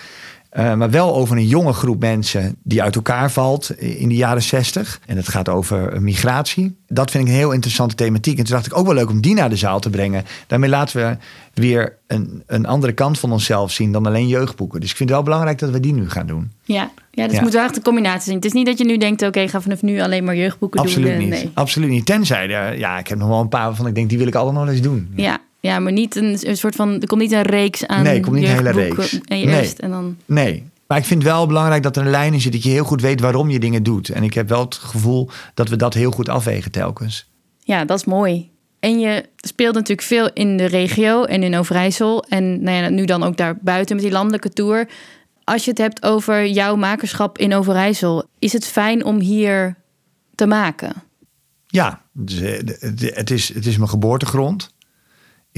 Uh, 0.56 0.74
maar 0.74 0.90
wel 0.90 1.14
over 1.14 1.36
een 1.36 1.46
jonge 1.46 1.72
groep 1.72 2.00
mensen 2.00 2.56
die 2.62 2.82
uit 2.82 2.96
elkaar 2.96 3.30
valt 3.30 3.70
in 3.78 4.08
de 4.08 4.14
jaren 4.14 4.42
zestig. 4.42 5.00
En 5.06 5.16
het 5.16 5.28
gaat 5.28 5.48
over 5.48 6.02
migratie. 6.02 6.76
Dat 6.86 7.10
vind 7.10 7.24
ik 7.24 7.30
een 7.30 7.36
heel 7.36 7.52
interessante 7.52 7.94
thematiek. 7.94 8.38
En 8.38 8.44
toen 8.44 8.54
dacht 8.54 8.66
ik 8.66 8.76
ook 8.76 8.86
wel 8.86 8.94
leuk 8.94 9.10
om 9.10 9.20
die 9.20 9.34
naar 9.34 9.48
de 9.48 9.56
zaal 9.56 9.80
te 9.80 9.90
brengen. 9.90 10.24
Daarmee 10.46 10.70
laten 10.70 10.96
we 10.96 11.16
weer 11.54 11.96
een, 12.06 12.42
een 12.46 12.66
andere 12.66 12.92
kant 12.92 13.18
van 13.18 13.32
onszelf 13.32 13.72
zien 13.72 13.92
dan 13.92 14.06
alleen 14.06 14.28
jeugdboeken. 14.28 14.80
Dus 14.80 14.90
ik 14.90 14.96
vind 14.96 15.08
het 15.08 15.18
wel 15.18 15.26
belangrijk 15.26 15.58
dat 15.58 15.70
we 15.70 15.80
die 15.80 15.92
nu 15.92 16.10
gaan 16.10 16.26
doen. 16.26 16.52
Ja, 16.64 16.90
ja 17.10 17.26
dus 17.26 17.36
ja. 17.36 17.42
moet 17.42 17.52
wel 17.52 17.64
echt 17.64 17.76
een 17.76 17.82
combinatie 17.82 18.22
zijn. 18.22 18.36
Het 18.36 18.44
is 18.44 18.52
niet 18.52 18.66
dat 18.66 18.78
je 18.78 18.84
nu 18.84 18.98
denkt, 18.98 19.20
oké, 19.20 19.28
okay, 19.28 19.48
ga 19.48 19.60
vanaf 19.60 19.82
nu 19.82 20.00
alleen 20.00 20.24
maar 20.24 20.36
jeugdboeken 20.36 20.80
Absoluut 20.80 21.08
doen. 21.08 21.18
Niet. 21.18 21.28
Nee. 21.28 21.50
Absoluut 21.54 21.90
niet. 21.90 22.06
Tenzij, 22.06 22.46
de, 22.46 22.74
ja, 22.78 22.98
ik 22.98 23.08
heb 23.08 23.18
nog 23.18 23.28
wel 23.28 23.40
een 23.40 23.48
paar 23.48 23.66
waarvan 23.66 23.86
ik 23.86 23.94
denk, 23.94 24.08
die 24.08 24.18
wil 24.18 24.26
ik 24.26 24.34
altijd 24.34 24.56
nog 24.56 24.68
eens 24.68 24.80
doen. 24.80 25.12
Ja. 25.14 25.24
ja. 25.24 25.38
Ja, 25.60 25.78
maar 25.78 25.92
niet 25.92 26.16
een, 26.16 26.38
een 26.40 26.56
soort 26.56 26.74
van. 26.74 27.00
Er 27.00 27.06
komt 27.06 27.20
niet 27.20 27.32
een 27.32 27.42
reeks 27.42 27.86
aan. 27.86 28.02
Nee, 28.02 28.14
er 28.14 28.20
komt 28.20 28.34
niet 28.34 28.44
een 28.44 28.54
hele 28.54 28.70
reeks. 28.70 29.20
En 29.24 29.38
je 29.38 29.46
nee. 29.46 29.58
eerst 29.58 29.78
en 29.78 29.90
dan. 29.90 30.16
Nee. 30.24 30.64
Maar 30.86 30.98
ik 30.98 31.04
vind 31.04 31.22
wel 31.22 31.46
belangrijk 31.46 31.82
dat 31.82 31.96
er 31.96 32.02
een 32.02 32.10
lijn 32.10 32.32
in 32.32 32.40
zit. 32.40 32.52
Dat 32.52 32.62
je 32.62 32.70
heel 32.70 32.84
goed 32.84 33.00
weet 33.00 33.20
waarom 33.20 33.50
je 33.50 33.58
dingen 33.58 33.82
doet. 33.82 34.08
En 34.08 34.22
ik 34.22 34.34
heb 34.34 34.48
wel 34.48 34.60
het 34.60 34.74
gevoel 34.74 35.30
dat 35.54 35.68
we 35.68 35.76
dat 35.76 35.94
heel 35.94 36.10
goed 36.10 36.28
afwegen 36.28 36.70
telkens. 36.70 37.30
Ja, 37.58 37.84
dat 37.84 37.98
is 37.98 38.04
mooi. 38.04 38.50
En 38.80 38.98
je 38.98 39.24
speelt 39.36 39.74
natuurlijk 39.74 40.06
veel 40.06 40.30
in 40.32 40.56
de 40.56 40.64
regio 40.64 41.24
en 41.24 41.42
in 41.42 41.56
Overijssel. 41.56 42.24
En 42.28 42.62
nou 42.62 42.82
ja, 42.82 42.88
nu 42.88 43.04
dan 43.04 43.22
ook 43.22 43.36
daar 43.36 43.56
buiten 43.60 43.94
met 43.94 44.04
die 44.04 44.14
landelijke 44.14 44.50
tour. 44.50 44.88
Als 45.44 45.64
je 45.64 45.70
het 45.70 45.78
hebt 45.78 46.02
over 46.02 46.46
jouw 46.46 46.76
makerschap 46.76 47.38
in 47.38 47.54
Overijssel, 47.54 48.24
is 48.38 48.52
het 48.52 48.66
fijn 48.66 49.04
om 49.04 49.20
hier 49.20 49.76
te 50.34 50.46
maken? 50.46 50.92
Ja, 51.66 52.02
het 53.00 53.30
is, 53.30 53.54
het 53.54 53.66
is 53.66 53.76
mijn 53.76 53.88
geboortegrond. 53.88 54.70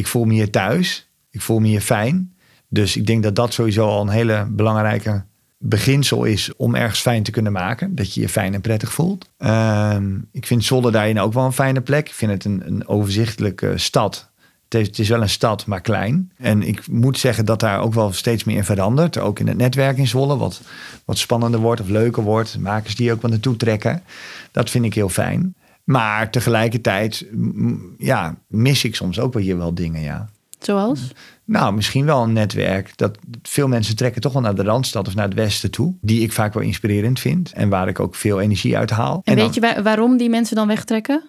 Ik 0.01 0.07
voel 0.07 0.25
me 0.25 0.33
hier 0.33 0.51
thuis. 0.51 1.09
Ik 1.31 1.41
voel 1.41 1.59
me 1.59 1.67
hier 1.67 1.81
fijn. 1.81 2.35
Dus 2.69 2.97
ik 2.97 3.07
denk 3.07 3.23
dat 3.23 3.37
dat 3.37 3.53
sowieso 3.53 3.87
al 3.89 4.01
een 4.01 4.09
hele 4.09 4.47
belangrijke 4.51 5.25
beginsel 5.59 6.25
is 6.25 6.57
om 6.57 6.75
ergens 6.75 7.01
fijn 7.01 7.23
te 7.23 7.31
kunnen 7.31 7.53
maken. 7.53 7.95
Dat 7.95 8.15
je 8.15 8.21
je 8.21 8.29
fijn 8.29 8.55
en 8.55 8.61
prettig 8.61 8.93
voelt. 8.93 9.31
Uh, 9.39 9.97
ik 10.33 10.47
vind 10.47 10.65
Zwolle 10.65 10.91
daarin 10.91 11.21
ook 11.21 11.33
wel 11.33 11.45
een 11.45 11.53
fijne 11.53 11.81
plek. 11.81 12.09
Ik 12.09 12.15
vind 12.15 12.33
het 12.33 12.45
een, 12.45 12.63
een 12.67 12.89
overzichtelijke 12.89 13.79
stad. 13.79 14.29
Het 14.69 14.99
is, 14.99 15.09
wel 15.09 15.23
een 15.23 15.29
stad, 15.29 15.67
maar 15.67 15.81
klein. 15.81 16.33
En 16.37 16.63
ik 16.63 16.89
moet 16.89 17.19
zeggen 17.19 17.45
dat 17.45 17.61
daar 17.61 17.81
ook 17.81 17.95
wel 17.95 18.13
steeds 18.13 18.45
meer 18.45 18.57
in 18.57 18.65
verandert. 18.65 19.19
Ook 19.19 19.39
in 19.39 19.49
het 19.49 19.57
netwerk 19.57 19.97
in 19.97 20.07
Zwolle. 20.07 20.37
Wat, 20.37 20.61
wat 21.05 21.19
spannender 21.19 21.61
wordt 21.61 21.81
of 21.81 21.89
leuker 21.89 22.23
wordt. 22.23 22.59
Makers 22.59 22.97
die 22.97 23.13
ook 23.13 23.23
wel 23.23 23.31
naartoe 23.31 23.57
trekken. 23.57 24.03
Dat 24.53 24.71
vind 24.71 24.85
ik 24.85 24.95
heel 24.95 25.09
fijn. 25.09 25.55
Maar 25.85 26.31
tegelijkertijd 26.31 27.27
ja, 27.99 28.37
mis 28.47 28.85
ik 28.85 28.95
soms 28.95 29.19
ook 29.21 29.33
wel 29.33 29.43
hier 29.43 29.59
wel 29.59 29.75
dingen, 29.75 30.01
ja. 30.01 30.29
Zoals? 30.59 31.13
Nou, 31.45 31.75
misschien 31.75 32.05
wel 32.05 32.23
een 32.23 32.33
netwerk. 32.33 32.97
Dat 32.97 33.19
veel 33.43 33.69
mensen 33.69 33.97
trekken 33.97 34.21
toch 34.21 34.33
wel 34.33 34.43
naar 34.43 34.55
de 34.55 34.63
Randstad 34.63 35.09
of 35.09 35.15
naar 35.15 35.25
het 35.25 35.35
westen 35.35 35.71
toe. 35.71 35.95
Die 36.01 36.23
ik 36.23 36.33
vaak 36.33 36.55
wel 36.55 36.63
inspirerend 36.63 37.21
vind. 37.21 37.53
En 37.53 37.69
waar 37.69 37.89
ik 37.89 38.01
ook 38.01 38.15
veel 38.15 38.41
energie 38.41 38.77
uit 38.77 38.91
haal. 38.91 39.15
En, 39.15 39.21
en 39.25 39.45
weet 39.45 39.61
dan, 39.61 39.75
je 39.75 39.83
waarom 39.83 40.17
die 40.17 40.29
mensen 40.29 40.57
dan 40.57 40.67
wegtrekken? 40.67 41.25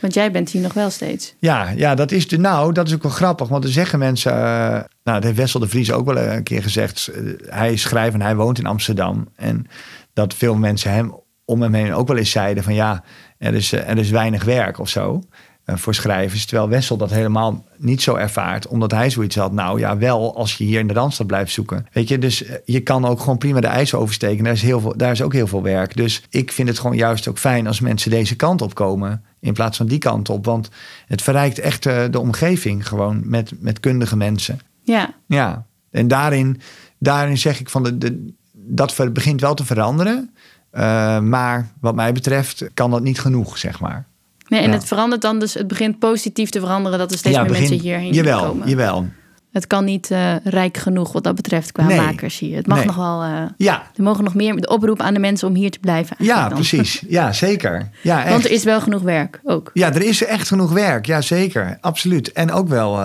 Want 0.00 0.14
jij 0.14 0.30
bent 0.30 0.50
hier 0.50 0.62
nog 0.62 0.72
wel 0.72 0.90
steeds. 0.90 1.34
Ja, 1.38 1.68
ja 1.68 1.94
dat, 1.94 2.12
is 2.12 2.28
de, 2.28 2.38
nou, 2.38 2.72
dat 2.72 2.86
is 2.88 2.94
ook 2.94 3.02
wel 3.02 3.12
grappig. 3.12 3.48
Want 3.48 3.64
er 3.64 3.70
zeggen 3.70 3.98
mensen... 3.98 4.32
Uh, 4.32 4.38
nou, 4.38 4.84
dat 5.02 5.24
heeft 5.24 5.36
Wessel 5.36 5.60
de 5.60 5.68
Vries 5.68 5.92
ook 5.92 6.06
wel 6.06 6.18
een 6.18 6.42
keer 6.42 6.62
gezegd. 6.62 7.10
Uh, 7.14 7.32
hij 7.46 7.72
is 7.72 7.80
schrijver 7.80 8.20
en 8.20 8.26
hij 8.26 8.36
woont 8.36 8.58
in 8.58 8.66
Amsterdam. 8.66 9.28
En 9.36 9.66
dat 10.12 10.34
veel 10.34 10.54
mensen 10.54 10.92
hem 10.92 11.14
om 11.50 11.62
hem 11.62 11.74
heen 11.74 11.94
ook 11.94 12.08
wel 12.08 12.16
eens 12.16 12.30
zeiden 12.30 12.62
van... 12.64 12.74
ja, 12.74 13.04
er 13.38 13.54
is, 13.54 13.72
er 13.72 13.98
is 13.98 14.10
weinig 14.10 14.44
werk 14.44 14.78
of 14.78 14.88
zo 14.88 15.22
voor 15.64 15.94
schrijvers. 15.94 16.46
Terwijl 16.46 16.68
Wessel 16.68 16.96
dat 16.96 17.10
helemaal 17.10 17.64
niet 17.76 18.02
zo 18.02 18.14
ervaart. 18.14 18.66
Omdat 18.66 18.90
hij 18.90 19.10
zoiets 19.10 19.36
had. 19.36 19.52
Nou 19.52 19.78
ja, 19.78 19.98
wel 19.98 20.36
als 20.36 20.54
je 20.54 20.64
hier 20.64 20.80
in 20.80 20.86
de 20.86 20.94
Randstad 20.94 21.26
blijft 21.26 21.52
zoeken. 21.52 21.86
Weet 21.92 22.08
je, 22.08 22.18
dus 22.18 22.44
je 22.64 22.80
kan 22.80 23.04
ook 23.04 23.20
gewoon 23.20 23.38
prima 23.38 23.60
de 23.60 23.66
ijs 23.66 23.94
oversteken. 23.94 24.44
Daar 24.44 24.52
is, 24.52 24.62
heel 24.62 24.80
veel, 24.80 24.96
daar 24.96 25.12
is 25.12 25.22
ook 25.22 25.32
heel 25.32 25.46
veel 25.46 25.62
werk. 25.62 25.96
Dus 25.96 26.22
ik 26.30 26.52
vind 26.52 26.68
het 26.68 26.78
gewoon 26.78 26.96
juist 26.96 27.28
ook 27.28 27.38
fijn 27.38 27.66
als 27.66 27.80
mensen 27.80 28.10
deze 28.10 28.36
kant 28.36 28.62
op 28.62 28.74
komen. 28.74 29.24
In 29.40 29.52
plaats 29.52 29.76
van 29.76 29.86
die 29.86 29.98
kant 29.98 30.28
op. 30.28 30.44
Want 30.44 30.68
het 31.06 31.22
verrijkt 31.22 31.58
echt 31.58 31.86
eh, 31.86 32.04
de 32.10 32.20
omgeving 32.20 32.88
gewoon 32.88 33.20
met, 33.24 33.52
met 33.58 33.80
kundige 33.80 34.16
mensen. 34.16 34.60
Ja. 34.82 35.14
Ja, 35.26 35.66
en 35.90 36.08
daarin, 36.08 36.60
daarin 36.98 37.38
zeg 37.38 37.60
ik 37.60 37.70
van 37.70 37.82
de, 37.82 37.98
de, 37.98 38.32
dat 38.52 38.94
ver- 38.94 39.12
begint 39.12 39.40
wel 39.40 39.54
te 39.54 39.64
veranderen. 39.64 40.34
Eh, 40.70 41.18
maar 41.20 41.68
wat 41.80 41.94
mij 41.94 42.12
betreft 42.12 42.64
kan 42.74 42.90
dat 42.90 43.02
niet 43.02 43.20
genoeg, 43.20 43.58
zeg 43.58 43.80
maar. 43.80 44.06
Nee, 44.48 44.60
en 44.60 44.68
Ja. 44.68 44.72
het 44.74 44.84
verandert 44.84 45.22
dan 45.22 45.38
dus, 45.38 45.54
het 45.54 45.66
begint 45.68 45.98
positief 45.98 46.50
te 46.50 46.60
veranderen 46.60 46.98
dat 46.98 47.12
er 47.12 47.18
steeds 47.18 47.36
meer 47.36 47.46
begin- 47.46 47.60
mensen 47.68 47.80
hierheen 47.80 48.12
jawel, 48.12 48.46
komen. 48.46 48.68
Jawel, 48.68 49.06
Het 49.52 49.66
kan 49.66 49.84
niet 49.84 50.10
eh, 50.10 50.36
rijk 50.44 50.76
genoeg 50.76 51.12
wat 51.12 51.24
dat 51.24 51.34
betreft 51.34 51.72
qua 51.72 51.84
Nee. 51.84 52.00
makers 52.00 52.38
hier. 52.38 52.56
Het 52.56 52.66
mag 52.66 52.76
Nee. 52.76 52.86
nog 52.86 52.96
wel, 52.96 53.22
eh, 53.22 53.42
Ja, 53.56 53.82
er 53.96 54.02
mogen 54.02 54.24
nog 54.24 54.34
meer 54.34 54.56
de 54.60 54.68
oproep 54.68 55.00
aan 55.00 55.14
de 55.14 55.20
mensen 55.20 55.48
om 55.48 55.54
hier 55.54 55.70
te 55.70 55.78
blijven. 55.78 56.16
ja 56.18 56.44
dan. 56.48 56.54
precies. 56.54 57.02
Ja, 57.08 57.32
zeker. 57.32 57.88
Ja, 58.02 58.20
echt. 58.22 58.30
Want 58.30 58.44
er 58.44 58.50
is 58.50 58.64
wel 58.64 58.80
genoeg 58.80 59.02
werk 59.02 59.40
ook. 59.44 59.70
Ja, 59.74 59.88
er 59.94 60.02
is 60.02 60.24
echt 60.24 60.48
genoeg 60.48 60.72
werk. 60.72 61.06
Ja, 61.06 61.20
zeker. 61.20 61.78
Absoluut. 61.80 62.32
En 62.32 62.52
ook 62.52 62.68
wel, 62.68 63.00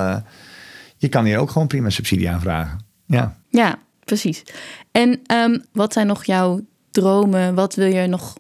je 0.98 1.08
kan 1.10 1.26
hier 1.26 1.38
ook 1.38 1.50
gewoon 1.52 1.68
prima 1.68 1.90
subsidie 1.90 2.30
aanvragen. 2.30 2.80
Ja. 3.08 3.36
Ja, 3.50 3.76
precies. 4.04 4.44
En 4.92 5.20
ehm, 5.26 5.58
wat 5.74 5.94
zijn 5.94 6.08
nog 6.08 6.26
jouw 6.26 6.62
dromen? 6.96 7.56
Wat 7.56 7.76
wil 7.76 7.88
je 7.88 8.08
nog 8.08 8.38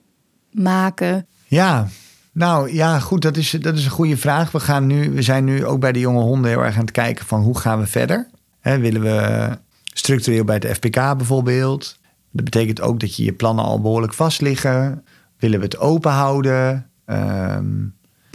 maken? 0.52 1.28
Ja, 1.48 1.88
nou 2.32 2.74
ja, 2.74 3.00
goed, 3.00 3.22
dat 3.22 3.38
is, 3.38 3.52
dat 3.52 3.76
is 3.76 3.86
een 3.86 3.91
goede 3.91 4.18
vraag. 4.18 4.52
We, 4.52 4.60
gaan 4.60 4.88
nu, 4.88 5.12
we 5.12 5.22
zijn 5.22 5.44
nu 5.44 5.65
ook 5.65 5.80
bij 5.80 5.91
de 5.91 6.00
jonge 6.00 6.22
honden 6.22 6.50
heel 6.52 6.63
erg 6.63 6.76
aan 6.76 6.82
het 6.82 6.91
kijken 6.91 7.26
van 7.26 7.41
hoe 7.41 7.58
gaan 7.58 7.80
we 7.80 7.88
verder. 7.88 8.30
Hè, 8.60 8.80
willen 8.80 9.02
we 9.02 9.50
structureel 9.84 10.44
bij 10.44 10.60
de 10.60 10.76
FPK 10.76 10.96
bijvoorbeeld? 10.96 11.98
Dat 12.32 12.44
betekent 12.44 12.82
ook 12.82 13.00
dat 13.00 13.15
je 13.15 13.24
je 13.24 13.34
plannen 13.34 13.65
al 13.65 13.82
behoorlijk 13.82 14.13
vast 14.13 14.41
liggen. 14.41 15.04
Willen 15.38 15.60
we 15.60 15.65
het 15.65 15.78
open 15.78 16.12
houden? 16.12 16.89
Ehm, 17.06 17.74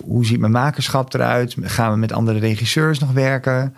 hoe 0.04 0.26
ziet 0.26 0.40
mijn 0.40 0.52
makerschap 0.52 1.14
eruit? 1.14 1.56
Gaan 1.60 1.92
we 1.92 1.98
met 1.98 2.12
andere 2.12 2.38
regisseurs 2.38 2.98
nog 2.98 3.12
werken? 3.12 3.74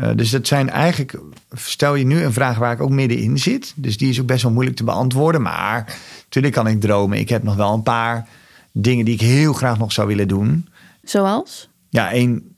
Eh, 0.00 0.10
dus 0.16 0.30
dat 0.30 0.46
zijn 0.46 0.70
eigenlijk, 0.70 1.18
stel 1.52 1.94
je 1.94 2.04
nu 2.04 2.22
een 2.22 2.32
vraag 2.32 2.58
waar 2.58 2.72
ik 2.72 2.80
ook 2.80 2.90
middenin 2.90 3.38
zit. 3.38 3.72
Dus 3.76 3.96
die 3.96 4.08
is 4.08 4.20
ook 4.20 4.26
best 4.26 4.42
wel 4.42 4.52
moeilijk 4.52 4.76
te 4.76 4.84
beantwoorden. 4.84 5.42
Maar 5.42 5.98
natuurlijk 6.24 6.54
kan 6.54 6.66
ik 6.66 6.80
dromen. 6.80 7.18
Ik 7.18 7.28
heb 7.28 7.42
nog 7.42 7.56
wel 7.56 7.74
een 7.74 7.82
paar 7.82 8.28
dingen 8.72 9.04
die 9.04 9.14
ik 9.14 9.20
heel 9.20 9.52
graag 9.52 9.78
nog 9.78 9.92
zou 9.92 10.08
willen 10.08 10.28
doen. 10.28 10.68
Zoals? 11.02 11.68
Ja, 11.88 12.14
een, 12.14 12.54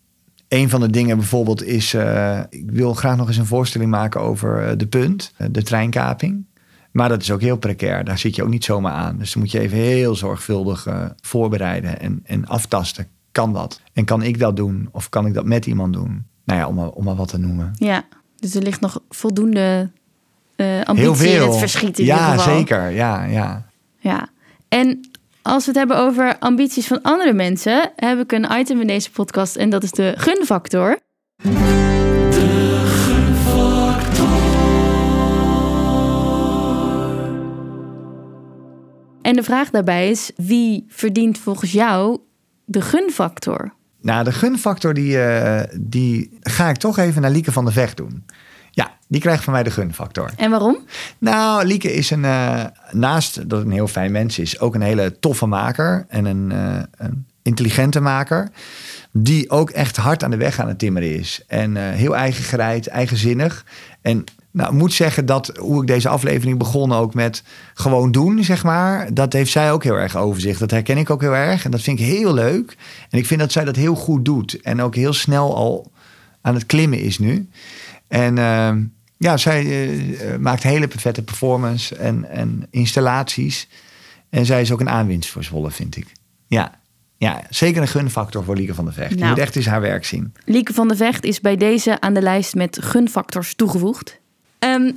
een 0.48 0.68
van 0.68 0.80
de 0.80 0.90
dingen 0.90 1.16
bijvoorbeeld 1.16 1.64
is... 1.64 1.94
eh, 1.94 2.40
ik 2.50 2.70
wil 2.70 2.94
graag 2.94 3.16
nog 3.16 3.28
eens 3.28 3.36
een 3.36 3.46
voorstelling 3.46 3.90
maken 3.90 4.20
over 4.20 4.68
eh, 4.68 4.76
de 4.76 4.86
punt, 4.86 5.34
de 5.50 5.62
treinkaping. 5.62 6.44
Maar 6.90 7.08
dat 7.08 7.22
is 7.22 7.30
ook 7.30 7.40
heel 7.40 7.56
precair. 7.56 8.04
Daar 8.04 8.18
zit 8.18 8.36
je 8.36 8.42
ook 8.42 8.48
niet 8.48 8.64
zomaar 8.64 8.92
aan. 8.92 9.18
Dus 9.18 9.32
dan 9.32 9.42
moet 9.42 9.50
je 9.50 9.60
even 9.60 9.78
heel 9.78 10.14
zorgvuldig 10.14 10.86
voorbereiden 11.20 12.00
en, 12.00 12.20
en 12.24 12.46
aftasten. 12.46 13.06
Kan 13.32 13.52
dat? 13.52 13.80
En 13.92 14.04
kan 14.04 14.22
ik 14.22 14.38
dat 14.38 14.56
doen? 14.56 14.88
Of 14.90 15.08
kan 15.08 15.26
ik 15.26 15.34
dat 15.34 15.44
met 15.44 15.66
iemand 15.66 15.92
doen? 15.92 16.26
Nou 16.44 16.60
ja, 16.60 16.68
om 16.68 16.74
maar, 16.74 16.88
om 16.88 17.04
maar 17.04 17.14
wat 17.14 17.28
te 17.28 17.38
noemen. 17.38 17.72
Ja, 17.74 18.04
dus 18.36 18.54
er 18.54 18.62
ligt 18.62 18.80
nog 18.80 19.00
voldoende 19.08 19.90
eh 20.56 20.66
Heel 20.66 20.84
ambitie 20.84 21.28
in 21.28 21.40
het 21.42 21.56
verschiet 21.56 21.98
in 21.98 22.04
ja, 22.04 22.30
geval. 22.30 22.54
zeker. 22.54 22.90
Ja, 22.90 23.24
ja. 23.24 23.66
Ja. 23.98 24.28
En 24.68 25.00
als 25.42 25.64
we 25.64 25.70
het 25.70 25.78
hebben 25.78 25.96
over 25.96 26.38
ambities 26.38 26.86
van 26.86 27.02
andere 27.02 27.32
mensen, 27.32 27.92
heb 27.96 28.18
ik 28.18 28.32
een 28.32 28.46
item 28.58 28.80
in 28.80 28.86
deze 28.86 29.10
podcast 29.10 29.56
en 29.56 29.70
dat 29.70 29.82
is 29.82 29.90
de 29.90 30.14
gunfactor. 30.16 30.98
En 39.22 39.36
de 39.36 39.42
vraag 39.42 39.70
daarbij 39.70 40.10
is: 40.10 40.30
wie 40.36 40.84
verdient 40.88 41.38
volgens 41.38 41.72
jou 41.72 42.18
de 42.64 42.80
gunfactor? 42.80 43.74
Nou, 44.02 44.24
de 44.24 44.32
gunfactor 44.32 44.94
die, 44.94 45.22
eh, 45.22 45.78
die 45.80 46.38
ga 46.40 46.68
ik 46.68 46.76
toch 46.76 46.98
even 46.98 47.22
naar 47.22 47.30
Lieke 47.30 47.52
van 47.52 47.64
der 47.64 47.72
Vecht 47.72 47.96
doen. 47.96 48.24
Ja, 48.70 48.90
die 49.08 49.20
krijgt 49.20 49.44
van 49.44 49.52
mij 49.52 49.62
de 49.62 49.70
gunfactor. 49.70 50.30
En 50.36 50.50
waarom? 50.50 50.78
Nou, 51.18 51.64
Lieke 51.64 51.92
is 51.92 52.10
een, 52.10 52.24
eh, 52.24 52.64
naast 52.90 53.34
dat 53.48 53.58
het 53.58 53.66
een 53.66 53.72
heel 53.74 53.88
fijn 53.88 54.12
mens 54.12 54.38
is, 54.38 54.60
ook 54.60 54.74
een 54.74 54.82
hele 54.82 55.18
toffe 55.18 55.46
maker 55.46 56.04
en 56.08 56.24
een, 56.24 56.52
eh, 56.52 56.82
een 56.96 57.26
intelligente 57.42 58.00
maker. 58.00 58.48
Die 59.10 59.50
ook 59.50 59.70
echt 59.70 59.96
hard 59.96 60.24
aan 60.24 60.30
de 60.30 60.36
weg 60.36 60.60
aan 60.60 60.68
het 60.68 60.78
timmeren 60.78 61.18
is. 61.18 61.44
En 61.46 61.76
heel 61.76 62.16
eigengereid, 62.16 62.86
eigenzinnig. 62.86 63.64
En 64.00 64.24
nou, 64.52 64.72
ik 64.72 64.78
moet 64.78 64.92
zeggen 64.92 65.26
dat 65.26 65.56
hoe 65.56 65.80
ik 65.80 65.86
deze 65.86 66.08
aflevering 66.08 66.58
begon 66.58 66.92
ook 66.92 67.14
met 67.14 67.42
gewoon 67.74 68.12
doen, 68.12 68.44
zeg 68.44 68.64
maar. 68.64 69.14
Dat 69.14 69.32
heeft 69.32 69.50
zij 69.50 69.72
ook 69.72 69.82
heel 69.82 69.94
erg 69.98 70.16
overzicht. 70.16 70.58
Dat 70.58 70.70
herken 70.70 70.98
ik 70.98 71.10
ook 71.10 71.20
heel 71.20 71.34
erg. 71.34 71.64
En 71.64 71.70
dat 71.70 71.80
vind 71.82 71.98
ik 71.98 72.04
heel 72.04 72.34
leuk. 72.34 72.76
En 73.10 73.18
ik 73.18 73.26
vind 73.26 73.40
dat 73.40 73.52
zij 73.52 73.64
dat 73.64 73.76
heel 73.76 73.94
goed 73.94 74.24
doet. 74.24 74.60
En 74.60 74.82
ook 74.82 74.94
heel 74.94 75.12
snel 75.12 75.56
al 75.56 75.92
aan 76.40 76.54
het 76.54 76.66
klimmen 76.66 76.98
is 77.00 77.18
nu. 77.18 77.48
En 78.08 78.38
eh, 78.38 78.72
ja, 79.16 79.36
zij 79.36 79.66
eh, 80.18 80.36
maakt 80.38 80.62
hele 80.62 80.88
vette 80.96 81.22
performance 81.22 81.96
en, 81.96 82.30
en 82.30 82.66
installaties. 82.70 83.68
En 84.30 84.46
zij 84.46 84.60
is 84.60 84.72
ook 84.72 84.80
een 84.80 84.90
aanwinst 84.90 85.30
voor 85.30 85.44
Zwolle, 85.44 85.70
vind 85.70 85.96
ik. 85.96 86.06
Ja, 86.46 86.80
ja 87.16 87.42
zeker 87.50 87.82
een 87.82 87.88
gunfactor 87.88 88.44
voor 88.44 88.56
Lieke 88.56 88.74
van 88.74 88.84
der 88.84 88.94
Vecht. 88.94 89.10
Je 89.10 89.16
Nou. 89.16 89.28
moet 89.30 89.38
echt 89.38 89.56
eens 89.56 89.66
haar 89.66 89.80
werk 89.80 90.04
zien. 90.04 90.32
Lieke 90.44 90.74
van 90.74 90.88
de 90.88 90.96
Vecht 90.96 91.24
is 91.24 91.40
bij 91.40 91.56
deze 91.56 92.00
aan 92.00 92.14
de 92.14 92.22
lijst 92.22 92.54
met 92.54 92.78
gunfactors 92.82 93.54
toegevoegd. 93.54 94.20
Ehm, 94.62 94.92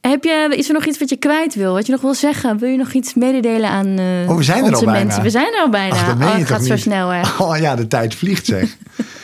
heb 0.00 0.24
je, 0.24 0.54
is 0.56 0.68
er 0.68 0.74
nog 0.74 0.86
iets 0.86 0.98
wat 0.98 1.08
je 1.08 1.16
kwijt 1.16 1.54
wil? 1.54 1.72
Wat 1.72 1.86
je 1.86 1.92
nog 1.92 2.00
wil 2.00 2.14
zeggen? 2.14 2.58
Wil 2.58 2.68
je 2.68 2.76
nog 2.76 2.92
iets 2.92 3.14
mededelen 3.14 3.70
aan 3.70 3.86
Oh, 4.28 4.36
we 4.36 4.42
zijn 4.42 4.58
er 4.58 4.64
onze 4.64 4.76
al 4.76 4.84
bijna. 4.84 5.04
mensen? 5.04 5.22
We 5.22 5.30
zijn 5.30 5.54
er 5.54 5.60
al 5.60 5.70
bijna. 5.70 5.94
Ach, 5.94 6.18
dat 6.18 6.28
oh, 6.28 6.34
het 6.34 6.46
gaat 6.46 6.64
zo 6.64 6.76
snel, 6.76 7.08
hè? 7.08 7.22
Oh 7.44 7.56
ja, 7.58 7.76
de 7.76 7.86
tijd 7.86 8.14
vliegt 8.14 8.46
zeg. 8.46 8.76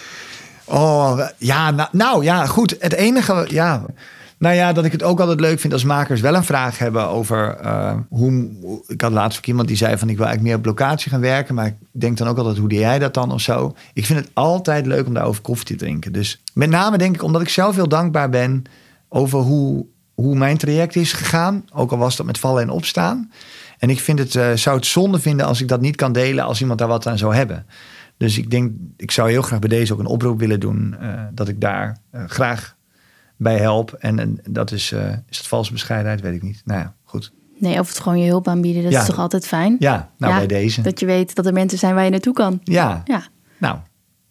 oh, 0.64 1.20
ja, 1.38 1.70
nou, 1.70 1.88
nou 1.92 2.24
ja, 2.24 2.46
goed. 2.46 2.76
Het 2.78 2.92
enige, 2.92 3.46
ja... 3.48 3.84
Nou 4.38 4.54
ja, 4.54 4.72
dat 4.72 4.84
ik 4.84 4.92
het 4.92 5.02
ook 5.02 5.20
altijd 5.20 5.40
leuk 5.40 5.60
vind 5.60 5.72
als 5.72 5.84
makers 5.84 6.20
wel 6.20 6.34
een 6.34 6.44
vraag 6.44 6.78
hebben 6.78 7.08
over 7.08 7.56
eh, 7.56 7.94
hoe. 8.08 8.48
Ik 8.86 9.00
had 9.00 9.12
laatst 9.12 9.38
ook 9.38 9.46
iemand 9.46 9.68
die 9.68 9.76
zei 9.76 9.98
van 9.98 10.08
ik 10.08 10.16
wil 10.16 10.26
eigenlijk 10.26 10.56
meer 10.56 10.70
op 10.70 10.78
locatie 10.78 11.10
gaan 11.10 11.20
werken. 11.20 11.54
Maar 11.54 11.66
ik 11.66 11.74
denk 11.90 12.16
dan 12.16 12.28
ook 12.28 12.38
altijd 12.38 12.56
hoe 12.56 12.68
doe 12.68 12.78
jij 12.78 12.98
dat 12.98 13.14
dan 13.14 13.32
of 13.32 13.40
zo. 13.40 13.74
Ik 13.92 14.06
vind 14.06 14.18
het 14.18 14.30
altijd 14.32 14.86
leuk 14.86 15.06
om 15.06 15.14
daarover 15.14 15.42
koffie 15.42 15.66
te 15.66 15.74
drinken. 15.74 16.12
Dus 16.12 16.42
met 16.54 16.70
name 16.70 16.98
denk 16.98 17.14
ik 17.14 17.22
omdat 17.22 17.42
ik 17.42 17.48
zelf 17.48 17.74
heel 17.74 17.88
dankbaar 17.88 18.28
ben 18.28 18.64
over 19.16 19.38
hoe, 19.38 19.86
hoe 20.14 20.36
mijn 20.36 20.56
traject 20.56 20.96
is 20.96 21.12
gegaan. 21.12 21.64
Ook 21.72 21.90
al 21.92 21.98
was 21.98 22.16
dat 22.16 22.26
met 22.26 22.38
vallen 22.38 22.62
en 22.62 22.70
opstaan. 22.70 23.30
En 23.78 23.90
ik 23.90 24.00
vind 24.00 24.18
het, 24.18 24.34
eh, 24.34 24.52
zou 24.52 24.76
het 24.76 24.86
zonde 24.86 25.20
vinden 25.20 25.46
als 25.46 25.60
ik 25.60 25.68
dat 25.68 25.80
niet 25.80 25.96
kan 25.96 26.12
delen 26.12 26.44
als 26.44 26.60
iemand 26.60 26.78
daar 26.78 26.88
wat 26.88 27.06
aan 27.06 27.18
zou 27.18 27.34
hebben. 27.34 27.66
Dus 28.16 28.38
ik 28.38 28.50
denk, 28.50 28.72
ik 28.96 29.10
zou 29.10 29.30
heel 29.30 29.42
graag 29.42 29.58
bij 29.58 29.68
deze 29.68 29.92
ook 29.92 29.98
een 29.98 30.06
oproep 30.06 30.38
willen 30.38 30.60
doen. 30.60 30.96
eh, 31.00 31.22
dat 31.32 31.48
ik 31.48 31.60
daar 31.60 31.98
eh, 32.10 32.24
graag 32.26 32.76
bij 33.36 33.56
help. 33.58 33.92
En, 33.92 34.18
en 34.18 34.38
dat 34.50 34.70
is, 34.72 34.92
is 35.28 35.38
het 35.38 35.46
valse 35.46 35.72
bescheidenheid? 35.72 36.20
Weet 36.20 36.34
ik 36.34 36.42
niet. 36.42 36.62
Nou 36.64 36.80
ja, 36.80 36.94
goed. 37.04 37.32
Nee, 37.58 37.78
of 37.78 37.88
het 37.88 38.00
gewoon 38.00 38.18
je 38.18 38.28
hulp 38.28 38.48
aanbieden. 38.48 38.82
Dat 38.82 38.92
Ja. 38.92 39.00
is 39.00 39.06
toch 39.06 39.18
altijd 39.18 39.46
fijn? 39.46 39.76
Ja, 39.78 40.10
nou 40.18 40.32
Ja, 40.32 40.38
bij 40.38 40.46
deze. 40.46 40.82
Dat 40.82 41.00
je 41.00 41.06
weet 41.06 41.34
dat 41.34 41.46
er 41.46 41.52
mensen 41.52 41.78
zijn 41.78 41.94
waar 41.94 42.04
je 42.04 42.10
naartoe 42.10 42.34
kan. 42.34 42.60
Ja, 42.62 43.02
Ja. 43.04 43.22
nou, 43.58 43.78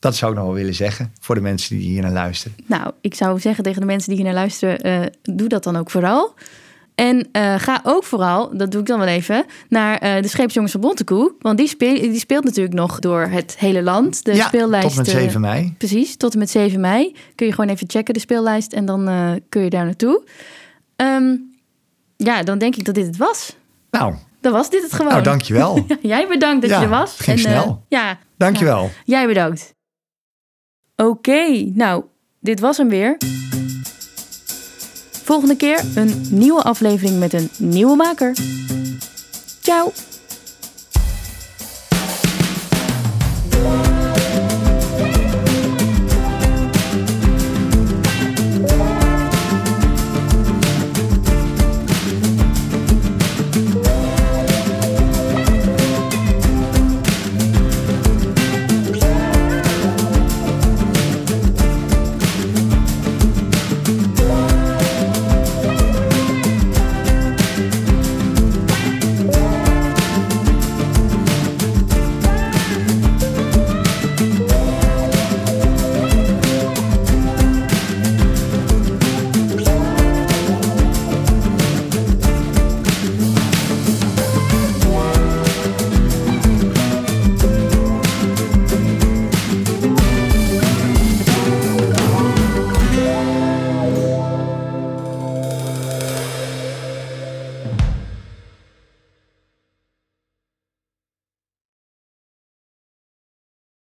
dat 0.05 0.15
zou 0.15 0.31
ik 0.31 0.37
nog 0.37 0.45
wel 0.47 0.55
willen 0.55 0.73
zeggen 0.73 1.13
voor 1.19 1.35
de 1.35 1.41
mensen 1.41 1.77
die 1.77 1.87
hier 1.89 2.01
naar 2.01 2.11
luisteren. 2.11 2.57
Nou, 2.65 2.91
ik 3.01 3.13
zou 3.15 3.39
zeggen 3.39 3.63
tegen 3.63 3.79
de 3.79 3.85
mensen 3.87 4.07
die 4.09 4.17
hier 4.17 4.25
naar 4.25 4.35
luisteren, 4.41 4.79
eh, 4.81 5.01
doe 5.21 5.47
dat 5.47 5.63
dan 5.63 5.75
ook 5.75 5.89
vooral. 5.91 6.33
En 6.95 7.27
eh, 7.31 7.55
ga 7.57 7.79
ook 7.83 8.03
vooral, 8.03 8.57
dat 8.57 8.71
doe 8.71 8.81
ik 8.81 8.87
dan 8.87 8.99
wel 8.99 9.07
even, 9.07 9.45
naar 9.69 9.97
eh, 9.97 10.21
de 10.21 10.27
Scheepsjongens 10.27 10.71
van 10.73 10.81
Bontekoe. 10.81 11.33
Want 11.39 11.57
die, 11.57 11.67
speel, 11.67 11.93
die 11.93 12.19
speelt 12.19 12.43
natuurlijk 12.43 12.75
nog 12.75 12.99
door 12.99 13.21
het 13.21 13.55
hele 13.59 13.83
land. 13.83 14.25
De 14.25 14.35
ja, 14.35 14.47
speellijst. 14.47 14.87
tot 14.87 14.95
met 14.97 15.07
eh, 15.07 15.13
7 15.13 15.41
mei. 15.41 15.73
Precies, 15.77 16.17
tot 16.17 16.33
en 16.33 16.39
met 16.39 16.49
7 16.49 16.79
mei. 16.79 17.15
Kun 17.35 17.45
je 17.47 17.53
gewoon 17.53 17.69
even 17.69 17.89
checken, 17.89 18.13
de 18.13 18.19
speellijst. 18.19 18.73
En 18.73 18.85
dan 18.85 19.05
kun 19.49 19.61
je 19.61 19.69
daar 19.69 19.85
naartoe. 19.85 20.23
Ehm, 20.95 21.35
ja, 22.17 22.43
dan 22.43 22.57
denk 22.57 22.75
ik 22.75 22.85
dat 22.85 22.95
dit 22.95 23.05
het 23.05 23.17
was. 23.17 23.55
Nou, 23.91 24.13
Dan 24.41 24.51
was 24.51 24.69
dit 24.69 24.81
het 24.81 24.93
gewoon. 24.93 25.11
nou 25.11 25.23
dankjewel. 25.23 25.85
Ja, 25.87 25.97
jij 26.15 26.27
bedankt 26.27 26.61
dat 26.61 26.69
Ja, 26.69 26.77
je 26.77 26.83
er 26.83 26.89
was. 26.89 27.11
het 27.11 27.21
ging 27.21 27.37
eh, 27.37 27.43
snel. 27.43 27.83
ja, 27.89 28.17
Dankjewel. 28.37 28.89
jij 29.05 29.27
bedankt. 29.27 29.73
Oké, 30.95 31.71
nou, 31.73 32.03
dit 32.39 32.59
was 32.59 32.77
hem 32.77 32.89
weer. 32.89 33.17
Volgende 35.11 35.55
keer 35.55 35.83
een 35.95 36.25
nieuwe 36.29 36.61
aflevering 36.61 37.19
met 37.19 37.33
een 37.33 37.49
nieuwe 37.57 37.95
maker. 37.95 38.35
Ciao! 39.61 39.91